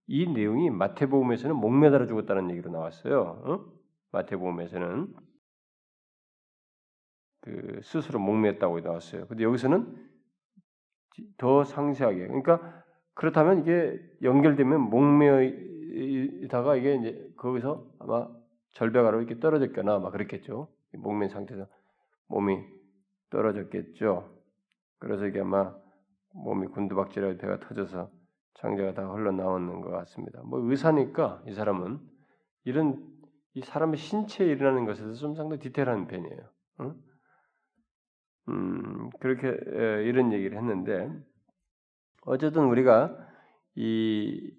이 0.08 0.28
내용이 0.28 0.70
마태복음에서는 0.70 1.56
목매달아 1.56 2.08
죽었다는 2.08 2.52
얘기로 2.52 2.72
나왔어요. 2.72 3.22
어? 3.46 3.66
마태복음에서는 4.12 5.14
그 7.42 7.80
스스로 7.84 8.20
목매했다고 8.20 8.82
나왔어요. 8.82 9.28
근데 9.28 9.44
여기서는 9.44 10.09
더 11.38 11.64
상세하게 11.64 12.28
그러니까 12.28 12.84
그렇다면 13.14 13.62
이게 13.62 14.00
연결되면 14.22 14.82
목매다가 14.82 16.76
이게 16.76 16.96
이제 16.96 17.34
거기서 17.36 17.86
아마 18.00 18.28
절벽아로 18.72 19.20
이렇게 19.20 19.40
떨어졌거나 19.40 19.96
아마 19.96 20.12
그랬겠죠. 20.12 20.68
목맨 20.94 21.30
상태에서 21.30 21.68
몸이 22.28 22.64
떨어졌겠죠. 23.30 24.30
그래서 25.00 25.26
이게 25.26 25.42
아마 25.42 25.76
몸이 26.34 26.68
곤두박질하고 26.68 27.38
배가 27.38 27.60
터져서 27.60 28.10
창자가 28.56 28.94
다 28.94 29.08
흘러나오는 29.12 29.82
것 29.82 29.90
같습니다. 29.90 30.42
뭐 30.44 30.60
의사니까 30.60 31.44
이 31.48 31.54
사람은 31.54 32.00
이런 32.66 33.06
이 33.54 33.62
사람의 33.62 33.98
신체에 33.98 34.48
일어나는 34.48 34.86
것에서 34.86 35.14
좀 35.14 35.36
상당히 35.36 35.60
디테일한 35.62 36.08
편이에요. 36.08 36.40
응? 36.82 36.96
음, 38.50 39.10
그렇게 39.20 39.48
에, 39.48 40.04
이런 40.06 40.34
얘기를 40.34 40.58
했는데 40.58 41.10
어쨌든 42.26 42.66
우리가 42.66 43.16
이 43.76 44.52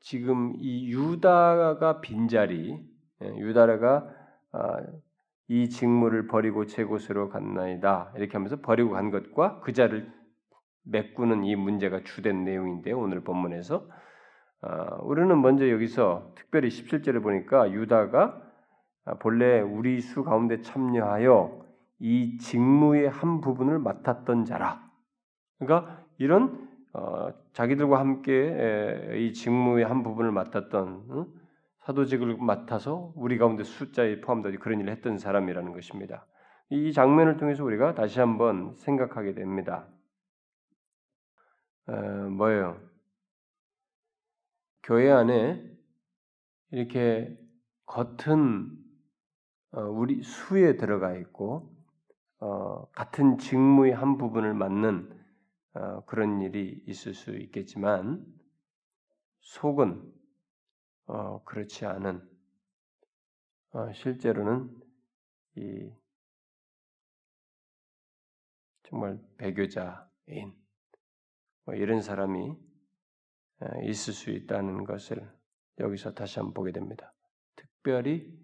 지금 0.00 0.54
이 0.58 0.90
유다가 0.90 2.00
빈자리 2.00 2.78
예, 3.22 3.26
유다가 3.38 4.08
아, 4.52 4.80
이 5.48 5.68
직무를 5.68 6.26
버리고 6.26 6.66
제 6.66 6.84
곳으로 6.84 7.28
갔나이다. 7.28 8.12
이렇게 8.16 8.32
하면서 8.34 8.60
버리고 8.60 8.90
간 8.90 9.10
것과 9.10 9.60
그 9.60 9.72
자를 9.72 10.10
메꾸는 10.84 11.44
이 11.44 11.56
문제가 11.56 12.02
주된 12.04 12.44
내용인데 12.44 12.92
오늘 12.92 13.22
본문에서 13.22 13.86
어, 14.62 14.98
우리는 15.02 15.40
먼저 15.40 15.68
여기서 15.68 16.34
특별히 16.36 16.68
17절을 16.68 17.22
보니까 17.22 17.72
유다가 17.72 18.40
본래 19.20 19.60
우리 19.60 20.00
수 20.00 20.22
가운데 20.22 20.60
참여하여 20.62 21.69
이 22.00 22.38
직무의 22.38 23.08
한 23.08 23.40
부분을 23.40 23.78
맡았던 23.78 24.46
자라. 24.46 24.90
그러니까 25.58 26.02
이런 26.18 26.68
어, 26.92 27.32
자기들과 27.52 28.00
함께 28.00 29.16
이 29.16 29.32
직무의 29.32 29.84
한 29.84 30.02
부분을 30.02 30.32
맡았던 30.32 31.06
응? 31.10 31.26
사도직을 31.80 32.36
맡아서 32.38 33.12
우리 33.14 33.38
가운데 33.38 33.62
숫자에 33.62 34.20
포함되어 34.20 34.52
그런 34.60 34.80
일을 34.80 34.92
했던 34.92 35.18
사람이라는 35.18 35.72
것입니다. 35.72 36.26
이 36.70 36.92
장면을 36.92 37.36
통해서 37.36 37.64
우리가 37.64 37.94
다시 37.94 38.18
한번 38.20 38.74
생각하게 38.76 39.34
됩니다. 39.34 39.86
어, 41.86 41.92
뭐예요? 41.92 42.80
교회 44.82 45.10
안에 45.10 45.62
이렇게 46.70 47.36
겉은 47.86 48.70
어, 49.72 49.82
우리 49.82 50.22
수에 50.22 50.76
들어가 50.76 51.16
있고 51.16 51.79
어, 52.40 52.90
같은 52.92 53.36
직무의 53.38 53.92
한 53.92 54.16
부분을 54.16 54.54
맡는 54.54 55.20
어, 55.74 56.04
그런 56.06 56.40
일이 56.40 56.82
있을 56.86 57.14
수 57.14 57.36
있겠지만 57.36 58.24
속은 59.40 60.12
어, 61.06 61.44
그렇지 61.44 61.84
않은 61.86 62.26
어, 63.72 63.92
실제로는 63.92 64.74
이 65.56 65.92
정말 68.84 69.20
배교자인 69.36 70.54
뭐 71.64 71.74
이런 71.74 72.00
사람이 72.00 72.56
어, 73.60 73.82
있을 73.82 74.14
수 74.14 74.30
있다는 74.30 74.84
것을 74.84 75.30
여기서 75.78 76.14
다시 76.14 76.38
한번 76.38 76.54
보게 76.54 76.72
됩니다. 76.72 77.12
특별히 77.54 78.39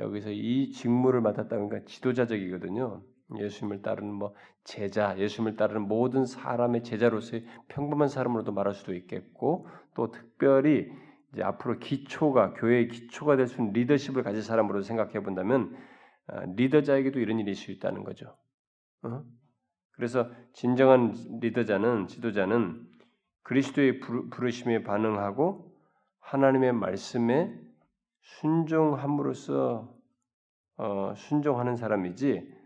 여기서 0.00 0.30
이 0.30 0.70
직무를 0.72 1.20
맡았다는 1.20 1.68
건 1.68 1.86
지도자적이거든요. 1.86 3.02
예수님을 3.38 3.82
따르는 3.82 4.12
뭐 4.12 4.34
제자, 4.64 5.16
예수님을 5.16 5.56
따르는 5.56 5.82
모든 5.82 6.24
사람의 6.24 6.82
제자로서의 6.82 7.44
평범한 7.68 8.08
사람으로도 8.08 8.52
말할 8.52 8.74
수도 8.74 8.94
있겠고 8.94 9.68
또 9.94 10.10
특별히 10.10 10.90
이제 11.32 11.42
앞으로 11.44 11.78
기초가 11.78 12.54
교회의 12.54 12.88
기초가 12.88 13.36
될 13.36 13.46
수 13.46 13.60
있는 13.60 13.72
리더십을 13.72 14.24
가진 14.24 14.42
사람으로 14.42 14.82
생각해 14.82 15.22
본다면 15.22 15.76
아, 16.26 16.44
리더자에게도 16.56 17.20
이런 17.20 17.38
일이 17.38 17.52
있을 17.52 17.64
수 17.66 17.70
있다는 17.72 18.02
거죠. 18.02 18.36
어? 19.02 19.22
그래서 19.92 20.30
진정한 20.54 21.14
리더자는 21.40 22.08
지도자는 22.08 22.86
그리스도의 23.42 24.00
부르심에 24.30 24.82
반응하고 24.82 25.72
하나님의 26.20 26.72
말씀에 26.72 27.52
순종함으로써 28.38 29.92
어, 30.76 31.14
순종하는 31.14 31.76
사람이지 31.76 32.60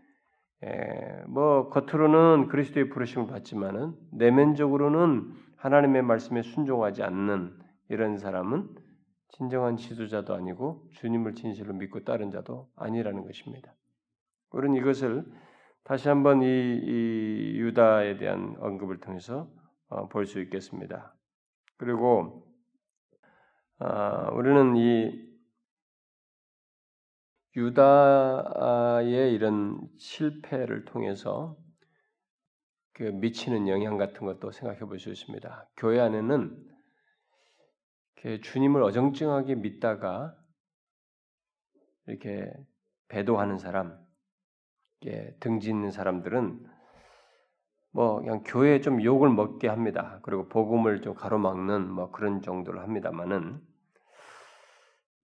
에, 0.63 1.23
뭐 1.27 1.69
겉으로는 1.69 2.47
그리스도의 2.47 2.89
부르심을 2.89 3.27
받지만은 3.27 3.93
내면적으로는 4.13 5.33
하나님의 5.57 6.03
말씀에 6.03 6.41
순종하지 6.43 7.03
않는 7.03 7.57
이런 7.89 8.17
사람은 8.17 8.69
진정한 9.29 9.75
지도자도 9.75 10.33
아니고 10.33 10.87
주님을 10.93 11.33
진실로 11.33 11.73
믿고 11.73 12.03
따른 12.03 12.31
자도 12.31 12.69
아니라는 12.75 13.25
것입니다. 13.25 13.73
우리는 14.51 14.75
이것을 14.75 15.25
다시 15.83 16.07
한번 16.07 16.41
이, 16.41 16.45
이 16.45 17.57
유다에 17.57 18.17
대한 18.17 18.55
언급을 18.59 18.99
통해서 19.01 19.49
어, 19.89 20.07
볼 20.07 20.25
수 20.25 20.39
있겠습니다. 20.39 21.13
그리고 21.77 22.47
어, 23.79 24.29
우리는 24.33 24.75
이 24.77 25.34
유다의 27.55 29.33
이런 29.33 29.79
실패를 29.97 30.85
통해서 30.85 31.57
그 32.93 33.03
미치는 33.03 33.67
영향 33.67 33.97
같은 33.97 34.25
것도 34.25 34.51
생각해 34.51 34.79
볼 34.81 34.99
수 34.99 35.09
있습니다. 35.09 35.69
교회 35.77 35.99
안에는 35.99 36.75
주님을 38.41 38.81
어정쩡하게 38.81 39.55
믿다가 39.55 40.35
이렇게 42.07 42.51
배도하는 43.07 43.57
사람, 43.57 43.97
등지 45.39 45.69
있는 45.69 45.91
사람들은 45.91 46.65
뭐 47.91 48.19
그냥 48.19 48.43
교회에 48.43 48.81
좀 48.81 49.03
욕을 49.03 49.29
먹게 49.29 49.67
합니다. 49.67 50.19
그리고 50.23 50.49
복음을 50.49 51.01
좀 51.01 51.13
가로막는 51.13 51.89
뭐 51.89 52.11
그런 52.11 52.41
정도로 52.41 52.81
합니다만은 52.81 53.61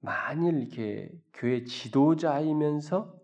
만일 0.01 0.59
이렇게 0.59 1.11
교회 1.33 1.63
지도자이면서 1.63 3.19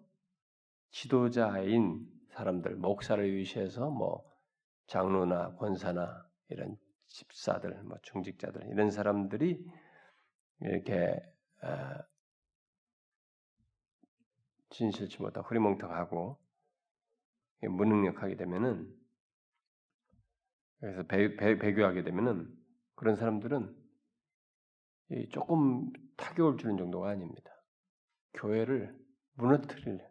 지도자인 0.91 2.07
사람들, 2.29 2.75
목사를 2.75 3.35
위시해서 3.35 3.89
뭐 3.89 4.23
장로나 4.85 5.55
권사나 5.55 6.25
이런 6.49 6.77
집사들, 7.07 7.83
뭐 7.83 7.97
중직자들 8.03 8.67
이런 8.69 8.91
사람들이 8.91 9.65
이렇게 10.61 11.19
아, 11.61 12.03
진실치 14.69 15.21
못하고 15.21 15.47
흐리멍텅하고 15.47 16.39
무능력하게 17.61 18.35
되면은 18.35 18.95
그래서 20.79 21.03
배, 21.03 21.35
배, 21.35 21.57
배교하게 21.57 22.03
되면은 22.03 22.55
그런 22.93 23.15
사람들은 23.15 23.75
조금 25.31 25.91
타격을 26.17 26.57
주는 26.57 26.77
정도가 26.77 27.09
아닙니다. 27.09 27.51
교회를 28.33 28.97
무너뜨릴 29.33 30.05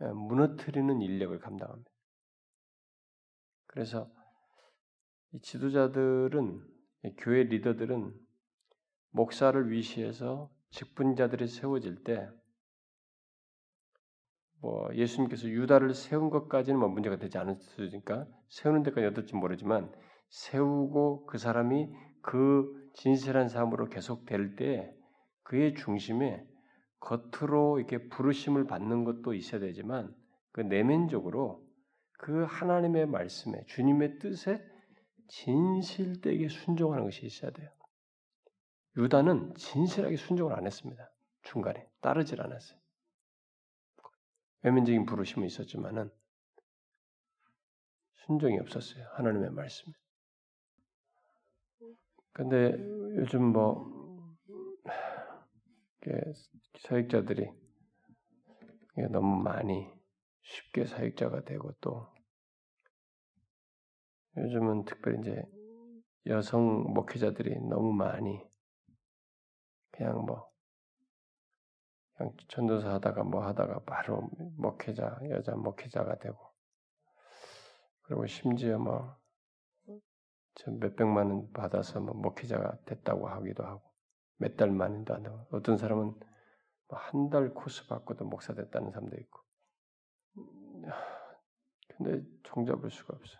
예, 0.00 0.06
무너뜨리는 0.06 1.00
인력을 1.00 1.38
감당합니다. 1.38 1.90
그래서 3.66 4.10
지도자들은 5.42 6.64
교회 7.18 7.44
리더들은 7.44 8.14
목사를 9.10 9.70
위시해서 9.70 10.50
직분자들이 10.70 11.46
세워질 11.48 12.04
때 12.04 12.28
뭐 14.60 14.92
예수님께서 14.94 15.48
유다를 15.48 15.94
세운 15.94 16.30
것까지는 16.30 16.78
뭐 16.78 16.88
문제가 16.88 17.16
되지 17.16 17.38
않았으니까 17.38 18.26
세우는 18.48 18.82
데까지 18.82 19.06
어떨지 19.06 19.34
모르지만 19.36 19.92
세우고 20.30 21.26
그 21.26 21.38
사람이 21.38 21.88
그 22.28 22.90
진실한 22.92 23.48
삶으로 23.48 23.88
계속 23.88 24.26
될 24.26 24.54
때 24.54 24.94
그의 25.44 25.74
중심에 25.74 26.46
겉으로 27.00 27.78
이렇게 27.78 28.06
부르심을 28.08 28.66
받는 28.66 29.04
것도 29.04 29.32
있어야 29.32 29.62
되지만 29.62 30.14
그 30.52 30.60
내면적으로 30.60 31.66
그 32.18 32.44
하나님의 32.44 33.06
말씀에 33.06 33.64
주님의 33.68 34.18
뜻에 34.18 34.62
진실되게 35.28 36.48
순종하는 36.48 37.04
것이 37.04 37.24
있어야 37.24 37.50
돼요. 37.50 37.70
유다는 38.98 39.54
진실하게 39.54 40.16
순종을 40.16 40.52
안 40.52 40.66
했습니다. 40.66 41.10
중간에 41.44 41.88
따르질 42.02 42.42
않았어요. 42.42 42.78
외면적인 44.64 45.06
부르심은 45.06 45.46
있었지만은 45.46 46.10
순종이 48.26 48.58
없었어요. 48.58 49.06
하나님의 49.14 49.50
말씀에. 49.50 49.94
근데 52.38 52.70
요즘 53.16 53.46
뭐 53.46 54.36
사역자들이 56.78 57.50
너무 59.10 59.42
많이 59.42 59.92
쉽게 60.42 60.86
사역자가 60.86 61.42
되고 61.42 61.72
또 61.80 62.06
요즘은 64.36 64.84
특별히 64.84 65.18
이제 65.18 65.42
여성 66.26 66.84
목회자들이 66.94 67.58
너무 67.62 67.92
많이 67.92 68.40
그냥 69.90 70.24
뭐 70.24 70.48
그냥 72.14 72.36
전도사 72.46 72.94
하다가 72.94 73.24
뭐 73.24 73.44
하다가 73.44 73.80
바로 73.80 74.30
목회자 74.56 75.18
여자 75.30 75.56
목회자가 75.56 76.20
되고 76.20 76.38
그리고 78.02 78.28
심지어 78.28 78.78
뭐 78.78 79.18
몇백만 80.66 81.30
원 81.30 81.52
받아서 81.52 82.00
뭐 82.00 82.14
목회자가 82.14 82.78
됐다고 82.84 83.28
하기도 83.28 83.64
하고 83.64 83.82
몇 84.38 84.56
달 84.56 84.70
만인도 84.70 85.14
안 85.14 85.22
되고 85.22 85.46
어떤 85.50 85.76
사람은 85.76 86.14
뭐한달 86.88 87.54
코스 87.54 87.86
받고도 87.86 88.24
목사 88.24 88.54
됐다는 88.54 88.90
사람도 88.90 89.16
있고 89.16 89.40
근데 91.96 92.22
종잡을 92.44 92.90
수가 92.90 93.16
없어. 93.16 93.38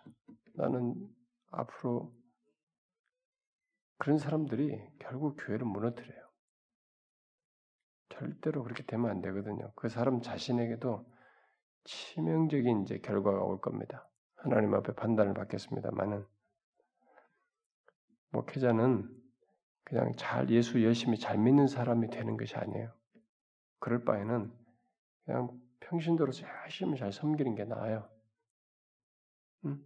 나는 0.55 0.95
앞으로 1.51 2.13
그런 3.97 4.17
사람들이 4.17 4.77
결국 4.99 5.37
교회를 5.37 5.65
무너뜨려요. 5.65 6.29
절대로 8.09 8.63
그렇게 8.63 8.83
되면 8.83 9.09
안 9.09 9.21
되거든요. 9.21 9.71
그 9.75 9.87
사람 9.87 10.21
자신에게도 10.21 11.05
치명적인 11.85 12.83
이제 12.83 12.99
결과가 12.99 13.43
올 13.43 13.61
겁니다. 13.61 14.09
하나님 14.35 14.73
앞에 14.73 14.93
판단을 14.93 15.33
받겠습니다만은 15.33 16.25
목회자는 18.31 19.09
그냥 19.83 20.13
잘 20.15 20.49
예수 20.49 20.83
열심히 20.83 21.17
잘 21.17 21.37
믿는 21.37 21.67
사람이 21.67 22.09
되는 22.09 22.37
것이 22.37 22.55
아니에요. 22.55 22.93
그럴 23.79 24.03
바에는 24.03 24.53
그냥 25.25 25.61
평신도로서 25.79 26.45
열심히 26.63 26.97
잘 26.97 27.11
섬기는 27.11 27.55
게 27.55 27.65
나아요. 27.65 28.07
응? 29.65 29.83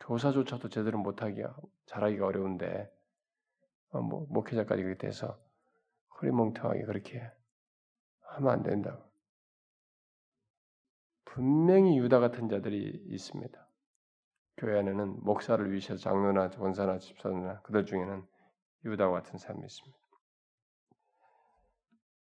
교사조차도 0.00 0.68
제대로 0.68 0.98
못하기가 0.98 1.56
잘하기가 1.86 2.26
어려운데 2.26 2.90
어, 3.90 4.00
뭐, 4.02 4.26
목회자까지 4.28 4.82
그렇게 4.82 5.06
돼서 5.06 5.38
허리멍텅하게 6.16 6.82
그렇게 6.82 7.22
하면 8.20 8.52
안 8.52 8.62
된다고. 8.62 9.04
분명히 11.24 11.98
유다 11.98 12.20
같은 12.20 12.48
자들이 12.48 13.04
있습니다. 13.08 13.63
교회 14.56 14.78
안에는 14.78 15.24
목사를 15.24 15.68
위해서 15.70 15.96
장로나 15.96 16.50
원사나 16.58 16.98
집사나 16.98 17.60
그들 17.62 17.86
중에는 17.86 18.24
유다와 18.84 19.22
같은 19.22 19.38
사람이 19.38 19.64
있습니다. 19.64 19.98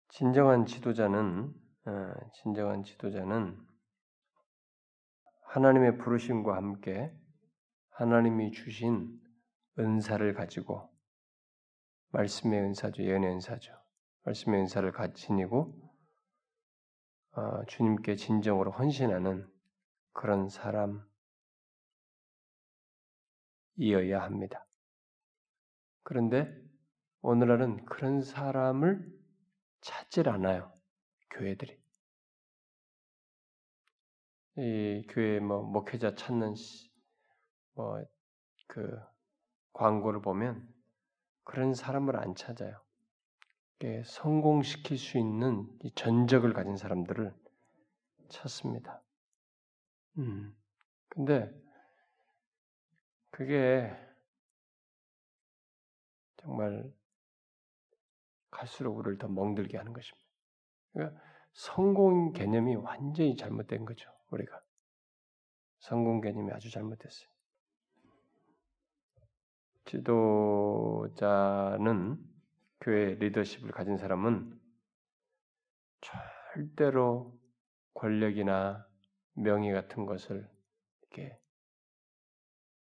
진정한 0.08 0.66
지도자는 0.66 1.54
어, 1.86 2.12
진정한 2.34 2.82
지도자는 2.82 3.58
하나님의 5.44 5.98
부르심과 5.98 6.54
함께 6.56 7.12
하나님이 7.90 8.52
주신 8.52 9.18
은사를 9.78 10.32
가지고 10.34 10.88
말씀의 12.10 12.60
은사죠, 12.60 13.02
예언의 13.02 13.30
은사죠. 13.30 13.72
말씀의 14.24 14.60
은사를 14.60 14.90
가지니고 14.92 15.74
어, 17.32 17.64
주님께 17.66 18.16
진정으로 18.16 18.72
헌신하는 18.72 19.48
그런 20.12 20.48
사람 20.48 21.09
이어야 23.80 24.22
합니다. 24.22 24.66
그런데 26.02 26.54
오늘날은 27.22 27.84
그런 27.86 28.22
사람을 28.22 29.06
찾질 29.80 30.28
않아요. 30.28 30.72
교회들이. 31.30 31.78
이 34.56 35.06
교회 35.08 35.40
뭐 35.40 35.62
목회자 35.62 36.14
찾는 36.14 36.54
뭐 37.74 38.04
그 38.70 38.98
광고를 39.72 40.22
보면 40.22 40.66
그런 41.42 41.74
사람을 41.74 42.16
안 42.16 42.34
찾아요. 42.36 42.80
성공시킬 44.04 44.96
수 44.96 45.18
있는 45.18 45.66
전적을 45.96 46.52
가진 46.52 46.76
사람들을 46.76 47.34
찾습니다. 48.28 49.02
음. 50.18 50.54
근데 51.08 51.50
그게 53.40 53.90
정말 56.36 56.92
갈수록 58.50 58.98
우리를 58.98 59.16
더 59.16 59.28
멍들게 59.28 59.78
하는 59.78 59.94
것입니다. 59.94 60.28
그러니까 60.92 61.18
성공 61.54 62.34
개념이 62.34 62.76
완전히 62.76 63.34
잘못된 63.36 63.86
거죠, 63.86 64.10
우리가. 64.28 64.60
성공 65.78 66.20
개념이 66.20 66.52
아주 66.52 66.70
잘못됐어요. 66.70 67.30
지도자는 69.86 71.18
교회 72.82 73.14
리더십을 73.14 73.70
가진 73.70 73.96
사람은 73.96 74.60
절대로 76.02 77.40
권력이나 77.94 78.86
명예 79.32 79.72
같은 79.72 80.04
것을 80.04 80.46
이렇게 81.00 81.39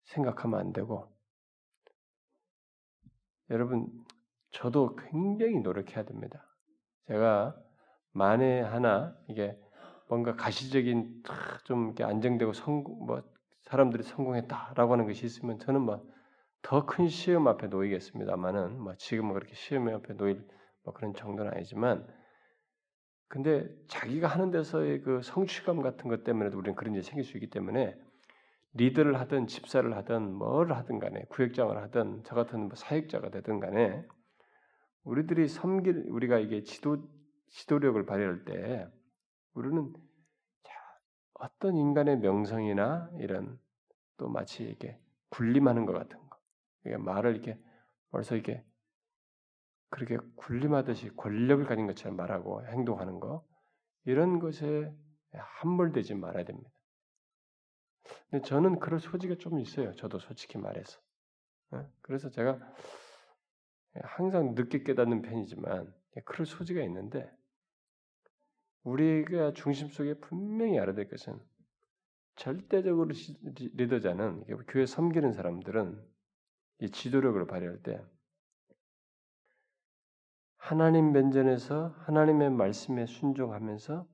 생각하면 0.08 0.58
안 0.58 0.72
되고 0.72 1.06
여러분 3.50 3.88
저도 4.50 4.96
굉장히 4.96 5.60
노력해야 5.60 6.04
됩니다. 6.04 6.46
제가 7.06 7.56
만에 8.12 8.60
하나 8.60 9.16
이게 9.28 9.58
뭔가 10.08 10.34
가시적인 10.34 11.22
좀 11.64 11.86
이렇게 11.86 12.04
안정되고 12.04 12.52
성공 12.52 13.06
뭐 13.06 13.22
사람들이 13.62 14.02
성공했다라고 14.02 14.92
하는 14.92 15.06
것이 15.06 15.26
있으면 15.26 15.58
저는 15.58 15.82
뭐 15.82 16.06
더큰 16.62 17.08
시험 17.08 17.46
앞에 17.46 17.68
놓이겠습니다만은 17.68 18.80
뭐 18.80 18.94
지금은 18.96 19.34
그렇게 19.34 19.54
시험 19.54 19.88
앞에 19.88 20.14
놓일 20.14 20.46
뭐 20.82 20.94
그런 20.94 21.14
정도는 21.14 21.52
아니지만 21.52 22.06
근데 23.28 23.68
자기가 23.88 24.26
하는 24.26 24.50
데서의 24.50 25.02
그 25.02 25.20
성취감 25.22 25.82
같은 25.82 26.08
것 26.08 26.24
때문에도 26.24 26.58
우리는 26.58 26.74
그런 26.74 26.94
일이 26.94 27.02
생길 27.02 27.24
수 27.24 27.36
있기 27.36 27.50
때문에 27.50 27.94
리더를 28.78 29.18
하든 29.20 29.48
집사를 29.48 29.94
하든 29.96 30.32
뭘 30.34 30.72
하든 30.72 30.98
간에 30.98 31.24
구역장을 31.30 31.76
하든 31.76 32.22
저 32.24 32.34
같은 32.34 32.60
뭐 32.60 32.70
사역자가 32.74 33.30
되든 33.30 33.60
간에 33.60 34.06
우리들이 35.02 35.48
섬길 35.48 36.06
우리가 36.08 36.38
이게 36.38 36.62
지도 36.62 37.08
지도력을 37.48 38.04
발휘할 38.06 38.44
때 38.44 38.86
우리는 39.54 39.92
어떤 41.34 41.76
인간의 41.76 42.18
명성이나 42.18 43.10
이런 43.20 43.58
또 44.16 44.28
마치 44.28 44.64
이렇게 44.64 44.98
군림하는 45.30 45.86
것 45.86 45.92
같은 45.92 46.18
말을 46.98 47.34
이렇게 47.34 47.58
벌써 48.10 48.34
이렇게 48.34 48.64
그렇게 49.90 50.18
군림하듯이 50.36 51.10
권력을 51.16 51.64
가진 51.64 51.86
것처럼 51.86 52.16
말하고 52.16 52.66
행동하는 52.66 53.20
거 53.20 53.44
이런 54.04 54.38
것에 54.38 54.92
함몰되지 55.32 56.14
말아야 56.14 56.44
됩니다. 56.44 56.70
근데 58.30 58.44
저는 58.46 58.78
그럴 58.78 59.00
소지가 59.00 59.36
좀 59.36 59.58
있어요. 59.60 59.94
저도 59.94 60.18
솔직히 60.18 60.58
말해서. 60.58 61.00
예? 61.74 61.86
그래서 62.02 62.30
제가 62.30 62.58
항상 64.02 64.54
늦게 64.54 64.82
깨닫는 64.82 65.22
편이지만 65.22 65.92
그럴 66.24 66.46
소지가 66.46 66.82
있는데 66.82 67.30
우리가 68.82 69.52
중심 69.52 69.88
속에 69.88 70.14
분명히 70.14 70.78
알아야 70.78 70.94
될 70.94 71.08
것은 71.08 71.38
절대적으로 72.36 73.10
리더자는 73.74 74.44
교회 74.68 74.86
섬기는 74.86 75.32
사람들은 75.32 76.00
이 76.80 76.90
지도력을 76.90 77.46
발휘할 77.46 77.82
때 77.82 78.00
하나님 80.56 81.12
면전에서 81.12 81.94
하나님의 82.04 82.50
말씀에 82.50 83.06
순종하면서 83.06 84.06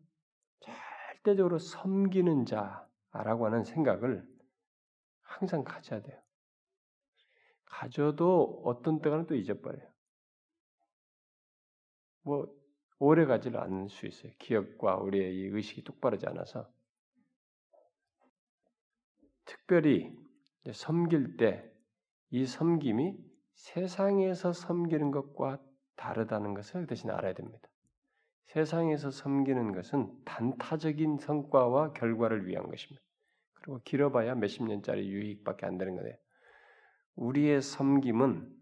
절대적으로 0.61 1.59
섬기는 1.59 2.47
자 2.47 2.89
라고 3.23 3.47
하는 3.47 3.65
생각을 3.65 4.27
항상 5.23 5.65
가져야 5.65 6.03
돼요. 6.03 6.21
가져도 7.65 8.63
어떤 8.65 9.01
때가는 9.01 9.27
또 9.27 9.35
잊어버려요. 9.35 9.89
뭐 12.23 12.47
오래 12.99 13.25
가지를 13.27 13.61
않을 13.61 13.89
수 13.89 14.07
있어요. 14.07 14.33
기억과 14.39 14.97
우리의 14.97 15.35
이 15.35 15.47
의식이 15.47 15.85
똑바르지 15.85 16.27
않아서 16.27 16.71
특별히 19.45 20.17
섬길 20.73 21.37
때 21.37 21.75
이 22.35 22.47
섬김이 22.47 23.17
세상에서 23.55 24.53
섬기는 24.53 25.13
것과 25.13 25.63
다르다는 25.95 26.53
것을 26.53 26.89
대신 26.89 27.11
알아야 27.11 27.33
됩니다. 27.33 27.69
세상에서 28.47 29.11
섬기는 29.11 29.73
것은 29.73 30.13
단타적인 30.25 31.19
성과와 31.19 31.93
결과를 31.93 32.47
위한 32.47 32.69
것입니다. 32.69 33.03
그리고 33.55 33.81
길어봐야 33.85 34.35
몇십 34.35 34.65
년짜리 34.65 35.09
유익밖에 35.09 35.67
안 35.67 35.79
되는 35.79 35.97
거예요. 35.97 36.15
우리의 37.17 37.63
섬김은 37.63 38.53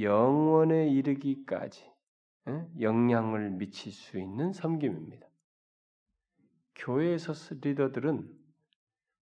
영원에 0.00 0.88
이르기까지 0.88 1.90
영향을 2.80 3.50
미칠 3.50 3.92
수 3.92 4.18
있는 4.18 4.52
섬김입니다. 4.52 5.26
교회에서 6.74 7.32
리더들은 7.60 8.28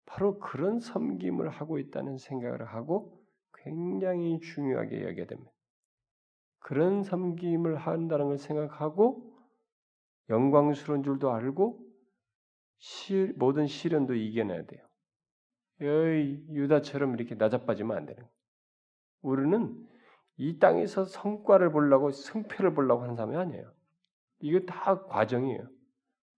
바로 0.06 0.40
그런 0.40 0.80
섬김을 0.80 1.50
하고 1.50 1.80
있다는 1.80 2.18
생각을 2.18 2.66
하고 2.66 3.24
굉장히 3.54 4.40
중요하게 4.40 5.04
여겨야 5.04 5.26
됩니다. 5.26 5.52
그런 6.60 7.04
섬김을 7.04 7.76
한다는 7.76 8.28
걸 8.28 8.38
생각하고 8.38 9.35
영광스러운 10.30 11.04
줄도 11.04 11.32
알고 11.32 11.80
시, 12.78 13.34
모든 13.38 13.68
시련도 13.68 14.16
이겨내야 14.16 14.66
돼요. 14.66 14.82
여의 15.82 16.44
유다처럼 16.50 17.16
이렇게 17.16 17.36
나자빠지면 17.36 17.98
안 17.98 18.06
되는 18.06 18.22
거예요. 18.22 18.32
우리는 19.22 19.88
이 20.38 20.60
땅에서 20.60 21.06
성과를 21.06 21.72
보려고 21.72 22.12
승패를 22.12 22.74
보려고 22.74 23.04
하는 23.04 23.16
사람이 23.16 23.36
아니에요. 23.36 23.72
이거 24.40 24.60
다 24.66 25.04
과정이에요. 25.06 25.68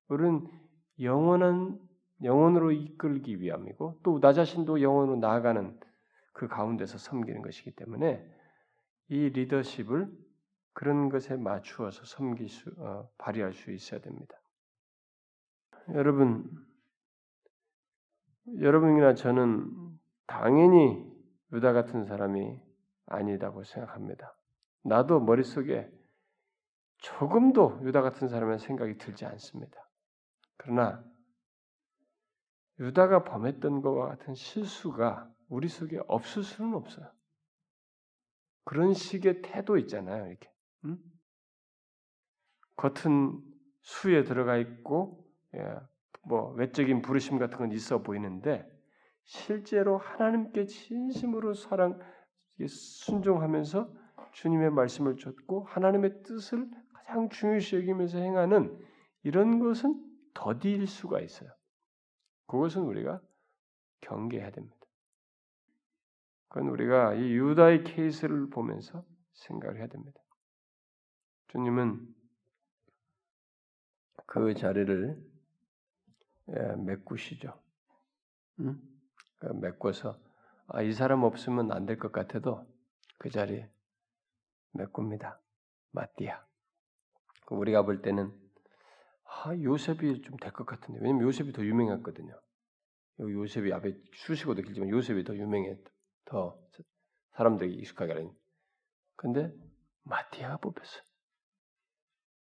우리는 0.09 0.47
영원한 1.01 1.79
영혼으로 2.23 2.71
이끌기 2.71 3.41
위함이고 3.41 3.99
또 4.03 4.19
나 4.19 4.33
자신도 4.33 4.81
영혼으로 4.81 5.17
나아가는 5.17 5.79
그 6.33 6.47
가운데서 6.47 6.97
섬기는 6.97 7.41
것이기 7.41 7.71
때문에 7.71 8.23
이 9.09 9.29
리더십을 9.29 10.09
그런 10.77 11.09
것에 11.09 11.35
맞추어서 11.37 12.05
섬길 12.05 12.49
수, 12.49 12.71
어, 12.77 13.09
발휘할 13.17 13.51
수 13.51 13.71
있어야 13.71 13.99
됩니다. 13.99 14.39
여러분, 15.95 16.47
여러분이나 18.59 19.15
저는 19.15 19.97
당연히 20.27 21.03
유다 21.51 21.73
같은 21.73 22.05
사람이 22.05 22.61
아니다고 23.07 23.63
생각합니다. 23.63 24.37
나도 24.83 25.19
머릿속에 25.19 25.91
조금도 26.97 27.79
유다 27.81 28.03
같은 28.03 28.27
사람의 28.27 28.59
생각이 28.59 28.99
들지 28.99 29.25
않습니다. 29.25 29.89
그러나 30.57 31.03
유다가 32.79 33.23
범했던 33.23 33.81
것과 33.81 34.09
같은 34.09 34.35
실수가 34.35 35.27
우리 35.49 35.69
속에 35.69 35.99
없을 36.07 36.43
수는 36.43 36.75
없어요. 36.75 37.11
그런 38.63 38.93
식의 38.93 39.41
태도 39.41 39.79
있잖아요, 39.79 40.27
이렇게. 40.27 40.55
응? 40.87 40.97
겉은 42.77 43.41
수에 43.81 44.23
들어가 44.23 44.57
있고, 44.57 45.25
예, 45.55 45.75
뭐 46.27 46.51
외적인 46.53 47.01
부르심 47.01 47.39
같은 47.39 47.57
건 47.57 47.71
있어 47.71 48.01
보이는데 48.01 48.65
실제로 49.23 49.97
하나님께 49.97 50.65
진심으로 50.65 51.53
사랑 51.53 51.99
순종하면서 52.65 53.93
주님의 54.33 54.71
말씀을 54.71 55.17
좇고 55.17 55.63
하나님의 55.65 56.23
뜻을 56.23 56.69
가장 56.93 57.29
중요시 57.29 57.77
여기면서 57.77 58.19
행하는 58.19 58.77
이런 59.23 59.59
것은 59.59 60.03
더디일 60.33 60.87
수가 60.87 61.21
있어요. 61.21 61.49
그것은 62.47 62.83
우리가 62.83 63.21
경계해야 64.01 64.51
됩니다. 64.51 64.77
그건 66.49 66.69
우리가 66.69 67.15
이 67.15 67.33
유다의 67.33 67.83
케이스를 67.83 68.49
보면서 68.49 69.05
생각을 69.33 69.77
해야 69.77 69.87
됩니다. 69.87 70.19
주님은 71.49 72.15
그 74.25 74.53
자리를 74.53 75.17
예, 76.49 76.75
메꾸시죠. 76.77 77.59
응? 78.61 78.81
그 79.39 79.47
메꿔서 79.47 80.19
아, 80.67 80.81
이 80.81 80.93
사람 80.93 81.23
없으면 81.23 81.71
안 81.71 81.85
될 81.85 81.97
것 81.99 82.11
같아도 82.11 82.67
그 83.17 83.29
자리에 83.29 83.69
메꿉니다. 84.73 85.41
마띠아. 85.91 86.45
그 87.45 87.55
우리가 87.55 87.83
볼 87.83 88.01
때는 88.01 88.31
아, 89.25 89.55
요셉이 89.55 90.21
좀 90.23 90.37
될 90.37 90.51
것 90.53 90.65
같은데 90.65 90.99
왜냐면 91.01 91.23
요셉이 91.23 91.53
더 91.53 91.63
유명했거든요. 91.63 92.39
요셉이 93.19 93.73
앞에 93.73 93.93
수식어도 94.13 94.61
길지만 94.61 94.89
요셉이 94.89 95.23
더 95.23 95.35
유명해 95.35 95.77
더 96.25 96.59
사람들이 97.35 97.73
익숙하게 97.75 98.13
하는. 98.13 98.31
근데 99.15 99.51
마티아가 100.03 100.57
뽑혔어. 100.57 101.01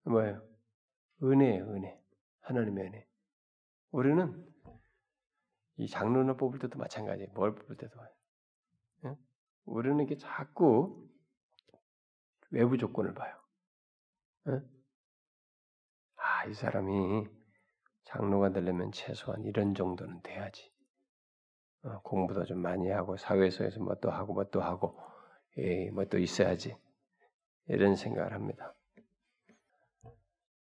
뭐예요? 0.03 0.41
은혜예요, 1.23 1.65
은혜. 1.73 1.99
하나님의 2.41 2.85
은혜. 2.85 3.07
우리는 3.91 4.45
이 5.77 5.87
장로나 5.87 6.35
뽑을 6.35 6.59
때도 6.59 6.77
마찬가지예요. 6.79 7.31
뭘 7.33 7.55
뽑을 7.55 7.77
때도. 7.77 7.99
예? 9.05 9.15
우리는 9.65 9.99
이게 10.03 10.17
자꾸 10.17 11.07
외부 12.51 12.77
조건을 12.77 13.13
봐요. 13.13 13.35
예? 14.49 14.61
아, 16.15 16.45
이 16.45 16.53
사람이 16.53 17.27
장로가 18.05 18.51
되려면 18.51 18.91
최소한 18.91 19.43
이런 19.43 19.73
정도는 19.75 20.21
돼야지. 20.21 20.71
어, 21.83 22.01
공부도 22.01 22.45
좀 22.45 22.59
많이 22.61 22.89
하고 22.89 23.15
사회에서 23.17 23.63
뭐 23.79 23.95
또 24.01 24.11
하고 24.11 24.33
뭐 24.33 24.43
또 24.51 24.61
하고 24.61 24.99
예, 25.57 25.89
뭐또 25.91 26.17
있어야지 26.19 26.75
이런 27.67 27.95
생각을 27.95 28.33
합니다. 28.33 28.73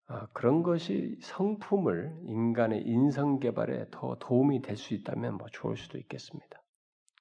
아, 0.08 0.28
그런 0.34 0.64
것이 0.64 1.18
성품을 1.22 2.22
인간의 2.24 2.84
인성 2.88 3.39
개발에 3.39 3.88
더 3.91 4.16
도움이 4.20 4.62
될 4.62 4.78
수 4.78 4.93
있다면 4.93 5.36
뭐 5.38 5.47
좋을 5.51 5.76
수도 5.76 5.97
있겠습니다. 5.97 6.64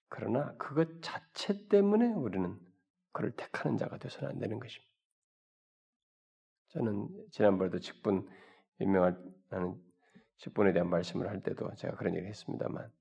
그러나 0.08 0.54
그것 0.56 1.02
자체 1.02 1.66
때문에 1.68 2.12
우리는 2.12 2.56
그를 3.12 3.32
택하는 3.32 3.76
자가 3.76 3.98
되서는 3.98 4.30
안 4.30 4.38
되는 4.38 4.60
것입니다. 4.60 4.92
저는 6.68 7.08
지난번에도 7.32 7.78
직분 7.80 8.28
임명하는 8.78 9.82
직분에 10.38 10.72
대한 10.72 10.88
말씀을 10.90 11.28
할 11.28 11.42
때도 11.42 11.74
제가 11.76 11.96
그런 11.96 12.14
얘기를 12.14 12.28
했습니다만 12.28 12.92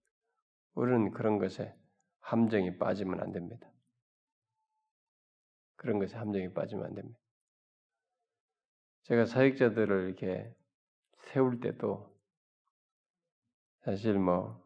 우리는 0.73 1.11
그런 1.11 1.37
것에 1.37 1.75
함정이 2.21 2.77
빠지면 2.79 3.19
안 3.19 3.31
됩니다. 3.31 3.71
그런 5.75 5.99
것에 5.99 6.15
함정이 6.17 6.53
빠지면 6.53 6.85
안 6.85 6.95
됩니다. 6.95 7.19
제가 9.05 9.25
사역자들을 9.25 10.07
이렇게 10.07 10.53
세울 11.17 11.59
때도 11.59 12.13
사실 13.81 14.17
뭐 14.17 14.63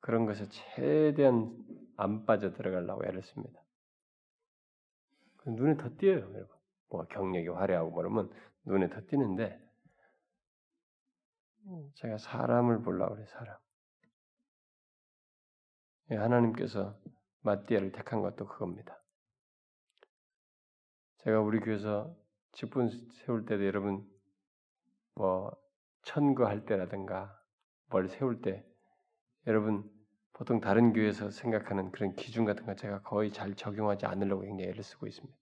그런 0.00 0.24
것에 0.26 0.48
최대한 0.48 1.52
안 1.96 2.26
빠져 2.26 2.52
들어가려고 2.52 3.04
애를 3.04 3.22
씁니다. 3.22 3.60
눈에 5.46 5.76
더 5.76 5.90
띄어요, 5.96 6.32
여러분. 6.34 6.48
뭐 6.88 7.04
경력이 7.06 7.48
화려하고 7.48 7.90
뭐 7.90 7.96
그러면 7.96 8.32
눈에 8.64 8.88
더 8.88 9.00
띄는데 9.06 9.60
제가 11.94 12.18
사람을 12.18 12.82
보려고 12.82 13.14
그래, 13.14 13.26
사람. 13.26 13.56
예, 16.10 16.16
하나님께서 16.16 16.96
마띠아를 17.40 17.92
택한 17.92 18.20
것도 18.22 18.46
그겁니다. 18.46 19.00
제가 21.18 21.40
우리 21.40 21.60
교회에서 21.60 22.21
직분 22.52 22.90
세울 23.12 23.44
때도 23.44 23.66
여러분 23.66 24.06
뭐 25.14 25.50
천거할 26.02 26.64
때라든가 26.64 27.38
뭘 27.86 28.08
세울 28.08 28.40
때 28.40 28.64
여러분 29.46 29.90
보통 30.32 30.60
다른 30.60 30.92
교회에서 30.92 31.30
생각하는 31.30 31.90
그런 31.92 32.14
기준 32.14 32.44
같은 32.44 32.64
거 32.64 32.74
제가 32.74 33.02
거의 33.02 33.30
잘 33.32 33.54
적용하지 33.54 34.06
않으려고 34.06 34.42
굉장히 34.42 34.70
애를 34.70 34.82
쓰고 34.82 35.06
있습니다. 35.06 35.36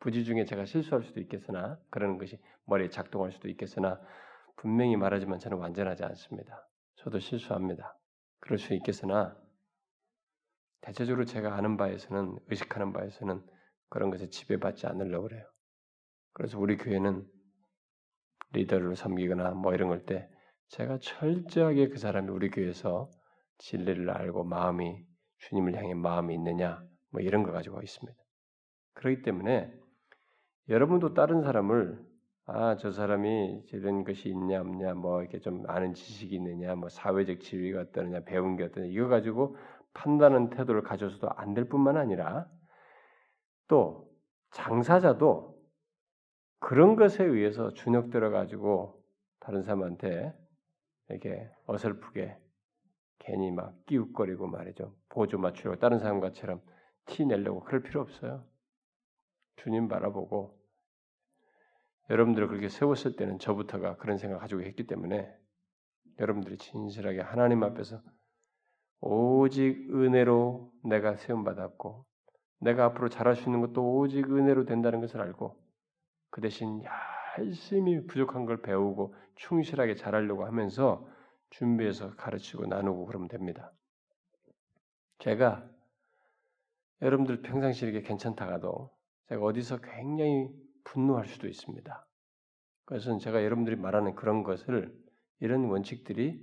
부지 0.00 0.24
중에 0.24 0.44
제가 0.44 0.64
실수할 0.64 1.04
수도 1.04 1.20
있겠으나 1.20 1.78
그러는 1.90 2.18
것이 2.18 2.40
머리에 2.64 2.88
작동할 2.88 3.30
수도 3.30 3.48
있겠으나 3.48 4.00
분명히 4.56 4.96
말하지만 4.96 5.38
저는 5.38 5.58
완전하지 5.58 6.04
않습니다. 6.04 6.68
저도 6.96 7.18
실수합니다. 7.18 7.96
그럴 8.40 8.58
수 8.58 8.74
있겠으나 8.74 9.36
대체적으로 10.80 11.24
제가 11.24 11.54
아는 11.54 11.76
바에서는 11.76 12.38
의식하는 12.48 12.92
바에서는 12.92 13.46
그런 13.88 14.10
것에 14.10 14.28
지배받지 14.28 14.86
않으려고 14.86 15.28
그래요. 15.28 15.51
그래서 16.32 16.58
우리 16.58 16.76
교회는 16.76 17.26
리더를 18.52 18.96
섬기거나 18.96 19.52
뭐 19.52 19.74
이런 19.74 19.88
걸 19.88 20.04
때 20.04 20.28
제가 20.68 20.98
철저하게 21.00 21.88
그 21.88 21.98
사람이 21.98 22.30
우리 22.30 22.50
교회에서 22.50 23.10
진리를 23.58 24.08
알고 24.10 24.44
마음이 24.44 25.04
주님을 25.38 25.76
향해 25.76 25.94
마음이 25.94 26.34
있느냐 26.34 26.82
뭐 27.10 27.20
이런 27.20 27.42
거 27.42 27.52
가지고 27.52 27.82
있습니다. 27.82 28.18
그렇기 28.94 29.22
때문에 29.22 29.72
여러분도 30.68 31.14
다른 31.14 31.42
사람을 31.42 32.00
아, 32.46 32.76
저 32.76 32.90
사람이 32.90 33.66
이런 33.72 34.04
것이 34.04 34.28
있냐 34.28 34.60
없냐, 34.60 34.94
뭐 34.94 35.22
이렇게 35.22 35.38
좀 35.38 35.62
아는 35.68 35.94
지식이 35.94 36.34
있느냐, 36.36 36.74
뭐 36.74 36.88
사회적 36.88 37.40
지위가 37.40 37.80
어떠느냐, 37.82 38.24
배운 38.24 38.56
게 38.56 38.64
어떠냐, 38.64 38.86
이거 38.88 39.06
가지고 39.08 39.56
판단하는 39.94 40.50
태도를 40.50 40.82
가져서도 40.82 41.28
안 41.36 41.54
될 41.54 41.68
뿐만 41.68 41.96
아니라 41.96 42.46
또 43.68 44.08
장사자도 44.50 45.51
그런 46.62 46.94
것에 46.94 47.24
의해서 47.24 47.72
주눅들어 47.72 48.30
가지고 48.30 49.04
다른 49.40 49.62
사람한테 49.64 50.32
이렇게 51.08 51.50
어설프게 51.66 52.38
괜히 53.18 53.50
막 53.50 53.84
끼웃거리고 53.86 54.46
말이죠. 54.46 54.94
보조 55.08 55.38
맞추려고 55.38 55.80
다른 55.80 55.98
사람과처럼 55.98 56.62
티 57.06 57.26
내려고 57.26 57.64
그럴 57.64 57.82
필요 57.82 58.00
없어요. 58.00 58.46
주님 59.56 59.88
바라보고 59.88 60.56
여러분들을 62.10 62.46
그렇게 62.46 62.68
세웠을 62.68 63.16
때는 63.16 63.40
저부터가 63.40 63.96
그런 63.96 64.16
생각 64.16 64.36
을 64.36 64.40
가지고 64.40 64.62
했기 64.62 64.86
때문에 64.86 65.36
여러분들이 66.20 66.58
진실하게 66.58 67.22
하나님 67.22 67.64
앞에서 67.64 68.00
오직 69.00 69.92
은혜로 69.92 70.72
내가 70.84 71.16
세움 71.16 71.42
받았고 71.42 72.06
내가 72.60 72.84
앞으로 72.84 73.08
잘할 73.08 73.34
수 73.34 73.48
있는 73.48 73.60
것도 73.62 73.98
오직 73.98 74.30
은혜로 74.30 74.64
된다는 74.64 75.00
것을 75.00 75.20
알고 75.20 75.61
그 76.32 76.40
대신 76.40 76.82
열심히 77.38 78.06
부족한 78.06 78.46
걸 78.46 78.62
배우고 78.62 79.14
충실하게 79.36 79.94
잘하려고 79.94 80.46
하면서 80.46 81.06
준비해서 81.50 82.16
가르치고 82.16 82.66
나누고 82.66 83.04
그러면 83.04 83.28
됩니다. 83.28 83.70
제가 85.18 85.68
여러분들 87.02 87.42
평상시에 87.42 87.90
이렇게 87.90 88.06
괜찮다가도 88.08 88.90
제가 89.28 89.44
어디서 89.44 89.82
굉장히 89.82 90.48
분노할 90.84 91.26
수도 91.26 91.48
있습니다. 91.48 92.06
그것은 92.86 93.18
제가 93.18 93.44
여러분들이 93.44 93.76
말하는 93.76 94.14
그런 94.14 94.42
것을 94.42 94.98
이런 95.40 95.66
원칙들이 95.66 96.40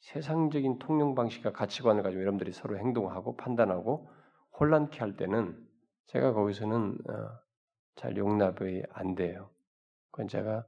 세상적인 0.00 0.80
통용 0.80 1.14
방식과 1.14 1.52
가치관을 1.52 2.02
가지고 2.02 2.20
여러분들이 2.20 2.52
서로 2.52 2.76
행동하고 2.76 3.36
판단하고 3.36 4.10
혼란케 4.60 4.98
할 4.98 5.16
때는 5.16 5.56
제가 6.08 6.34
거기서는 6.34 6.98
어, 7.08 7.42
잘 7.96 8.16
용납이 8.16 8.82
안 8.90 9.14
돼요. 9.14 9.50
그건 10.10 10.28
제가 10.28 10.66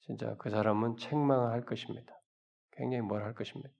진짜 0.00 0.36
그 0.36 0.50
사람은 0.50 0.96
책망할 0.96 1.64
것입니다. 1.64 2.14
굉장히 2.72 3.02
뭘 3.02 3.22
할 3.22 3.34
것입니다. 3.34 3.70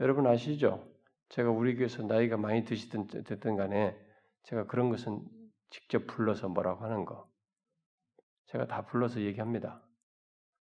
여러분 0.00 0.26
아시죠? 0.26 0.88
제가 1.28 1.50
우리 1.50 1.74
교회에서 1.76 2.02
나이가 2.02 2.36
많이 2.36 2.64
드시든 2.64 3.06
됐든 3.08 3.56
간에 3.56 3.96
제가 4.44 4.66
그런 4.66 4.90
것은 4.90 5.22
직접 5.70 6.06
불러서 6.06 6.48
뭐라고 6.48 6.84
하는 6.84 7.04
거 7.04 7.30
제가 8.46 8.66
다 8.66 8.84
불러서 8.84 9.20
얘기합니다. 9.20 9.82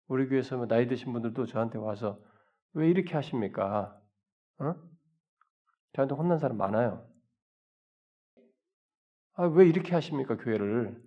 우리 0.08 0.28
교회에서 0.28 0.56
뭐 0.56 0.66
나이 0.66 0.86
드신 0.88 1.12
분들도 1.12 1.46
저한테 1.46 1.78
와서 1.78 2.20
왜 2.72 2.88
이렇게 2.90 3.14
하십니까? 3.14 4.00
어? 4.58 4.74
저한테 5.94 6.14
혼난 6.14 6.38
사람 6.38 6.56
많아요. 6.56 7.09
아, 9.40 9.46
왜 9.46 9.66
이렇게 9.66 9.94
하십니까, 9.94 10.36
교회를, 10.36 11.02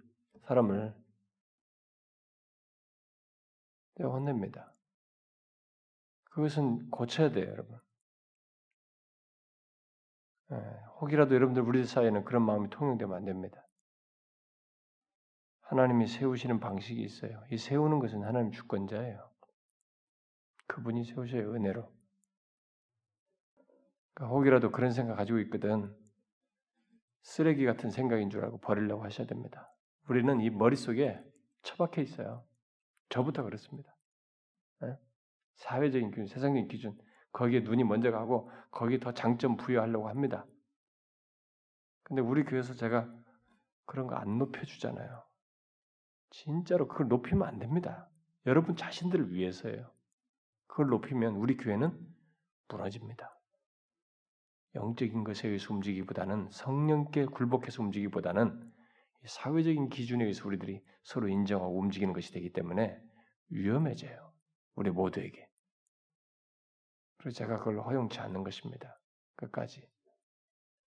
사람을. 0.47 0.91
내가 3.93 4.09
혼냅니다. 4.09 4.73
그것은 6.31 6.89
고쳐야 6.89 7.31
돼요, 7.31 7.47
여러분. 7.51 7.79
예, 10.51 10.55
혹이라도 10.99 11.35
여러분들 11.35 11.61
우리 11.61 11.85
사이에는 11.85 12.25
그런 12.25 12.41
마음이 12.41 12.71
통용되면 12.71 13.15
안 13.15 13.23
됩니다. 13.23 13.67
하나님이 15.61 16.07
세우시는 16.07 16.59
방식이 16.59 17.03
있어요. 17.03 17.45
이 17.51 17.57
세우는 17.59 17.99
것은 17.99 18.23
하나님 18.23 18.51
주권자예요. 18.51 19.29
그분이 20.65 21.03
세우셔요, 21.03 21.53
은혜로. 21.53 21.87
그러니까 24.15 24.35
혹이라도 24.35 24.71
그런 24.71 24.91
생각 24.91 25.17
가지고 25.17 25.37
있거든. 25.41 25.95
쓰레기 27.23 27.65
같은 27.65 27.89
생각인 27.89 28.29
줄 28.29 28.43
알고 28.43 28.59
버리려고 28.59 29.03
하셔야 29.03 29.27
됩니다. 29.27 29.73
우리는 30.09 30.39
이 30.41 30.49
머릿속에 30.49 31.23
처박혀 31.63 32.01
있어요. 32.01 32.45
저부터 33.09 33.43
그렇습니다. 33.43 33.95
네? 34.81 34.97
사회적인 35.55 36.11
기준, 36.11 36.27
세상적인 36.27 36.67
기준, 36.67 36.97
거기에 37.31 37.61
눈이 37.61 37.83
먼저 37.85 38.11
가고 38.11 38.51
거기에 38.71 38.99
더 38.99 39.13
장점 39.13 39.57
부여하려고 39.57 40.09
합니다. 40.09 40.45
근데 42.03 42.21
우리 42.21 42.43
교회에서 42.43 42.73
제가 42.75 43.11
그런 43.85 44.07
거 44.07 44.15
안 44.15 44.37
높여주잖아요. 44.37 45.23
진짜로 46.31 46.87
그걸 46.87 47.07
높이면 47.07 47.47
안 47.47 47.59
됩니다. 47.59 48.09
여러분 48.45 48.75
자신들을 48.75 49.33
위해서예요. 49.33 49.91
그걸 50.67 50.87
높이면 50.87 51.35
우리 51.35 51.55
교회는 51.55 51.97
무너집니다. 52.67 53.39
영적인 54.75 55.23
것에 55.23 55.47
의해서 55.47 55.73
움직이기보다는 55.73 56.49
성령께 56.51 57.25
굴복해서 57.25 57.83
움직이기보다는 57.83 58.71
사회적인 59.25 59.89
기준에 59.89 60.23
의해서 60.23 60.47
우리들이 60.47 60.83
서로 61.03 61.27
인정하고 61.27 61.79
움직이는 61.79 62.13
것이 62.13 62.33
되기 62.33 62.51
때문에 62.51 62.99
위험해져요. 63.49 64.31
우리 64.75 64.89
모두에게. 64.89 65.47
그래서 67.17 67.37
제가 67.37 67.59
그걸 67.59 67.79
허용치 67.81 68.19
않는 68.19 68.43
것입니다. 68.43 68.99
끝까지. 69.35 69.87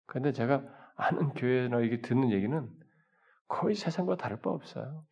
그런데 0.07 0.33
제가 0.33 0.65
아는 0.97 1.35
교회나 1.35 1.81
이게 1.81 2.01
듣는 2.01 2.31
얘기는 2.31 2.71
거의 3.49 3.75
세상과 3.75 4.17
다를 4.17 4.41
바 4.41 4.51
없어요. 4.51 5.05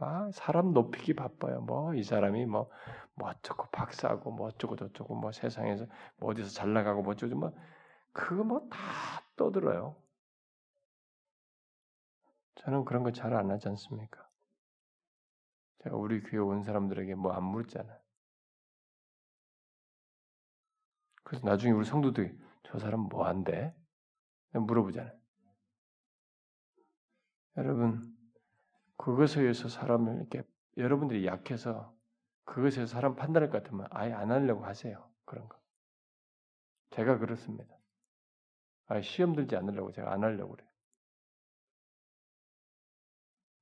아, 0.00 0.30
사람 0.32 0.72
높이기 0.72 1.14
바빠요. 1.14 1.60
뭐 1.62 1.94
이 1.94 2.02
사람이 2.04 2.46
뭐, 2.46 2.70
뭐 3.14 3.30
어쩌고 3.30 3.68
박사고 3.72 4.30
뭐 4.30 4.46
어쩌고 4.48 4.76
저쩌고 4.76 5.16
뭐 5.16 5.32
세상에서 5.32 5.86
뭐 6.18 6.30
어디서 6.30 6.50
잘 6.50 6.72
나가고 6.72 7.02
뭐 7.02 7.12
어쩌고 7.12 7.34
뭐 7.34 7.52
그거 8.18 8.42
뭐 8.44 8.68
다 8.68 8.78
떠들어요. 9.36 9.96
저는 12.56 12.84
그런 12.84 13.04
거 13.04 13.12
잘 13.12 13.32
안 13.34 13.50
하지 13.50 13.68
않습니까? 13.68 14.28
제가 15.84 15.96
우리 15.96 16.20
교회 16.22 16.40
온 16.40 16.62
사람들에게 16.64 17.14
뭐안 17.14 17.44
묻잖아요. 17.44 17.96
그래서 21.22 21.46
나중에 21.46 21.72
우리 21.72 21.84
성도들이 21.84 22.36
저 22.64 22.78
사람 22.80 23.02
뭐 23.02 23.26
한대? 23.26 23.72
물어보잖아요. 24.52 25.16
여러분, 27.58 28.16
그것에 28.96 29.42
의해서 29.42 29.68
사람을 29.68 30.16
이렇게 30.16 30.42
여러분들이 30.76 31.26
약해서 31.26 31.96
그것에 32.44 32.82
서 32.82 32.86
사람 32.86 33.14
판단할 33.14 33.50
것 33.50 33.62
같으면 33.62 33.86
아예 33.90 34.12
안 34.12 34.32
하려고 34.32 34.64
하세요. 34.64 35.08
그런 35.24 35.48
거. 35.48 35.56
제가 36.90 37.18
그렇습니다. 37.18 37.77
아, 38.88 39.00
시험 39.00 39.34
들지 39.34 39.54
않으려고 39.56 39.92
제가 39.92 40.12
안 40.12 40.24
하려고 40.24 40.56
그래요. 40.56 40.68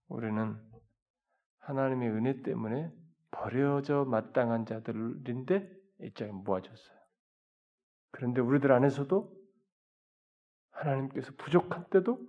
우리는 0.09 0.57
하나님의 1.59 2.11
은혜 2.11 2.43
때문에 2.43 2.93
버려져 3.33 4.05
마땅한 4.05 4.66
자들인데 4.66 5.68
입장에 6.01 6.31
모아졌어요. 6.31 6.97
그런데 8.12 8.41
우리들 8.41 8.70
안에서도 8.70 9.37
하나님께서 10.70 11.33
부족한 11.37 11.91
때도 11.91 12.20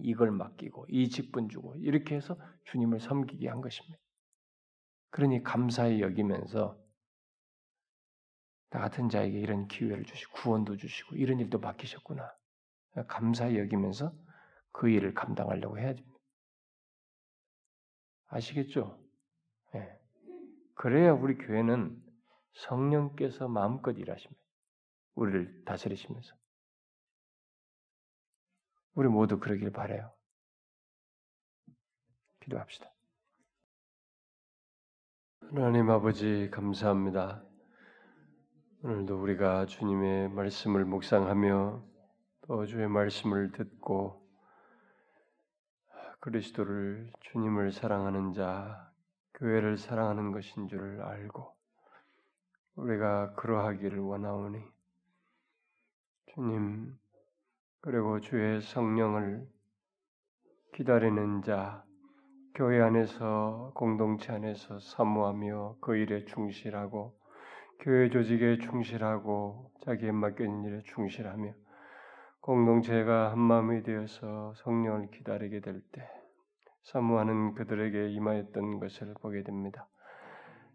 이걸 0.00 0.32
맡기고 0.32 0.86
이 0.88 1.08
직분 1.08 1.48
주고 1.48 1.76
이렇게 1.76 2.16
해서 2.16 2.36
주님을 2.64 3.00
섬기게 3.00 3.48
한 3.48 3.60
것입니다. 3.60 3.98
그러니 5.10 5.42
감사히 5.42 6.00
여기면서 6.00 6.78
나 8.70 8.80
같은 8.80 9.08
자에게 9.08 9.38
이런 9.38 9.66
기회를 9.66 10.04
주시고 10.04 10.32
구원도 10.34 10.76
주시고 10.76 11.16
이런 11.16 11.40
일도 11.40 11.58
맡기셨구나. 11.58 12.30
감사히 13.06 13.58
여기면서 13.58 14.12
그 14.72 14.88
일을 14.88 15.14
감당하려고 15.14 15.78
해야 15.78 15.94
됩니다. 15.94 16.18
아시겠죠? 18.26 19.02
네. 19.72 19.98
그래야 20.74 21.12
우리 21.12 21.36
교회는 21.38 22.02
성령께서 22.52 23.48
마음껏 23.48 23.92
일하십니다. 23.92 24.42
우리를 25.14 25.64
다스리시면서. 25.64 26.36
우리 28.94 29.08
모두 29.08 29.38
그러길 29.38 29.70
바래요. 29.70 30.12
기도합시다. 32.40 32.92
하나님 35.50 35.88
아버지 35.90 36.50
감사합니다. 36.50 37.47
오늘도 38.88 39.20
우리가 39.20 39.66
주님의 39.66 40.30
말씀을 40.30 40.86
묵상하며 40.86 41.84
또 42.40 42.64
주의 42.64 42.88
말씀을 42.88 43.52
듣고 43.52 44.26
그리스도를 46.20 47.12
주님을 47.20 47.70
사랑하는 47.70 48.32
자, 48.32 48.90
교회를 49.34 49.76
사랑하는 49.76 50.32
것인 50.32 50.68
줄 50.68 51.02
알고 51.02 51.54
우리가 52.76 53.34
그러하기를 53.34 53.98
원하오니 53.98 54.64
주님 56.32 56.98
그리고 57.82 58.20
주의 58.20 58.62
성령을 58.62 59.46
기다리는 60.72 61.42
자, 61.42 61.84
교회 62.54 62.80
안에서 62.80 63.70
공동체 63.74 64.32
안에서 64.32 64.80
사모하며 64.80 65.76
그 65.82 65.94
일에 65.94 66.24
충실하고 66.24 67.17
교회 67.80 68.10
조직에 68.10 68.58
충실하고 68.58 69.70
자기에 69.84 70.12
맡겨진 70.12 70.64
일에 70.64 70.82
충실하며 70.82 71.52
공동체가 72.40 73.30
한 73.32 73.38
마음이 73.38 73.82
되어서 73.82 74.52
성령을 74.56 75.10
기다리게 75.10 75.60
될 75.60 75.82
때 75.92 76.08
사모하는 76.84 77.54
그들에게 77.54 78.10
임하였던 78.12 78.80
것을 78.80 79.14
보게 79.20 79.42
됩니다. 79.42 79.86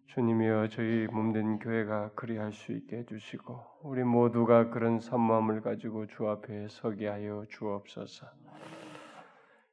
주님이여 0.08 0.68
저희 0.68 1.08
몸된 1.08 1.58
교회가 1.58 2.12
그리할 2.14 2.54
수 2.54 2.72
있게 2.72 2.98
해주시고 2.98 3.60
우리 3.82 4.04
모두가 4.04 4.70
그런 4.70 5.00
사모함을 5.00 5.62
가지고 5.62 6.06
주 6.06 6.28
앞에 6.30 6.68
서게 6.70 7.08
하여 7.08 7.46
주옵소서. 7.50 8.28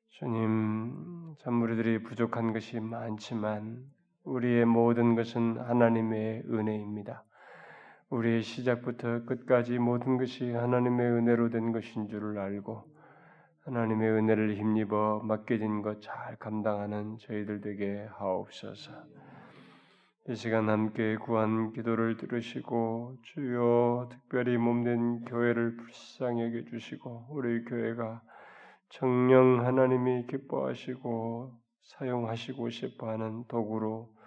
주님, 0.08 1.34
참 1.40 1.60
우리들이 1.60 2.02
부족한 2.02 2.54
것이 2.54 2.80
많지만 2.80 3.84
우리의 4.30 4.64
모든 4.64 5.16
것은 5.16 5.58
하나님의 5.58 6.44
은혜입니다. 6.48 7.24
우리의 8.10 8.42
시작부터 8.42 9.24
끝까지 9.24 9.78
모든 9.78 10.18
것이 10.18 10.52
하나님의 10.52 11.10
은혜로 11.10 11.50
된 11.50 11.72
것인 11.72 12.08
줄을 12.08 12.38
알고 12.38 12.84
하나님의 13.64 14.08
은혜를 14.08 14.56
힘입어 14.56 15.22
맡겨진 15.24 15.82
것 15.82 16.00
잘 16.00 16.36
감당하는 16.36 17.18
저희들 17.18 17.60
되게 17.60 18.06
하옵소서. 18.12 18.92
이 20.28 20.34
시간 20.36 20.68
함께 20.68 21.16
구한 21.16 21.72
기도를 21.72 22.16
들으시고 22.16 23.16
주여 23.22 24.10
특별히 24.12 24.56
몸된 24.58 25.24
교회를 25.24 25.76
불쌍히 25.76 26.44
여겨 26.44 26.70
주시고 26.70 27.26
우리 27.30 27.64
교회가 27.64 28.22
정령 28.90 29.66
하나님이 29.66 30.28
기뻐하시고 30.28 31.52
사용하시고 31.82 32.70
싶어하는 32.70 33.44
도구로 33.48 34.19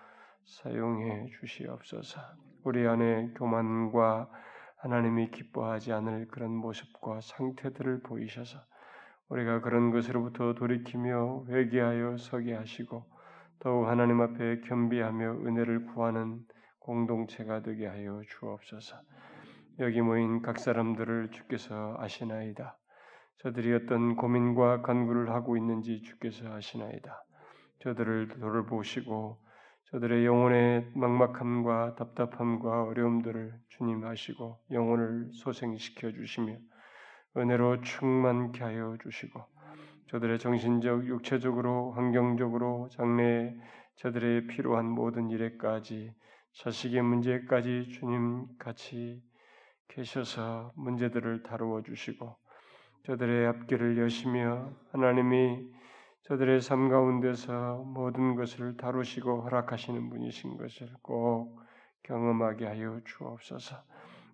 사용해 0.45 1.27
주시옵소서. 1.39 2.21
우리 2.63 2.87
안에 2.87 3.33
교만과 3.35 4.29
하나님이 4.77 5.31
기뻐하지 5.31 5.93
않을 5.93 6.27
그런 6.27 6.51
모습과 6.51 7.21
상태들을 7.21 8.01
보이셔서 8.01 8.59
우리가 9.29 9.61
그런 9.61 9.91
것으로부터 9.91 10.53
돌이키며 10.53 11.45
회개하여 11.47 12.17
서게 12.17 12.53
하시고 12.53 13.05
더욱 13.59 13.87
하나님 13.87 14.21
앞에 14.21 14.61
겸비하며 14.61 15.45
은혜를 15.45 15.85
구하는 15.87 16.41
공동체가 16.79 17.61
되게 17.61 17.87
하여 17.87 18.21
주옵소서. 18.27 18.97
여기 19.79 20.01
모인 20.01 20.41
각 20.41 20.59
사람들을 20.59 21.31
주께서 21.31 21.95
아시나이다. 21.97 22.77
저들이 23.37 23.73
어떤 23.73 24.15
고민과 24.15 24.81
간구를 24.81 25.31
하고 25.31 25.57
있는지 25.57 26.01
주께서 26.01 26.53
아시나이다. 26.53 27.23
저들을 27.79 28.27
돌보시고 28.39 29.42
저들의 29.93 30.25
영혼의 30.25 30.89
막막함과 30.95 31.93
답답함과 31.93 32.85
어려움들을 32.85 33.53
주님 33.69 34.03
아시고 34.03 34.57
영혼을 34.71 35.29
소생시켜 35.33 36.11
주시며 36.13 36.57
은혜로 37.37 37.81
충만케 37.81 38.63
하여 38.63 38.97
주시고 39.03 39.39
저들의 40.07 40.39
정신적, 40.39 41.05
육체적으로, 41.05 41.91
환경적으로 41.91 42.89
장래에 42.89 43.55
저들의 43.97 44.47
필요한 44.47 44.89
모든 44.89 45.29
일에까지 45.29 46.11
자식의 46.53 47.03
문제까지 47.03 47.89
주님 47.89 48.47
같이 48.57 49.21
계셔서 49.89 50.73
문제들을 50.75 51.43
다루어 51.43 51.83
주시고 51.83 52.35
저들의 53.05 53.45
앞길을 53.45 53.99
여시며 53.99 54.73
하나님이 54.91 55.82
저들의 56.23 56.61
삶 56.61 56.87
가운데서 56.87 57.83
모든 57.85 58.35
것을 58.35 58.77
다루시고 58.77 59.41
허락하시는 59.41 60.09
분이신 60.09 60.57
것을 60.57 60.89
꼭 61.01 61.59
경험하게 62.03 62.65
하여 62.65 63.01
주옵소서. 63.03 63.75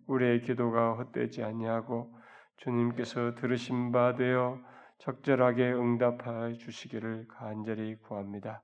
우리의 0.06 0.41
기도가 0.41 0.94
헛되지 0.94 1.44
아니하고 1.44 2.14
주님께서 2.57 3.36
들으신 3.36 3.91
바 3.91 4.16
되어 4.16 4.60
적절하게 4.99 5.72
응답하여 5.74 6.53
주시기를 6.53 7.28
간절히 7.28 7.95
구합니다. 7.95 8.61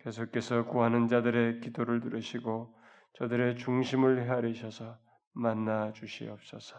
계속해서 0.00 0.64
구하는 0.64 1.08
자들의 1.08 1.60
기도를 1.60 2.00
들으시고 2.00 2.74
저들의 3.14 3.56
중심을 3.56 4.22
헤아리셔서 4.22 4.96
만나 5.32 5.92
주시옵소서. 5.92 6.76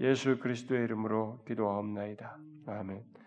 예수 0.00 0.38
그리스도의 0.38 0.84
이름으로 0.84 1.42
기도하옵나이다. 1.46 2.38
아멘. 2.66 3.25